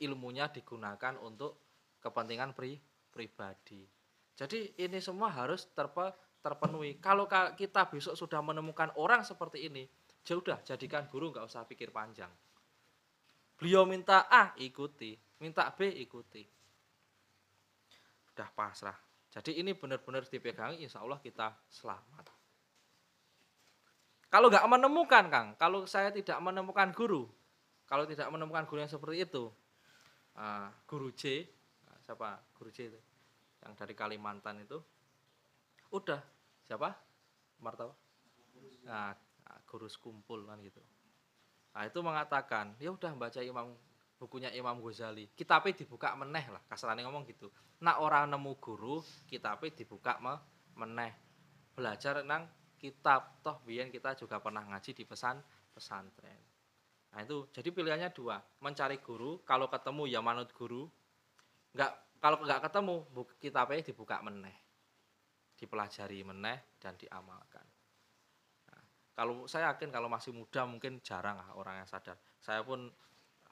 ilmunya 0.01 0.49
digunakan 0.49 1.19
untuk 1.21 1.59
kepentingan 2.01 2.55
pri, 2.57 2.79
pribadi 3.13 3.85
jadi 4.33 4.73
ini 4.81 4.97
semua 4.97 5.29
harus 5.29 5.69
terpe, 5.75 6.13
terpenuhi 6.41 6.97
kalau 6.97 7.29
kita 7.29 7.89
besok 7.91 8.17
sudah 8.17 8.41
menemukan 8.41 8.89
orang 8.97 9.21
seperti 9.21 9.69
ini 9.69 9.85
ya 10.23 10.39
udah 10.39 10.63
jadikan 10.63 11.05
guru 11.11 11.29
nggak 11.35 11.45
usah 11.45 11.67
pikir 11.67 11.91
panjang 11.91 12.31
Beliau 13.63 13.87
minta 13.87 14.27
A, 14.27 14.51
ikuti. 14.59 15.15
Minta 15.39 15.71
B, 15.71 15.87
ikuti. 16.03 16.43
Sudah 18.27 18.51
pasrah. 18.51 18.97
Jadi 19.31 19.55
ini 19.55 19.71
benar-benar 19.71 20.27
dipegangi, 20.27 20.83
insya 20.83 20.99
Allah 20.99 21.15
kita 21.23 21.55
selamat. 21.71 22.27
Kalau 24.27 24.49
nggak 24.49 24.67
menemukan, 24.67 25.23
Kang, 25.31 25.47
kalau 25.55 25.87
saya 25.87 26.09
tidak 26.11 26.43
menemukan 26.43 26.91
guru, 26.91 27.29
kalau 27.87 28.03
tidak 28.03 28.27
menemukan 28.33 28.67
guru 28.67 28.83
yang 28.83 28.91
seperti 28.91 29.23
itu, 29.23 29.47
uh, 30.37 30.69
guru 30.85 31.13
J, 31.13 31.45
uh, 31.89 31.99
siapa 32.03 32.39
guru 32.55 32.69
J 32.73 32.93
itu, 32.93 32.99
yang 33.63 33.73
dari 33.77 33.93
Kalimantan 33.93 34.61
itu, 34.63 34.77
udah 35.93 36.21
siapa? 36.65 36.91
Martawa? 37.63 37.95
Nah, 38.83 39.15
guru 39.63 39.87
sekumpul 39.87 40.43
kan 40.45 40.59
gitu. 40.59 40.81
Nah, 41.73 41.89
itu 41.89 41.99
mengatakan, 42.05 42.77
ya 42.77 42.93
udah 42.93 43.15
baca 43.17 43.41
Imam 43.41 43.73
bukunya 44.21 44.53
Imam 44.53 44.79
Ghazali. 44.79 45.27
Kitabnya 45.33 45.73
dibuka 45.73 46.13
meneh 46.13 46.45
lah, 46.47 46.61
kasarane 46.69 47.01
ngomong 47.03 47.25
gitu. 47.27 47.49
Nak 47.83 47.99
orang 47.99 48.29
nemu 48.31 48.55
guru, 48.61 49.01
kitabnya 49.27 49.73
dibuka 49.73 50.15
meneh. 50.77 51.11
Belajar 51.73 52.21
nang 52.21 52.47
kitab. 52.77 53.41
Toh 53.41 53.59
biyen 53.65 53.89
kita 53.89 54.13
juga 54.13 54.37
pernah 54.39 54.63
ngaji 54.63 54.93
di 54.93 55.03
pesan 55.03 55.41
pesantren. 55.73 56.52
Nah, 57.13 57.21
itu 57.21 57.45
jadi 57.53 57.69
pilihannya 57.69 58.09
dua, 58.09 58.41
mencari 58.59 58.97
guru, 58.97 59.45
kalau 59.45 59.69
ketemu 59.69 60.09
ya 60.09 60.19
manut 60.19 60.49
guru. 60.51 60.89
Enggak 61.77 61.93
kalau 62.17 62.41
enggak 62.41 62.61
ketemu, 62.65 62.95
kitabnya 63.37 63.85
dibuka 63.85 64.17
meneh. 64.25 64.57
Dipelajari 65.53 66.25
meneh 66.25 66.77
dan 66.81 66.97
diamalkan 66.97 67.63
kalau 69.13 69.45
saya 69.45 69.73
yakin 69.73 69.93
kalau 69.93 70.09
masih 70.09 70.33
muda 70.33 70.65
mungkin 70.65 70.97
jarang 71.05 71.37
lah 71.37 71.53
orang 71.53 71.85
yang 71.85 71.89
sadar. 71.89 72.17
Saya 72.41 72.65
pun 72.65 72.89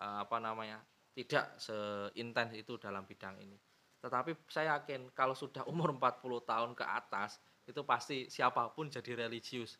eh, 0.01 0.17
apa 0.25 0.37
namanya 0.41 0.81
tidak 1.13 1.61
seintens 1.61 2.57
itu 2.57 2.81
dalam 2.81 3.05
bidang 3.05 3.37
ini. 3.37 3.57
Tetapi 4.01 4.49
saya 4.49 4.81
yakin 4.81 5.13
kalau 5.13 5.37
sudah 5.37 5.61
umur 5.69 5.93
40 5.93 6.41
tahun 6.41 6.71
ke 6.73 6.85
atas 6.85 7.37
itu 7.69 7.85
pasti 7.85 8.25
siapa 8.25 8.73
pun 8.73 8.89
jadi 8.89 9.13
religius. 9.13 9.77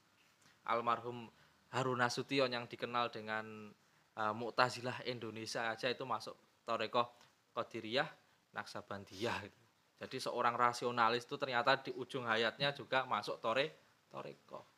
Almarhum 0.69 1.25
Harun 1.72 2.03
Nasution 2.03 2.51
yang 2.51 2.67
dikenal 2.67 3.11
dengan 3.11 3.72
uh, 4.19 4.34
Mu'tazilah 4.36 5.07
Indonesia 5.07 5.72
aja 5.72 5.88
itu 5.88 6.03
masuk 6.03 6.36
Torekoh 6.67 7.07
Qadiriyah 7.55 8.07
Naksabandiyah 8.51 9.38
gitu. 9.47 9.59
Jadi 10.01 10.17
seorang 10.17 10.57
rasionalis 10.57 11.30
itu 11.30 11.38
ternyata 11.38 11.78
di 11.78 11.93
ujung 11.93 12.26
hayatnya 12.26 12.74
juga 12.74 13.05
masuk 13.05 13.38
Tore 13.39 13.69
Torekoh 14.09 14.72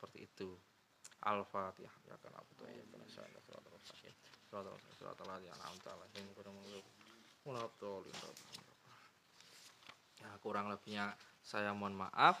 seperti 0.00 0.24
itu 0.24 0.48
Al-Fatihah 1.20 1.92
ya 2.08 2.16
kan 2.16 2.32
ya 2.32 2.40
kan 2.40 3.00
ya 10.20 10.30
kurang 10.40 10.72
lebihnya 10.72 11.12
saya 11.44 11.76
mohon 11.76 12.00
maaf 12.00 12.40